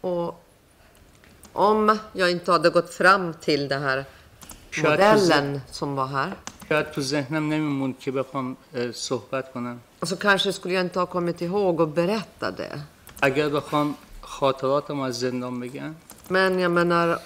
[0.02, 0.44] Och
[1.54, 4.06] om jag inte hade gått fram till den här
[4.72, 6.32] شاید تو, ذهن- modellen som var här
[6.69, 8.57] شاید تو ذهنم نمیموند که بخوام
[8.93, 12.81] صحبت کنم Och så kanske skulle jag inte ha kommit ihåg att berätta det.
[13.21, 15.95] اگر بخوام خاطراتم از زندان بگم
[16.29, 17.19] Men jag menar,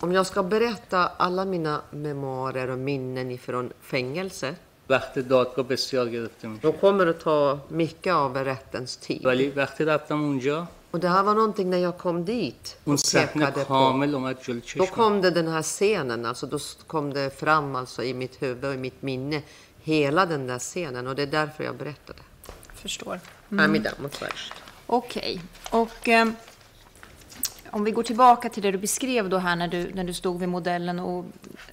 [0.00, 4.54] om jag ska berätta alla mina memoarer och minnen ifrån fängelse,
[4.90, 9.20] وقت دادگاه بسیار گرفته میشه då kommer det ta mycket av rättens tid.
[9.26, 10.66] ولی وقتی رفتم اونجا
[10.96, 12.76] Och det här var någonting när jag kom dit.
[12.84, 14.08] Och pekade på.
[14.76, 18.64] Då kom det den här scenen, alltså då kom det fram alltså i mitt huvud
[18.64, 19.42] och i mitt minne.
[19.82, 22.18] Hela den där scenen och det är därför jag berättade.
[22.74, 23.20] Förstår.
[23.50, 23.64] Mm.
[24.86, 25.40] Okej.
[25.66, 25.80] Okay.
[25.80, 26.28] Och eh,
[27.70, 30.40] om vi går tillbaka till det du beskrev då här när du, när du stod
[30.40, 31.24] vid modellen och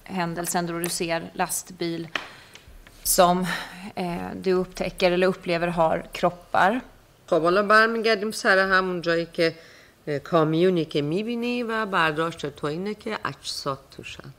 [0.02, 2.08] händelsen då du ser lastbil
[3.02, 3.46] som
[3.94, 6.80] eh, du upptäcker eller upplever har kroppar.
[7.26, 9.54] خب حالا برمیگردیم سر همون جایی که
[10.24, 14.34] کامیونی که می‌بینی و برداشت تو اینه که اجساد توشن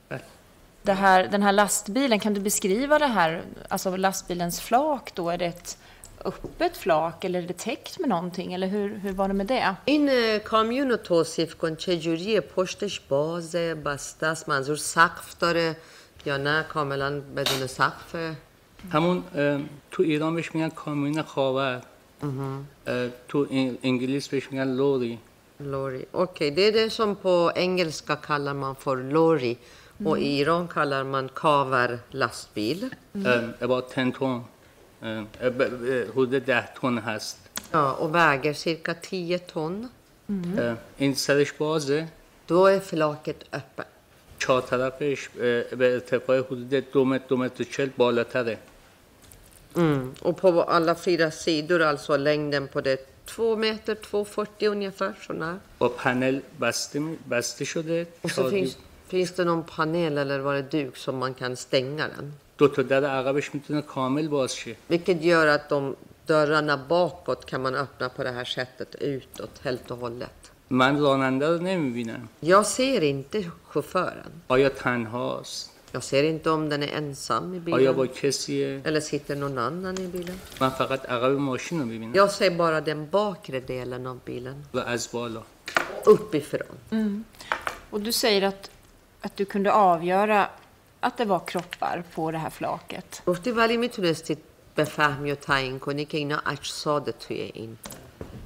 [0.86, 5.30] Det här, den här lastbilen, kan du beskriva det här, alltså lastbilens flak då?
[5.30, 5.78] Är det ett
[6.24, 8.52] öppet flak eller är det täckt med någonting?
[8.52, 9.76] Eller hur, hur var det med det?
[9.84, 15.76] این اه، کامیون رو توصیف کن چجوریه پشتش بازه بسته است منظور سقف داره
[16.26, 18.34] یا نه کاملا بدون سقفه
[18.92, 19.24] همون
[19.90, 21.82] تو ایران بهش میگن کامیون خاور
[22.87, 25.19] اه، تو ای- انگلیس بهش میگن لوری
[25.73, 26.05] Lorry.
[26.11, 29.55] Okej, det är det som på engelska kallar man för lorry
[30.05, 32.89] och i Iran kallar man kavar lastbil.
[33.61, 34.23] about 10 تن
[35.03, 37.37] اه، اه، ب- ب- حدود ده تن هست
[37.73, 39.89] Ja, och väger cirka 10 ton.
[40.57, 42.07] اه، این سرش بازه
[42.47, 43.87] Då är flaket öppet.
[44.39, 48.57] چهار طرفش اه، به ارتفاع حدود دو متر دو متر و چل بالاتره
[49.75, 50.13] Mm.
[50.21, 55.13] Och på alla fyra sidor, alltså längden på det, 2 meter, 2,40 ungefär.
[55.27, 55.55] Sådär.
[55.79, 58.77] با پنل بسته, می- بسته شده Och så چهار finns,
[59.07, 62.33] finns det någon panel eller vad det är duk som man kan stänga den.
[62.57, 65.95] دو تا در عقبش میتونه کامل باز شه Vilket gör att de
[66.27, 70.51] dörrarna bakåt kan man öppna på det här sättet utåt helt och hållet.
[70.69, 74.31] من راننده رو نمیبینم Jag ser inte chauffören.
[74.47, 78.99] آیا تنهاست Jag ser inte om den är ensam i آیا با bilen کسیه eller
[78.99, 80.37] sitter någon annan i bilen.
[80.61, 84.65] من فقط عقب ماشین رو میبینم Jag ser bara den bakre delen av bilen.
[84.73, 85.43] و از بالا
[86.05, 86.75] Uppifrån.
[87.89, 88.69] Och du säger att,
[89.21, 90.47] att du kunde avgöra
[90.99, 93.21] att det var kroppar på det här flaket.
[93.27, 94.37] گفتی ولی میتونستید
[94.77, 97.77] بفهمی و تعیین کنی که اینا اجساد توی این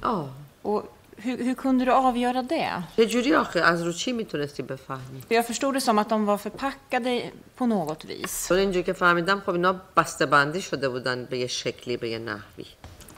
[0.02, 0.28] آه
[0.62, 0.82] Och
[1.20, 2.82] hur, hur kunde du avgöra det?
[2.96, 6.38] چجوری آخه از رو چی میتونستی بفهمی För jag förstod det som att de var
[6.38, 8.46] förpackade på något vis.
[8.48, 12.18] چون اینجوری که فهمیدم خب اینا بسته بندی شده بودن به یه شکلی به یه
[12.18, 12.66] نحوی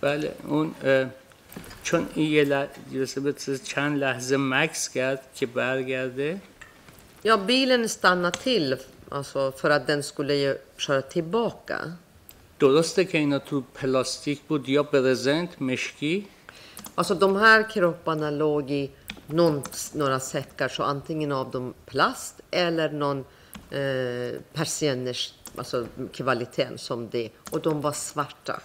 [0.00, 1.06] بله اون اه،
[1.82, 6.40] چون این یه لحظه چند لحظه مکس کرد که برگرده
[7.24, 8.76] Ja, bilen stannade till
[9.10, 11.78] alltså, för att den skulle ju köra tillbaka.
[12.60, 16.26] درسته که اینا تو پلاستیک بود یا برزنت مشکی
[16.94, 18.90] Alltså de här kropparna låg i
[19.26, 19.62] någon,
[19.92, 23.18] några säckar, så antingen av dem plast eller någon
[23.70, 27.30] eh, persienners, alltså kvaliteten som det.
[27.50, 28.60] Och de var svarta.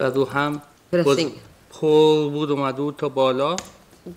[0.00, 0.60] و رو هم
[0.90, 1.30] برسینگ.
[1.30, 3.56] باز پر بود اومده بود تا بالا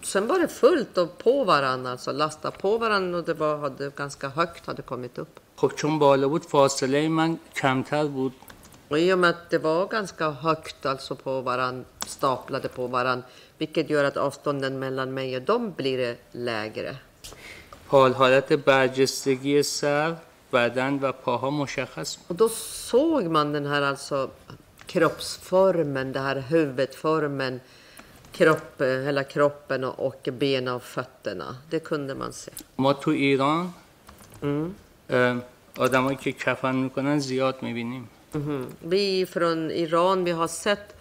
[0.01, 3.89] Sen var det fullt och på varandra, alltså lasta på varandra och det var, hade
[3.95, 5.39] ganska högt hade kommit upp.
[5.55, 8.33] خب چون بالا بود فاصله من کمتر بود
[8.87, 13.25] Och i och med att det var ganska högt alltså på varandra, staplade på varandra,
[13.57, 16.95] vilket gör att avstånden mellan mig och dem blir lägre.
[17.87, 20.15] حال حالت برجستگی سر
[20.51, 24.29] بدن و پاها مشخص بود Och då såg man den här alltså
[24.85, 27.59] kroppsformen, det här huvudformen,
[28.31, 31.57] kropp, hela kroppen och, och benen och fötterna.
[31.69, 32.51] Det kunde man se.
[32.77, 33.73] ما تو ایران
[35.77, 38.67] آدمایی که کفن میکنن زیاد میبینیم Mhm.
[38.79, 40.95] Vi från Iran, vi har sett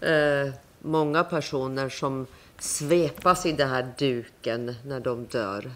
[0.00, 2.26] eh, många personer som
[2.58, 5.70] svepas i den här duken när de dör.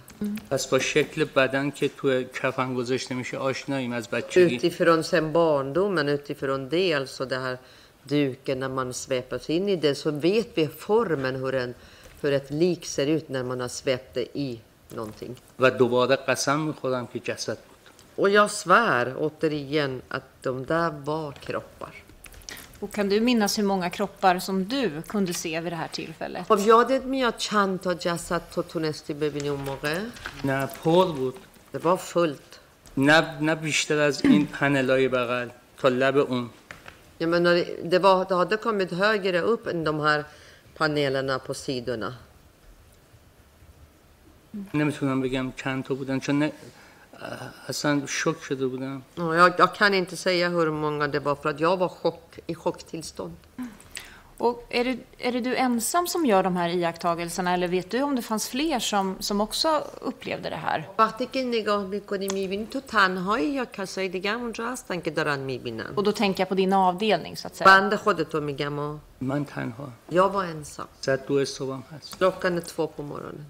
[0.50, 6.08] پس با شکل بدن که تو کفن گذاشته میشه آشناییم از بچگی Utifrån sen barndomen,
[6.08, 7.58] utifrån det, alltså det här
[8.02, 11.74] duken, när man svepas in i det, så vet vi formen hur, en,
[12.20, 14.60] hur ett lik ser ut när man har svept det i
[14.94, 15.36] någonting.
[15.58, 17.71] و دوباره قسم میخورم که جسد بود
[18.16, 21.94] Och jag svär återigen att de där var kroppar.
[22.80, 26.46] Och kan du minnas hur många kroppar som du kunde se vid det här tillfället?
[26.48, 29.98] خب یادت میاد چند تا جسد تو تونستی ببینی اون موقع؟
[30.44, 31.34] نه پر بود
[31.72, 32.58] Det var fullt.
[32.96, 35.48] نه نه بیشتر از این پنلای بغل
[35.78, 36.50] تا لب اون
[37.20, 37.54] Jag menar,
[37.92, 40.24] det, var, det hade kommit högre upp än de här
[40.74, 42.14] panelerna på sidorna.
[44.74, 46.52] نمیتونم بگم چند تا بودن چون نه
[47.68, 51.48] اصلا شک شده بودم Ja, Jag, jag kan inte säga hur många det var för
[51.48, 53.36] att jag var chock, i chocktillstånd.
[54.38, 58.02] Och är det, är det du ensam som gör de här iakttagelserna eller vet du
[58.02, 59.68] om det fanns fler som, som också
[60.00, 60.88] upplevde det här?
[60.98, 65.38] وقتی که نگاه میکنی میبینی تو تنهایی یا کسای دیگه هم اونجا هستن که دارن
[65.38, 67.66] میبینن Och då tänker jag på din avdelning så att säga.
[67.70, 70.86] بند خودتو میگم و من تنها jag var ensam.
[71.00, 73.46] زد دو صبحم هست Klockan är två på morgonen.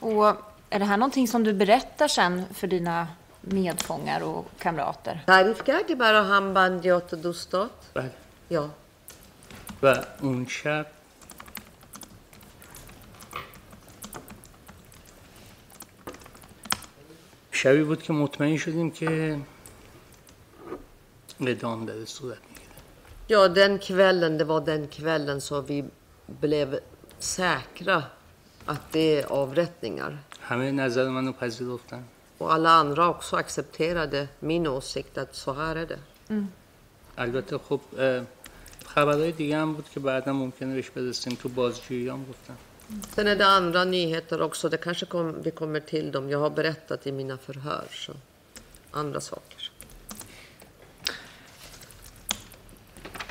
[0.00, 0.36] Och
[0.70, 3.06] är det här någonting som du berättar sen för dina
[3.40, 5.24] medfångar och kamrater?
[5.26, 8.10] تعریف کردی برای هم بندیات و دوستات؟ بله
[8.50, 8.68] Ja.
[9.82, 10.86] و اون شب
[17.50, 19.38] شبی بود که مطمئن شدیم که
[21.40, 22.70] ادام داره صورت میگیره
[23.28, 25.84] Ja, den kvällen, det var den kvällen så vi
[26.26, 26.78] blev
[27.18, 28.02] säkra
[28.66, 30.18] att det är avrättningar.
[30.48, 32.02] همه نظر منو پذیرفتن
[32.38, 35.98] Och alla andra också accepterade min åsikt att så här är det.
[37.16, 38.22] البته خب اه،
[38.86, 42.56] خبرهای دیگه هم بود که بعدا ممکنه بهش برسیم تو بازجویی هم گفتم
[43.14, 44.68] Sen är det andra nyheter också.
[44.68, 46.30] Det kanske kom, vi kommer till dem.
[46.30, 47.84] Jag har berättat i mina förhör.
[47.90, 48.12] Så.
[48.90, 49.70] Andra saker.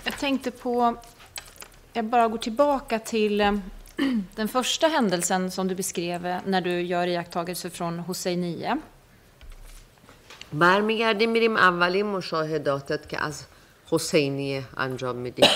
[0.03, 0.95] Jag tänkte på,
[1.93, 3.57] jag bara går tillbaka till eh,
[4.35, 8.77] den första händelsen som du beskrev eh, när du gör iakttagelser från Hosseinie.
[10.51, 13.43] برمیگردیم میریم اولین مشاهداتت که از
[13.91, 15.49] حسینیه انجام میدیم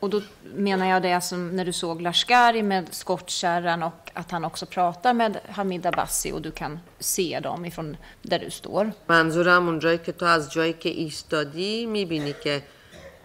[0.00, 0.20] Och då
[0.54, 5.14] menar jag det som när du såg Lashkari med skottkärran och att han också pratar
[5.14, 8.92] med Hamid Abbasi och du kan se dem ifrån där du står.
[9.08, 12.62] منظورم اونجایی که تو از جایی که ایستادی میبینی که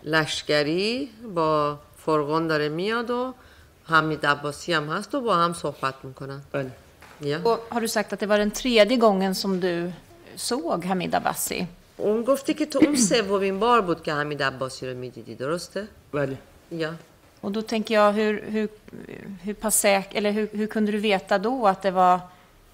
[0.03, 3.33] لشکری با فرقان داره میاد و
[3.85, 6.71] حمید عباسی هم هست و با هم صحبت میکنن بله
[7.21, 7.37] ja.
[7.43, 9.91] Och har du sagt att det var den tredje gången som du
[10.35, 11.67] såg Hamid Abbasi?
[11.97, 16.37] اون گفتی که تو اون سومین بار بود که حمید عباسی رو میدیدی درسته؟ بله
[16.71, 16.89] Ja.
[17.41, 18.69] Och då tänker jag, hur, hur,
[19.43, 22.19] hur pass säk, eller hur, hur kunde du veta då att det var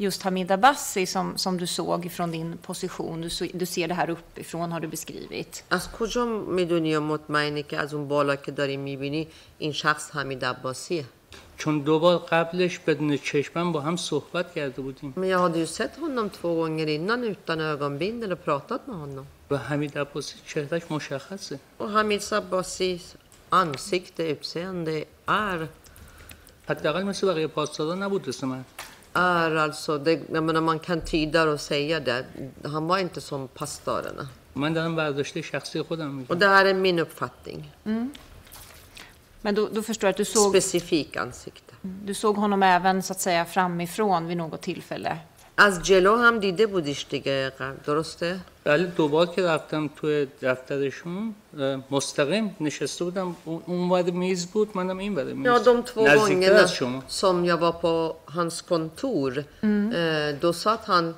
[0.03, 3.21] just Hamid Abbasi som, som du såg från din position?
[3.21, 5.65] Du, så, du ser det här uppifrån har du beskrivit.
[5.71, 11.05] از کجا می‌دونی مطمئنی که از اون بالا که داری می‌بینی این شخص حمید عباسیه
[11.59, 15.67] چون دو بار قبلش بدون چشمم با هم صحبت کرده بودیم Men jag hade ju
[15.67, 19.27] sett honom två gånger innan utan ögonbindel och pratat med honom.
[19.51, 23.17] و حمید عباسی چهرهش مشخصه Och Hamid Sabbasis
[23.51, 25.69] ansikte, utseende är,
[26.69, 28.65] حداقل مثل بقیه پاسدارا نبود مثل من
[29.13, 32.25] är alltså, det, jag menar man kan tyda och säga det.
[32.65, 34.29] Han var inte som pastorerna.
[36.29, 37.73] Och det här är min uppfattning.
[37.85, 38.11] Mm.
[39.41, 40.51] Men då, då, förstår jag att du såg...
[40.51, 41.75] Specifik ansikte.
[41.85, 42.01] Mm.
[42.05, 45.19] Du såg honom även så att säga framifrån vid något tillfälle?
[45.67, 47.53] از جلو هم دیده بودیش دیگه
[47.87, 51.35] درسته؟ بله دوبار که رفتم توی دفترشون
[51.91, 53.37] مستقیم نشسته بودم.
[53.45, 55.47] اون ور میز بود منم این ور میز.
[55.47, 57.03] de två نزدیکتر از شما.
[57.09, 61.15] som jag var på hans kontor, eh, då satt han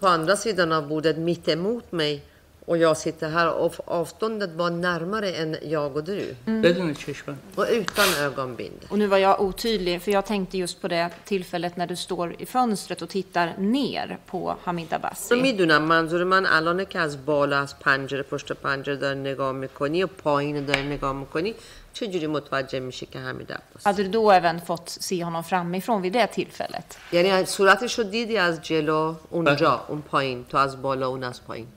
[0.00, 2.22] på andra sidan av bordet mitt emot mig
[2.65, 6.35] och jag sitter här och avståndet var närmare än jag och du.
[6.45, 8.87] بدون چشمم Och utan ögonbindel.
[8.89, 12.35] Och nu var jag otydlig, för jag tänkte just på det tillfället när du står
[12.39, 15.35] i fönstret och tittar ner på Hamid så Abbasi.
[15.35, 20.07] میدونم منظور من الانه که از بالا از پنجره پشت پنجره داری نگاه میکنی و
[20.07, 21.55] پایین داری نگاه میکنی
[21.93, 26.13] چجوری متوجه میشه که حمید عباس Hade du då även fått se honom framifrån vid
[26.13, 26.97] det tillfället?
[27.11, 31.67] یعنی صورتش رو دیدی از جلو اونجا اون پایین تو از بالا اون از پایین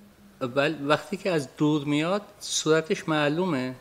[0.42, 3.76] ولی وقتی که از دور میاد صورتش معلومه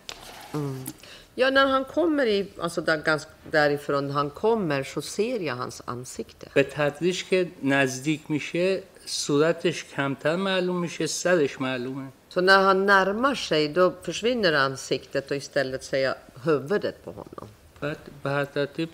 [1.36, 5.82] Ja, när han kommer i, alltså där, ganska, därifrån han kommer så ser jag hans
[5.86, 6.48] ansikte.
[6.54, 13.34] به تدریج که نزدیک میشه صورتش کمتر معلوم میشه سرش معلومه Så när han närmar
[13.34, 16.14] sig då försvinner ansiktet och istället ser jag
[16.44, 17.48] huvudet på honom.
[17.80, 18.88] بعد به هر ترتیب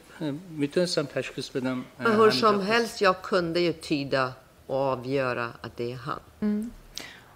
[0.59, 4.33] می‌تونستم تشخیص بدم Men hur som helst, jag kunde ju tyda
[4.67, 6.21] och avgöra att det är han.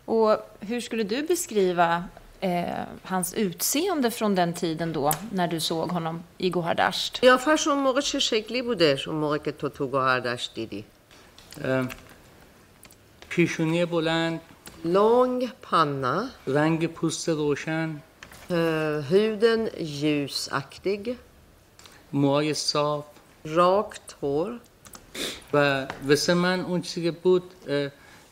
[0.07, 2.03] Och hur skulle du beskriva
[2.41, 2.63] eh,
[3.03, 7.19] hans utseende från den tiden då, när du såg honom i Gohardasht?
[7.21, 10.85] قیافش اون موقع چه شکلی بودش اون موقع که تو تو گوهردشت دیدی
[11.63, 11.87] اه،
[13.29, 14.39] پیشونی بلند
[14.85, 18.01] lång panna رنگ پوست روشن
[18.49, 18.53] eh,
[19.11, 21.15] huden ljusaktig
[22.13, 23.05] موهای صاف
[23.45, 24.59] rakt hår
[25.53, 27.91] و واسه من اون چیزی که بود اه،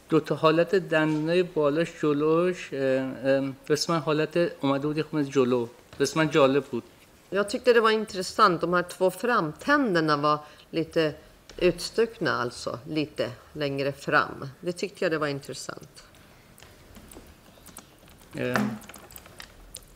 [0.10, 5.30] دو تا حالت دندانه بالاش جلوش اه، اه، واسه من حالت اومده بود یه خورده
[5.30, 5.68] جلو
[6.00, 6.84] واسه من جالب بود
[7.34, 8.62] Jag tyckte det var intressant.
[8.62, 10.40] De här två framtänderna var
[10.72, 11.14] lite
[11.58, 14.50] utstuckna, alltså lite längre fram.
[14.62, 16.04] Det tyckte jag det var intressant.
[18.38, 18.58] اه،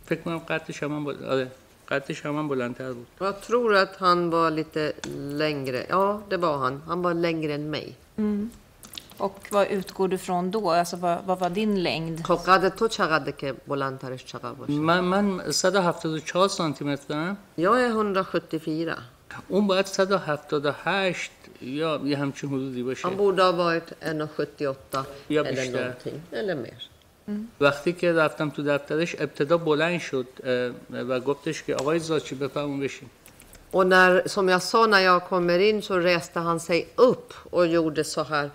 [0.05, 1.25] فکر کنم قدش هم بل...
[1.25, 1.51] آره
[1.87, 4.93] قدش هم بلندتر بود Jag tror att han var lite
[5.43, 5.85] längre.
[5.89, 6.81] Ja, det var han.
[6.87, 7.95] Han var längre än mig.
[9.20, 10.70] Och vad utgår du från då?
[10.70, 12.26] Alltså vad, vad var din längd?
[12.26, 17.86] خب قد تو چقدر که بلندترش چقدر باشه من من 174 سانتی مترم Jag är
[17.86, 18.94] 174.
[19.48, 21.30] اون باید 178
[21.62, 25.80] یا یه همچین حدودی باشه Han borde ha varit 1,78 Ja, eller visst, ja.
[25.80, 26.20] någonting.
[26.32, 26.74] Eller mer.
[27.60, 30.26] وقتی که رفتم تو دفترش ابتدا بلند شد
[30.90, 33.08] و گفتش که آقای زاچی بفرمون بشین
[33.72, 37.66] Och när, som jag sa när jag kommer in så reste han sig upp och
[37.66, 38.50] gjorde så här.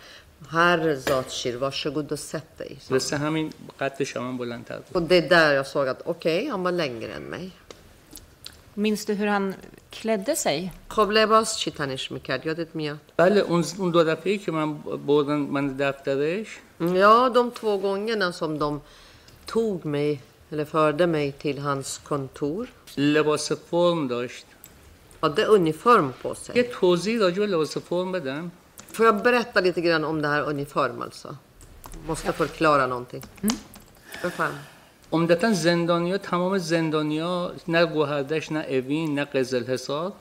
[0.51, 2.79] Herr Zatshir, varsågod och sätt dig.
[2.81, 2.95] sa han.
[2.99, 6.63] واسه همین قدش هم بلندتر بود Och det är där jag såg att okej, han
[6.63, 7.51] var längre än mig.
[8.75, 9.55] Minns du hur han
[9.91, 10.73] klädde sig?
[10.89, 15.37] خب لباس چی تنش میکرد یادت میاد بله اون اون دو دفعه که من بردن
[15.37, 18.81] من دفترش Ja, de två gångerna som de
[19.47, 20.21] tog mig
[20.53, 22.67] eller förde mig till hans kontor
[22.97, 24.45] لباس فرم داشت
[25.23, 26.65] hade uniform på یه sig.
[26.81, 28.51] توضیح راجع به لباس فرم بدم
[28.95, 31.37] Får jag berätta lite grann om det här uniform alltså?
[32.07, 33.23] Måste förklara någonting.
[34.23, 34.53] Befall.
[35.13, 40.13] عمدتا زندانیا تمام زندانیا نه گوهردش نه اوین نه قزل حصار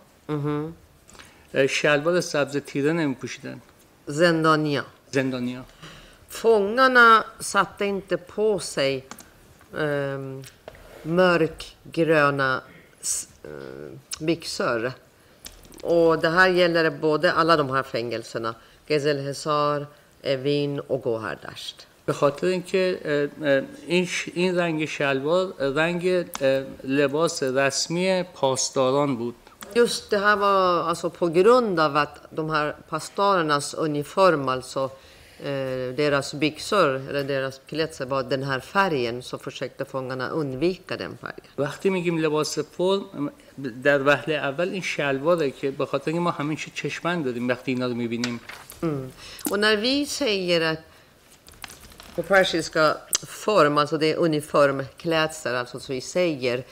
[1.70, 3.60] شلوار سبز تیره نمی پوشیدن
[4.08, 4.84] Zendania.
[5.12, 5.62] زندانیا
[6.30, 9.06] Fångarna satte inte på sig
[9.74, 10.44] um,
[11.04, 12.62] mörkgröna
[13.02, 14.92] s- eh, byxor.
[15.84, 18.56] Och det här gäller både alla de här fängelserna.
[18.88, 19.86] Gezelhesar,
[20.24, 21.86] Evin och Gohardasht.
[22.06, 26.08] به خاطر اینکه اه، اه، این ش- این رنگ شلوار رنگ
[26.42, 29.36] اه، لباس رسمی پاسداران بود
[29.76, 34.84] Just det här var alltså på grund av att de här pastorernas uniform, alltså
[35.40, 35.50] eh,
[36.02, 41.46] deras byxor eller deras klädsel var den här färgen så försökte fångarna undvika den färgen.
[41.58, 43.32] وقتی میگیم لباس فرم
[43.85, 47.95] در وهله اول این شلواره که به خاطر ما همیشه چشمند داریم وقتی اینا رو
[47.95, 48.41] می‌بینیم
[49.51, 50.79] Och när vi säger att
[52.17, 56.65] på persiska form, alltså det är uniformklädsel, alltså så vi säger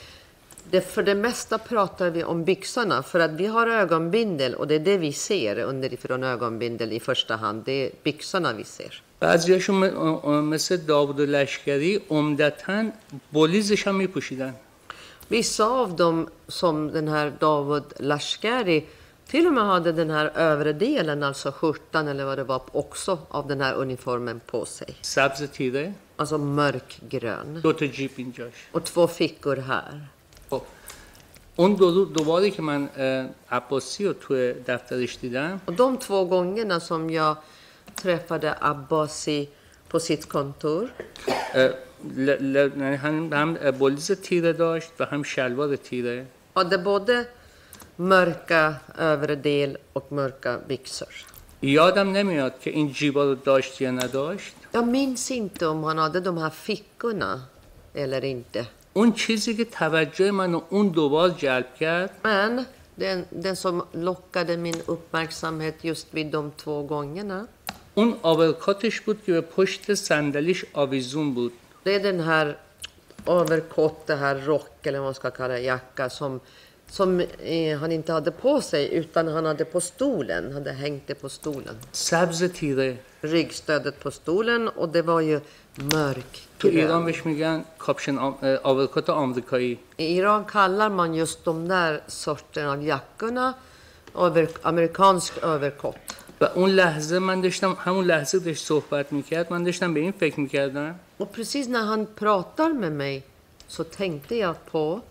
[0.70, 4.74] Det, för det mesta pratar vi om byxorna för att vi har ögonbindel och det
[4.74, 7.62] är det vi ser underifrån ögonbindel i första hand.
[7.64, 9.02] Det är byxorna vi ser.
[9.20, 9.78] بعضیاشون
[10.44, 12.90] مثل داوود لشکری عمدتا
[13.32, 14.54] بلیزش هم میپوشیدن
[15.31, 18.85] Vissa av dem, som den här David Lashkari,
[19.27, 23.19] till och med hade den här övre delen, alltså skjortan eller vad det var, också
[23.29, 24.95] av den här uniformen på sig.
[25.01, 27.61] سبز تیره Alltså mörkgrön.
[27.63, 30.07] دو تا جیپ اینجاش Och två fickor här.
[30.49, 30.61] خب
[31.55, 36.25] اون دو, دو باری که من اه، عباسی رو توی دفترش دیدم Och de två
[36.25, 37.35] gångerna som jag
[37.95, 39.49] träffade Abbasi
[39.89, 40.89] på sitt kontor
[41.55, 41.71] اه،
[42.16, 47.28] ل- ل- یعنی هم, هم بولیز تیره داشت و هم شلوار تیره آده بوده
[47.98, 51.14] مرکه اوردیل و مرکه بیکسر
[51.62, 56.38] یادم نمیاد که این جیبا رو داشت یا نداشت یا من اینتو من آده دوم
[56.38, 57.38] هفیکونا
[57.94, 62.66] ایلر اینته اون چیزی که توجه منو اون دوبار جلب کرد من
[62.98, 67.46] den, den som lockade min uppmärksamhet just vid de två gångerna.
[67.94, 71.52] Hon avkottes bort på pushte sandalish آویزون بود.
[71.83, 72.57] det är den här
[73.27, 76.39] överkott, det här rock eller vad man ska kalla det, jacka som,
[76.89, 81.15] som eh, han inte hade på sig utan han hade på stolen, hade hängt det
[81.15, 81.75] på stolen.
[81.91, 85.39] سبز تیره Ryggstödet på stolen och det var ju
[86.57, 87.05] تو ایران mörkgrönt.
[87.05, 88.35] بهش میگن کاپشن آم...
[88.41, 93.53] اه، آورکات آمریکایی I Iran kallar man just de där sorten av jackorna
[94.15, 96.17] över, amerikansk överkott.
[96.41, 100.39] و اون لحظه من داشتم همون لحظه داشت صحبت میکرد من داشتم به این فکر
[100.39, 103.23] میکردم Och precis när han pratar med mig
[103.67, 105.01] så tänkte jag på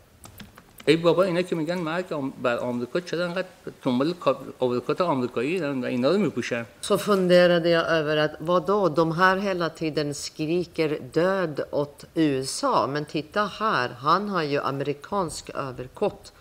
[0.89, 3.47] ای بابا اینا که میگن مرگ آم- بر آمریکا چرا انقدر
[3.83, 8.89] دنبال کاپ- آورکات آمریکایی و اینا رو میپوشن så funderade jag över att vad då
[8.89, 12.87] de här hela tiden skriker död åt USA.
[12.87, 16.33] Men titta här, han har ju amerikansk överkott.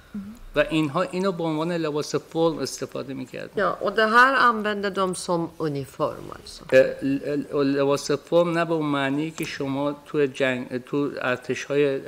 [0.56, 5.14] و اینها اینو به عنوان لباس فرم استفاده می‌کردن Ja, och det här använder de
[5.14, 6.74] som uniform alltså.
[7.54, 12.00] لباس فرم نه به اون معنی که شما تو جنگ تو ارتش های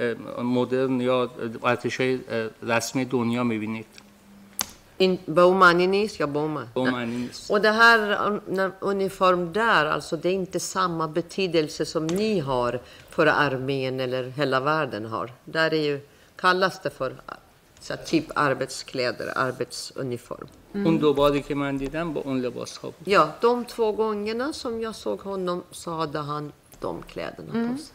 [0.43, 1.31] مدرن یا
[1.65, 2.19] ارتش های
[2.63, 3.87] رسمی دنیا می‌بینید
[4.99, 6.69] In, Bowmaninis, ja Bowman.
[6.75, 11.09] به اون معنی نیست Och det här um, uniform där, alltså det är inte samma
[11.09, 12.81] betydelse som ni har
[13.11, 15.33] för armén eller hela världen har.
[15.45, 16.01] Där är ju,
[16.37, 17.13] kallas det för
[17.82, 20.48] så här, typ arbetskläder, arbetsuniform.
[20.74, 24.54] اون دو باری که من دیدم با اون لباس ها بود Ja, de två gångerna
[24.54, 27.94] som jag såg honom så hade han de kläderna på sig.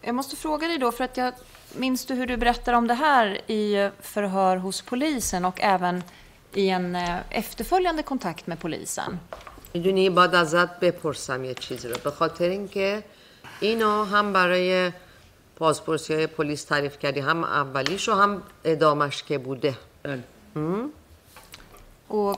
[0.00, 1.32] Jag måste fråga dig då, för att jag
[1.74, 6.02] minns du hur du berättar om det här i förhör hos polisen och även
[6.54, 9.18] i en eh, efterföljande kontakt med polisen?
[9.74, 13.02] میدونی باید ازت بپرسم یه چیزی رو به خاطر اینکه
[13.60, 14.92] اینو هم برای
[15.56, 20.22] پاسپورسی های پلیس تعریف کردی هم اولیش و هم ادامش که بوده بله.
[22.08, 22.36] Och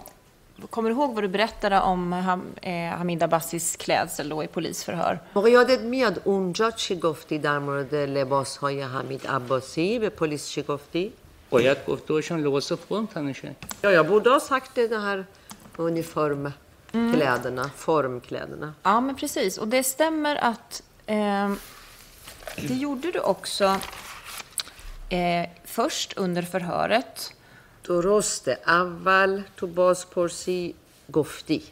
[0.70, 5.18] kommer du ihåg vad du berättade om Ham, eh, Hamid Abbassis klädsel då i polisförhör?
[5.34, 10.62] موقع یادت میاد اونجا چی گفتی در مورد لباس های حمید عباسی به پلیس چی
[10.62, 11.12] گفتی؟
[11.50, 15.26] باید گفته باشم لباس فرم تنشه Ja, jag borde ha sagt det, de här
[15.76, 18.74] uniformkläderna, formkläderna.
[18.82, 19.58] Ja, men precis.
[19.58, 21.52] Och det stämmer att eh,
[22.56, 23.80] det gjorde du också
[25.10, 27.32] eh, först under förhöret.
[27.84, 30.74] درسته اول تو بازپرسی
[31.12, 31.62] گفتی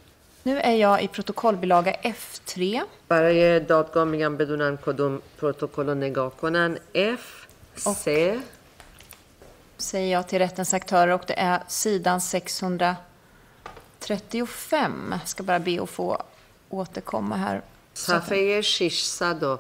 [0.43, 2.83] Nu är jag i protokollbilaga F3.
[3.09, 7.47] برای دادگاه میگم بدونن کدوم پروتکل رو نگاه کنن F,
[7.77, 8.41] C,
[9.79, 15.15] säger jag till rättens aktörer och det är sidan 635.
[15.21, 16.23] Jag ska bara be att få
[16.69, 17.63] återkomma här.
[17.95, 19.59] صفحه 635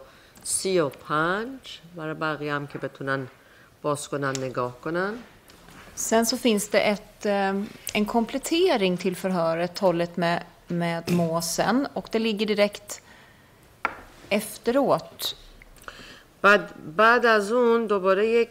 [1.96, 3.28] برای بقیه هم که بتونن
[3.82, 5.14] باز کنن نگاه کنن
[5.94, 7.62] Sen så finns det ett, eh,
[7.92, 13.02] en komplettering till förhöret hållet med, med måsen och det ligger direkt
[14.30, 15.34] efteråt.
[16.42, 18.48] بعد بعد از اون دوباره یک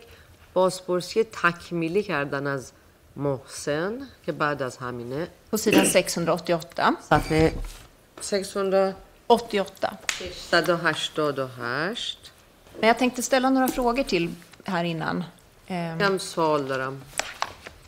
[0.54, 2.72] بازپرسی تکمیلی کردن از
[3.16, 6.68] محسن که بعد از همینه På sidan 688.
[7.10, 7.54] صفحه
[8.22, 8.96] 600
[9.34, 9.98] 88.
[10.52, 11.50] 188
[12.80, 14.30] Men jag tänkte ställa några frågor till
[14.66, 15.24] här innan.
[15.68, 17.02] Eh, هم سوال دارم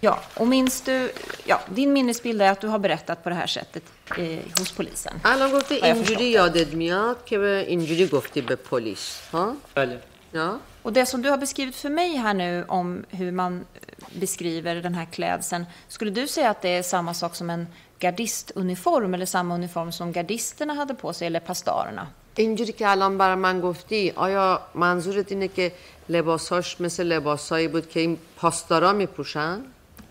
[0.04, 1.12] Ja, och minns du...
[1.46, 3.84] Ja, din minnesbild är att du har berättat på det här sättet
[4.18, 5.20] eh, hos polisen.
[5.24, 10.00] الان گفتی آیا اینجوری فرصت یادت میاد که به اینجوری گفتی به پلیس ها بله
[10.32, 14.20] ja Och det som du har beskrivit för mig här nu om hur man eh,
[14.20, 17.68] beskriver den här klädseln, skulle du säga att det är samma sak som en
[18.00, 22.08] gardistuniform eller samma uniform som gardisterna hade på sig eller pastarerna?
[22.36, 25.72] اینجوری که الان بر من گفتی آیا منظورت اینه که
[26.10, 29.62] لباساش مثل لباسایی بود که این پاسدارا میپوشن؟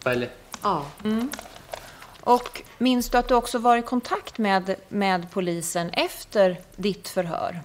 [0.05, 0.31] بله
[0.63, 0.87] آه
[2.25, 7.61] Och minns du att du också var i kontakt med, med polisen efter ditt förhör?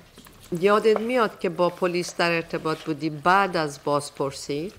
[0.52, 4.74] یادت میاد که با پلیس در ارتباط بودی بعد از بازپرسید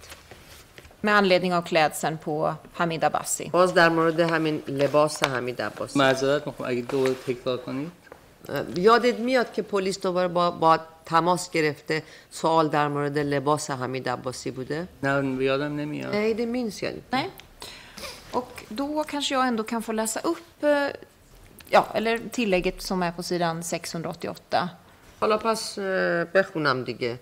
[1.00, 3.50] Med anledning av klädseln på Hamid Abbasi.
[3.50, 7.92] باز در مورد همین لباس حمید عباسی معذرت میخوام اگه دوباره تکرار کنید
[8.76, 14.50] یادت میاد که پلیس دوباره با, با تماس گرفته سوال در مورد لباس حمید عباسی
[14.50, 17.16] بوده نه یادم نمیاد Nej, det minns jag inte.
[17.16, 17.30] Nej.
[18.32, 20.88] Och då kanske jag ändå kan få läsa upp, eh,
[21.70, 24.68] ja, eller tillägget som är på sidan 688.
[25.20, 27.18] حالا پس اه، بخونم دیگه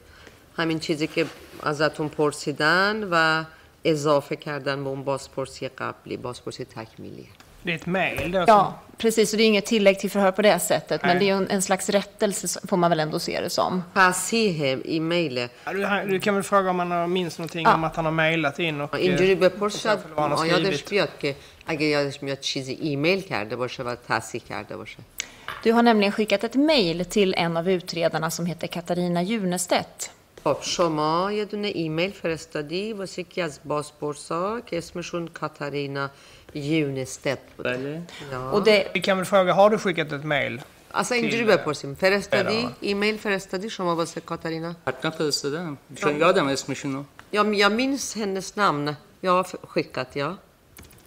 [0.56, 1.26] همین چیزی که
[1.62, 3.44] ازتون پرسیدن و
[3.84, 7.28] اضافه کردن به اون بازپرسی قبلی بازپرسی تکمیلی
[7.66, 8.38] Det är ett mejl då?
[8.46, 9.30] som- Ja, precis.
[9.30, 11.18] Så det är inget tillägg till förhör på det sättet, men Nej.
[11.18, 13.82] det är ju en, en slags rättelse, får man väl ändå se det som.
[13.94, 17.74] تصحیح ایمیل Ja, du, han- du kan väl fråga om han har- minns någonting Ja.
[17.74, 18.94] om att han har mejlat in och...
[18.94, 20.90] eh, اینجوری بپرس och شاید så vad han har یادش skrivit.
[20.90, 21.36] بیاد که
[21.66, 24.98] اگه یادش میاد چیزی ایمیل کرده باشه و تصحیح کرده باشه
[25.64, 30.10] Du har nämligen skickat ett mejl till en av utredarna som heter Katarina Junestedt.
[30.48, 36.10] خب شما یه دونه ایمیل فرستادی واسه یکی از بازپرسا که اسمشون کاتارینا
[36.54, 38.02] یونستت بود بله
[38.32, 38.54] ja.
[38.56, 40.60] Och det, Vi kan väl fråga, har du skickat ett mejl?
[40.94, 42.72] اصلا اینجوری till- بپرسیم فرستادی برا.
[42.80, 47.04] ایمیل فرستادی شما واسه کاتارینا حتما فرستادم چون یادم اسمشونو
[47.34, 48.94] Ja, jag minns hennes namn.
[49.22, 50.30] Jag har f- skickat, ja.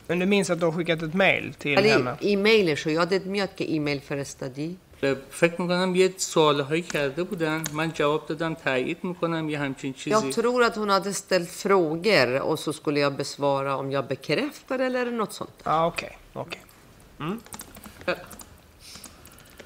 [0.10, 2.18] Men du minns att du har skickat ett mejl till ولی henne?
[2.20, 4.78] ایمیلش رو یادت میاد که ایمیل فرستادی
[5.30, 10.10] فکر میکنم یه سوال هایی کرده بودن من جواب دادم تایید میکنم یه همچین چیزی
[10.10, 14.80] Jag tror att hon hade ställt frågor och så skulle jag besvara om jag bekräftar
[14.80, 15.62] eller något sånt.
[15.64, 16.18] Ja, okej.
[16.34, 16.62] okej.
[17.20, 17.40] Mm.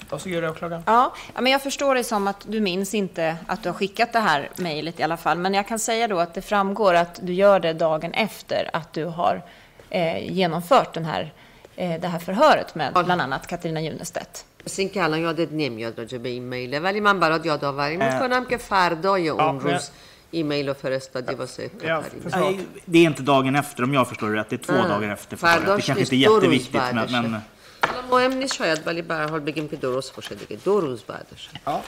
[0.10, 0.84] Varsågod åklagaren.
[0.86, 4.14] ja, ja, men jag förstår det som att du minns inte att du har skickat
[4.14, 5.38] det här mejlet i alla fall.
[5.38, 8.94] Men jag kan säga då att det framgår att du gör det dagen efter att
[8.94, 9.42] du har
[9.90, 11.34] eh, genomfört den här,
[11.76, 14.46] eh, det här förhöret med bland annat Katarina Junestedt.
[14.66, 19.30] مثل اینکه الان یادت نمیاد راجع به ایمیله ولی من برات یادآوری میکنم که فردای
[19.30, 19.90] اون Ja, روز
[20.32, 22.40] ایمیل رو فرستادی واسه Ja, کاتارینا förstår.
[22.40, 24.50] Nej, det är inte dagen efter om jag förstår det rätt.
[24.50, 24.88] Det är två Nej.
[24.88, 25.62] dagar efter förhöret.
[25.62, 27.42] Det Fardars kanske inte är nyss, då jätteviktigt Rosberg men, är men
[27.82, 31.04] حالا مهم نیست شاید ولی به هر حال بگیم که درست باشه دیگه دو روز
[31.04, 31.82] بعدش Ja.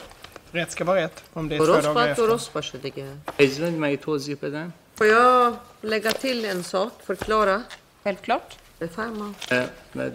[0.52, 1.22] Rätt ska vara rätt.
[1.34, 2.22] Om det är två درست dagar باید efter.
[2.22, 3.04] درست باشه دیگه
[3.38, 7.62] اجازه بدید من یه توضیح بدم får jag lägga till en sak förklara
[8.04, 8.56] Självklart.
[8.81, 9.31] بفرما.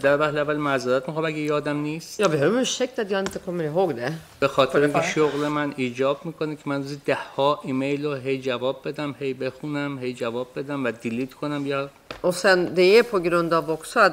[0.03, 2.21] در وحل اول معذرت می‌خوام اگه یادم نیست.
[2.21, 4.13] یا به همون شکل دادی انت کمیلی حق ده.
[4.41, 8.41] به خاطر اینکه شغل من ایجاب می‌کنه که من روزی ده ها ایمیل رو هی
[8.41, 11.91] جواب بدم هی بخونم هی جواب بدم و دیلیت کنم یا
[12.25, 14.13] و سن ده یه پا گروند آب اکساد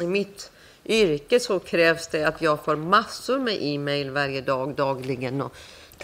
[0.00, 0.48] میت
[0.84, 5.48] ایرکه سو کرفسته ات یا فر محصول می ایمیل ورگ داگ داگ لگن و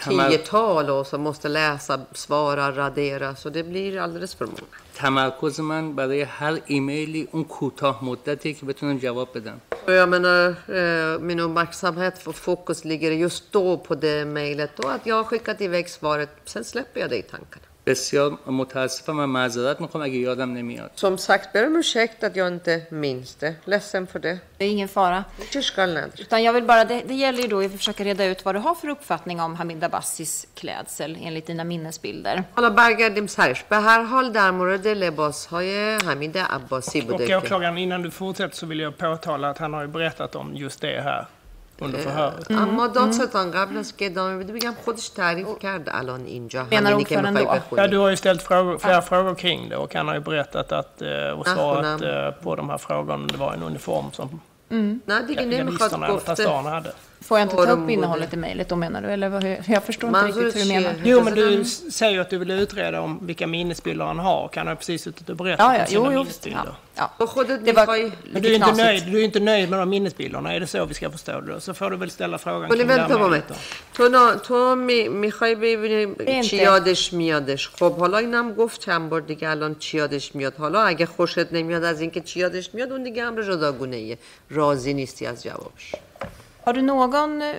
[0.03, 4.57] tiotal och så måste läsa, svara, radera så det blir alldeles för många.
[4.95, 10.55] تمرکز من برای هر ایمیلی اون کوتاه مدتیه که بتونم جواب بدم Och jag menar,
[10.79, 15.23] eh, min uppmärksamhet och fokus ligger just då på det mejlet och att jag har
[15.23, 17.65] skickat iväg svaret, sen släpper jag det i tankarna.
[17.87, 22.47] بسیار متاسفم و معذرت میخوام اگه یادم نمیاد Som sagt, ber om ursäkt att jag
[22.47, 23.55] inte minns det.
[23.65, 24.39] Ledsen för det.
[24.57, 25.23] Det är ingen fara.
[25.51, 28.55] Tyskland Utan jag vill bara, det, det gäller ju då att försöka reda ut vad
[28.55, 32.43] du har för uppfattning om Hamid Abbassis klädsel enligt dina minnesbilder.
[32.53, 37.37] حالا برگردیم سرش به هر حال در مورد لباس های حمید عباسی Och بوده که
[37.37, 40.81] åklagaren, innan du fortsätter så vill jag påtala att han har ju berättat om just
[40.81, 41.25] det här
[41.81, 42.51] under förhöret.
[42.51, 47.03] اما دادستان قبل از که ادامه بده بگم خودش تعریف کرد الان اینجا Menar همینی
[47.03, 47.77] که ordföranden میخوای då?
[47.77, 50.19] Ja, بخونی du har ju ställt frågor, flera frågor kring det och han har ju
[50.21, 51.07] berättat att, eh,
[51.39, 53.25] och Ja, svarat hon har- eh, på de här frågorna.
[53.27, 54.29] Det var en uniform som
[55.07, 56.91] نه دیگه نمیخواد gardisterna eller گفته pastorerna hade.
[57.32, 59.08] Får jag inte ta upp borde- innehållet i mejlet då menar du?
[59.08, 60.94] Eller vad, jag förstår inte riktigt hur du menar.
[61.04, 64.48] Jo, men du säger ju att du vill utreda om vilka minnesbilder han har.
[64.48, 66.74] Kan han ha precis suttit och berättat Ja, ja, om sina jo, minnesbilder?
[66.94, 67.26] Ja, ja.
[67.26, 67.86] تو Det var
[68.32, 70.84] Men du är, inte nöjd, du är inte nöjd med de minnesbilderna, är det så
[70.84, 71.60] vi ska förstå det?
[71.60, 73.30] Så får du väl ställa frågan ولی kring det här vänta på mig.
[73.30, 73.54] mejlet då.
[73.96, 74.34] تو, نا...
[74.46, 75.08] تو می...
[75.08, 76.42] می‌خوای ببینی inte.
[76.42, 80.80] چی یادش میادش خب حالا اینم گفت چند بار دیگه الان چی یادش میاد حالا
[80.82, 84.18] اگه خوشت نمیاد از اینکه چی یادش میاد اون دیگه امر جداگونه ایه
[84.50, 85.94] راضی نیستی از جوابش
[86.63, 87.55] Har du någon, eh,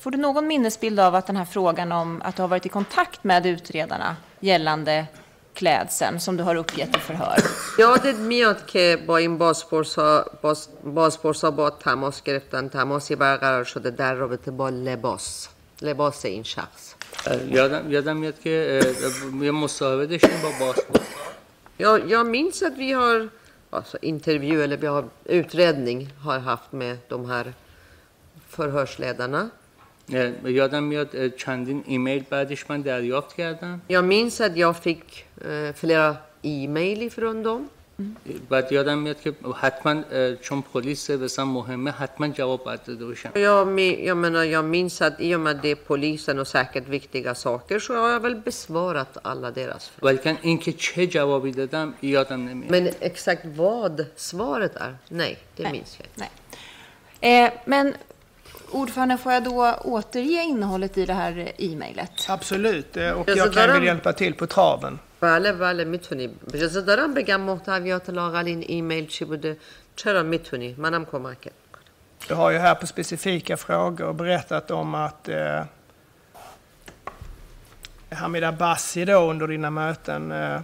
[0.00, 2.68] får du någon minnesbild av att den här frågan om att du har varit i
[2.68, 5.06] kontakt med utredarna gällande
[5.54, 7.36] klädseln som du har uppgett i förhör?
[7.78, 10.68] یادت میاد که با این بازپرسا باز...
[10.84, 15.48] بازپرسا با تماس گرفتن تماسی برقرار شده در رابطه با لباس
[15.82, 16.94] لباس این شخص
[17.26, 21.02] اه، یادم یادم میاد که اه، یه مصاحبه داشتیم با باسپورت
[21.78, 23.28] Jag, jag minns att vi har
[23.70, 27.52] alltså intervju eller vi har utredning har haft med de här
[28.56, 29.50] förhörsledarna.
[30.12, 35.24] اه، یادم میاد اه، چندین ایمیل بعدش من دریافت کردم Jag minns att jag fick
[35.40, 37.68] eh, flera e-mail ifrån dem.
[38.50, 43.30] بعد یادم میاد که حتما اه، چون پلیس بسن مهمه حتما جواب باید داده باشم
[43.34, 46.88] Jag, mi- jag, menar, jag minns att i och med det är polisen och säkert
[46.88, 50.06] viktiga saker så har jag väl besvarat alla deras frågor.
[50.12, 55.98] ولیکن اینکه چه جوابی دادم یادم نمیاد Men exakt vad svaret är, nej, det minns
[55.98, 56.28] jag inte.
[57.22, 57.44] Nej.
[57.44, 57.94] Eh, men
[58.70, 62.26] ordförande, får jag då återge innehållet i det här e-mailet?
[62.28, 64.98] Absolut, eh, och Jag jag så där kan väl de- hjälpa till på traven.
[65.20, 69.56] بله بله میتونی اجازه دارم بگم محتویات لاقل این ایمیل چی بوده
[69.96, 71.82] چرا میتونی منم کمکت میکنم
[72.28, 75.62] Du har ju här på specifika frågor berättat om att eh,
[78.10, 80.60] Hamid Abbasi då under dina möten eh,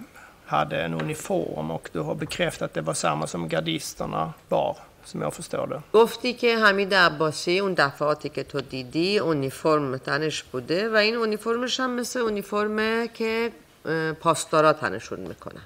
[0.47, 5.22] hade en uniform och du har bekräftat att det var samma som gardisterna bar, som
[5.22, 5.80] jag förstår det.
[5.92, 11.80] گفتی که حمید عباسی اون دفعاتی که تو دیدی اونیفرم تنش بوده و این اونیفرمش
[11.80, 13.52] هم مثل اونیفرمه که
[13.86, 15.62] اه، پاسدارا تنشون میکنن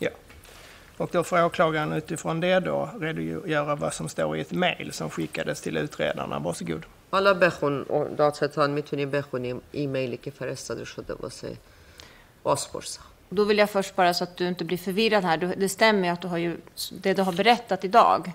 [0.00, 0.08] Ja.
[0.98, 5.10] Och då får åklagaren utifrån det då redogöra vad som står i ett mejl som
[5.10, 6.38] skickades till utredarna.
[6.38, 6.84] Varsågod.
[7.12, 11.56] حالا بخون و دادستان میتونی بخونیم ایمیلی که فرستاده شده واسه
[12.42, 15.36] بازپرسا Då vill jag först bara så att du inte blir förvirrad här.
[15.36, 16.56] Du- Det stämmer ju att du har ju,
[17.02, 18.32] det du har berättat idag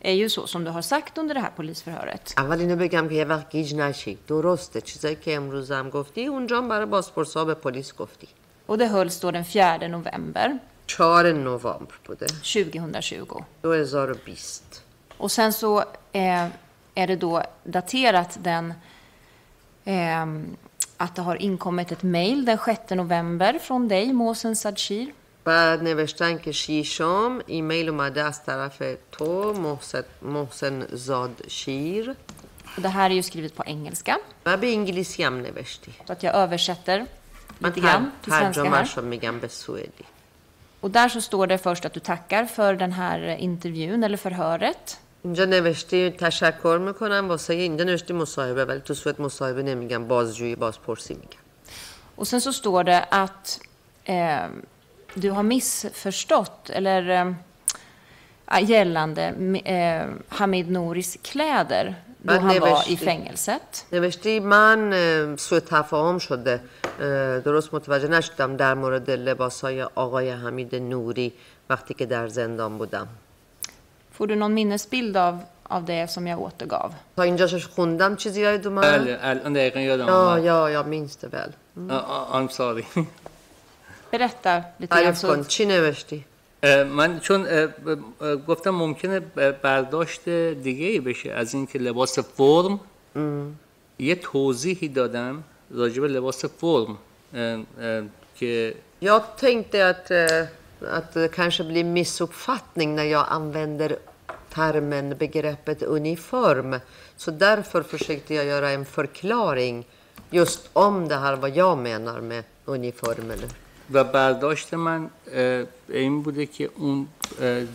[0.00, 2.34] är ju så som du har sagt under det här polisförhöret.
[2.38, 6.58] اول اینو بگم که یه وقت گیج نشی درسته چیزایی که امروز هم گفتی اونجا
[6.58, 8.28] هم برای بازپرسا به پلیس گفتی
[8.66, 10.58] Och det hölls då den 4 november
[10.88, 13.44] 4 نوامبر بوده 2020.
[13.62, 14.42] 2020
[15.18, 15.78] Och sen så
[16.12, 16.46] eh,
[16.94, 18.74] är det då daterat den
[19.84, 20.56] ehm,
[20.96, 25.12] att det har inkommit ett mejl den 6 november från dig, Mohsen Sadshir.
[25.46, 28.82] بعد نوشتن که شیشم ایمیل اومده از طرف
[29.12, 32.14] تو محسن, محسن زاد شیر
[32.76, 36.22] Och det här är ju skrivet på engelska, و به انگلیسی هم نوشتی så att
[36.22, 37.06] jag översätter
[37.60, 38.70] من lite grann till svenska här.
[38.70, 40.04] ترجمهش رو میگم به سوئدی
[40.80, 44.98] Och där så står det först att du tackar för den här intervjun eller förhöret.
[45.24, 51.14] اینجا نوشتی تشکر میکنم واسه اینجا نوشتی مصاحبه ولی تو سوئد مصاحبه نمیگم بازجویی بازپرسی
[51.14, 51.42] میگم
[52.16, 53.60] Och sen så står det att
[54.04, 54.46] eh,
[55.14, 59.22] du har missförstått eller eh, gällande
[59.64, 63.86] eh, Hamid Nouris kläder då Men han det var värsta- i fängelset.
[63.92, 66.60] نوشتی من اه، سوء تفاهم شده
[67.00, 71.32] اه، درست متوجه نشدم در مورد لباس های آقای حمید نوری
[71.70, 73.08] وقتی که در زندان بودم
[74.18, 76.90] Får du någon minnesbild av, av det som jag återgav?
[77.16, 81.16] تا اینجاشش خوندم چیزی یاد اومد بله الان دقیقا یادم یا اومد یا یا minns
[81.16, 81.52] det väl
[82.32, 82.84] I'm sorry
[84.11, 85.03] Berätta lite grann.
[85.03, 86.25] تعریف کن Så, چی نوشتی
[86.91, 87.47] من چون
[88.47, 89.19] گفتم ممکنه
[89.63, 90.29] برداشت
[90.63, 92.79] دیگه ای بشه از اینکه لباس فرم
[93.99, 96.97] یه توضیحی دادم راجع به لباس فرم
[98.35, 100.43] که Jag tänkte att, eh,
[100.97, 103.97] att det kanske blir missuppfattning när jag använder
[104.53, 106.79] termen, begreppet uniform.
[107.17, 109.85] Så därför försökte jag göra en förklaring
[110.29, 113.39] just om det här, vad jag menar med uniformen.
[113.91, 115.09] و برداشت من
[115.89, 117.07] این بوده که اون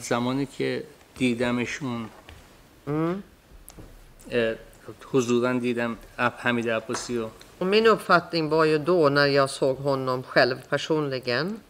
[0.01, 0.85] زمانی که
[1.17, 2.09] دیدمشون
[5.13, 9.77] حضورا دیدم اب حمید عباسی رو Och min uppfattning var ju då när jag såg
[9.77, 11.61] honom själv personligen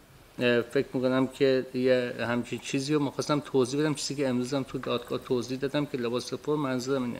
[0.71, 5.19] فکر می‌کنم که یه همچین چیزی رو می‌خواستم توضیح بدم چیزی که امروزم تو دادگاه
[5.19, 7.19] توضیح دادم که لباس فرم منظورم اینه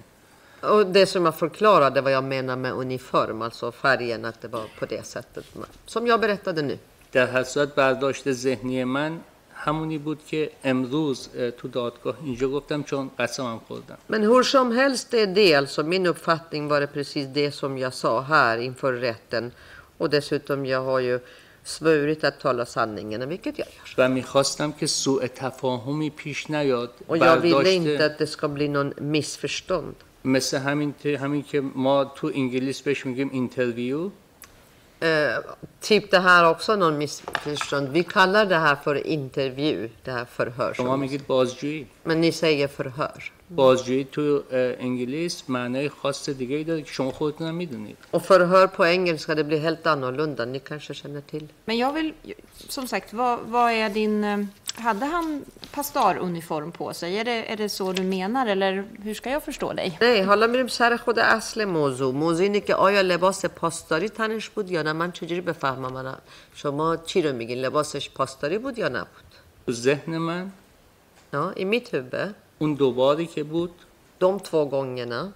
[0.62, 4.66] Och det som jag förklarade vad jag menar med uniform, alltså färgen, att det var
[4.80, 5.46] på det sättet.
[5.86, 6.78] Som jag berättade nu.
[7.14, 9.20] در هر صورت برداشت ذهنی من
[9.56, 15.12] همونی بود که امروز تو دادگاه اینجا گفتم چون قسمم خوردم Men hur som helst,
[15.12, 15.56] det är det.
[15.56, 19.52] Alltså min uppfattning var det precis det som jag sa här inför rätten.
[19.98, 21.20] Och dessutom, jag har ju
[21.64, 24.06] svurit att tala sanningen, vilket jag gör.
[24.06, 28.68] و می‌خواستم که سوء تفاهمی پیش نیاد Och jag ville inte att det ska bli
[28.68, 29.96] någon missförstånd.
[30.26, 34.12] مثل همین همین که ما تو انگلیس بهش میگیم اینترویو
[35.03, 35.39] Eh,
[35.81, 37.89] typ det här också någon missförstånd.
[37.89, 40.75] Vi kallar det här för intervju, det här förhör.
[40.75, 43.33] شما som- میگید بازجویی Men ni säger förhör.
[43.49, 44.21] بازجویی تو
[44.53, 48.87] اه، انگلیس معنای خاص دیگه ای داره که شما خودتون هم میدونید Och förhör på
[48.87, 50.45] engelska, det blir helt annorlunda.
[50.45, 51.47] Ni kanske känner till.
[51.65, 52.13] men jag vill,
[52.69, 54.25] som sagt, vad, vad är din...
[54.25, 54.39] eh,
[54.76, 57.18] Hade han pastaruniform på sig?
[57.18, 59.98] Är det, är det så du menar eller hur ska jag förstå dig?
[60.02, 62.14] نه حالا میریم سر خود اصل موضوع.
[62.14, 66.18] موضوع اینه که آیا لباس پاسداری تنش بود یا نه؟ من چجوری بفهمم من
[66.54, 69.30] شما چی رو میگین؟ لباسش پاسداری بود یا نبود؟
[69.66, 70.52] تو ذهن من
[71.34, 73.72] ja, i mitt huvud اون دوباری که بود
[74.22, 75.34] de två gångerna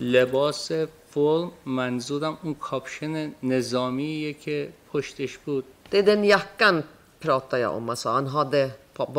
[0.00, 0.72] لباس
[1.10, 5.64] فرم منظورم اون کاپشن نظامیه که پشتش بود.
[5.90, 6.82] Det är den jackan
[7.26, 7.88] pratar jag om.
[7.90, 8.70] Alltså, han hade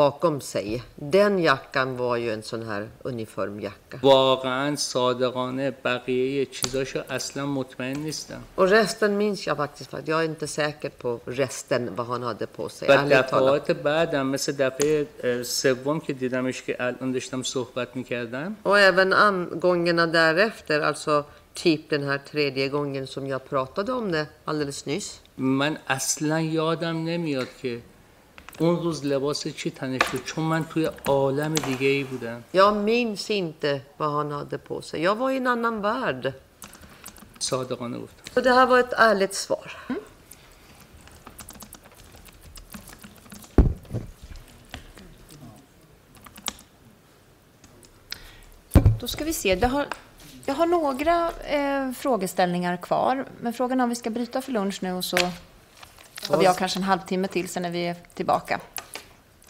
[0.02, 0.84] bakom sig.
[0.96, 3.98] Den jackan var ju en sån här uniformjacka.
[4.04, 9.90] واقعا صادقانه بقیه چیزاشو اصلا مطمئن نیستم Och resten minns jag faktiskt.
[9.92, 12.88] För jag är inte säker på resten vad han hade på sig.
[12.90, 13.10] و.
[13.10, 15.08] دفعات بعدم مثل دفعه
[15.44, 19.10] سوم که دیدمش که الان داشتم صحبت می‌کردم Och även
[19.60, 25.22] gångerna därefter, alltså typ den här tredje gången som jag pratade om det alldeles nyss.
[25.38, 27.82] من اصلا یادم نمیاد که
[28.59, 33.31] اون روز لباس چی تنش بود چون من توی عالم دیگه ای بودم Jag minns
[33.31, 35.03] inte vad han hade på sig.
[35.03, 36.33] Jag var i en annan värld.
[37.39, 39.77] صادقانه گفتم Så det här var ett ärligt svar.
[49.01, 49.55] Då ska vi se.
[49.55, 49.87] Det har,
[50.47, 53.27] jag har några eh, frågeställningar kvar.
[53.41, 55.17] Men frågan är om vi ska bryta för lunch nu och så
[56.29, 58.61] har vi har kanske en halvtimme till sen när vi är tillbaka.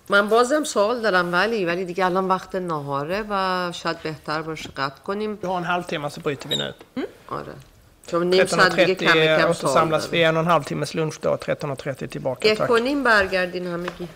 [0.09, 5.03] من بازم سوال دارم ولی ولی دیگه الان وقت نهاره و شاید بهتر باشه قطع
[5.03, 6.73] کنیم Vi har en halvtimme så bryter vi nu.
[7.29, 7.55] آره
[8.07, 10.63] چون نیم ساعت دیگه کم 13.30 کم سوال återsamlas vi دارم en och en halv
[10.63, 11.37] timmes lunch då.
[11.37, 12.49] 13.30 tillbaka.
[12.49, 12.71] یک Tack.
[12.71, 14.09] و نیم برگردین همگی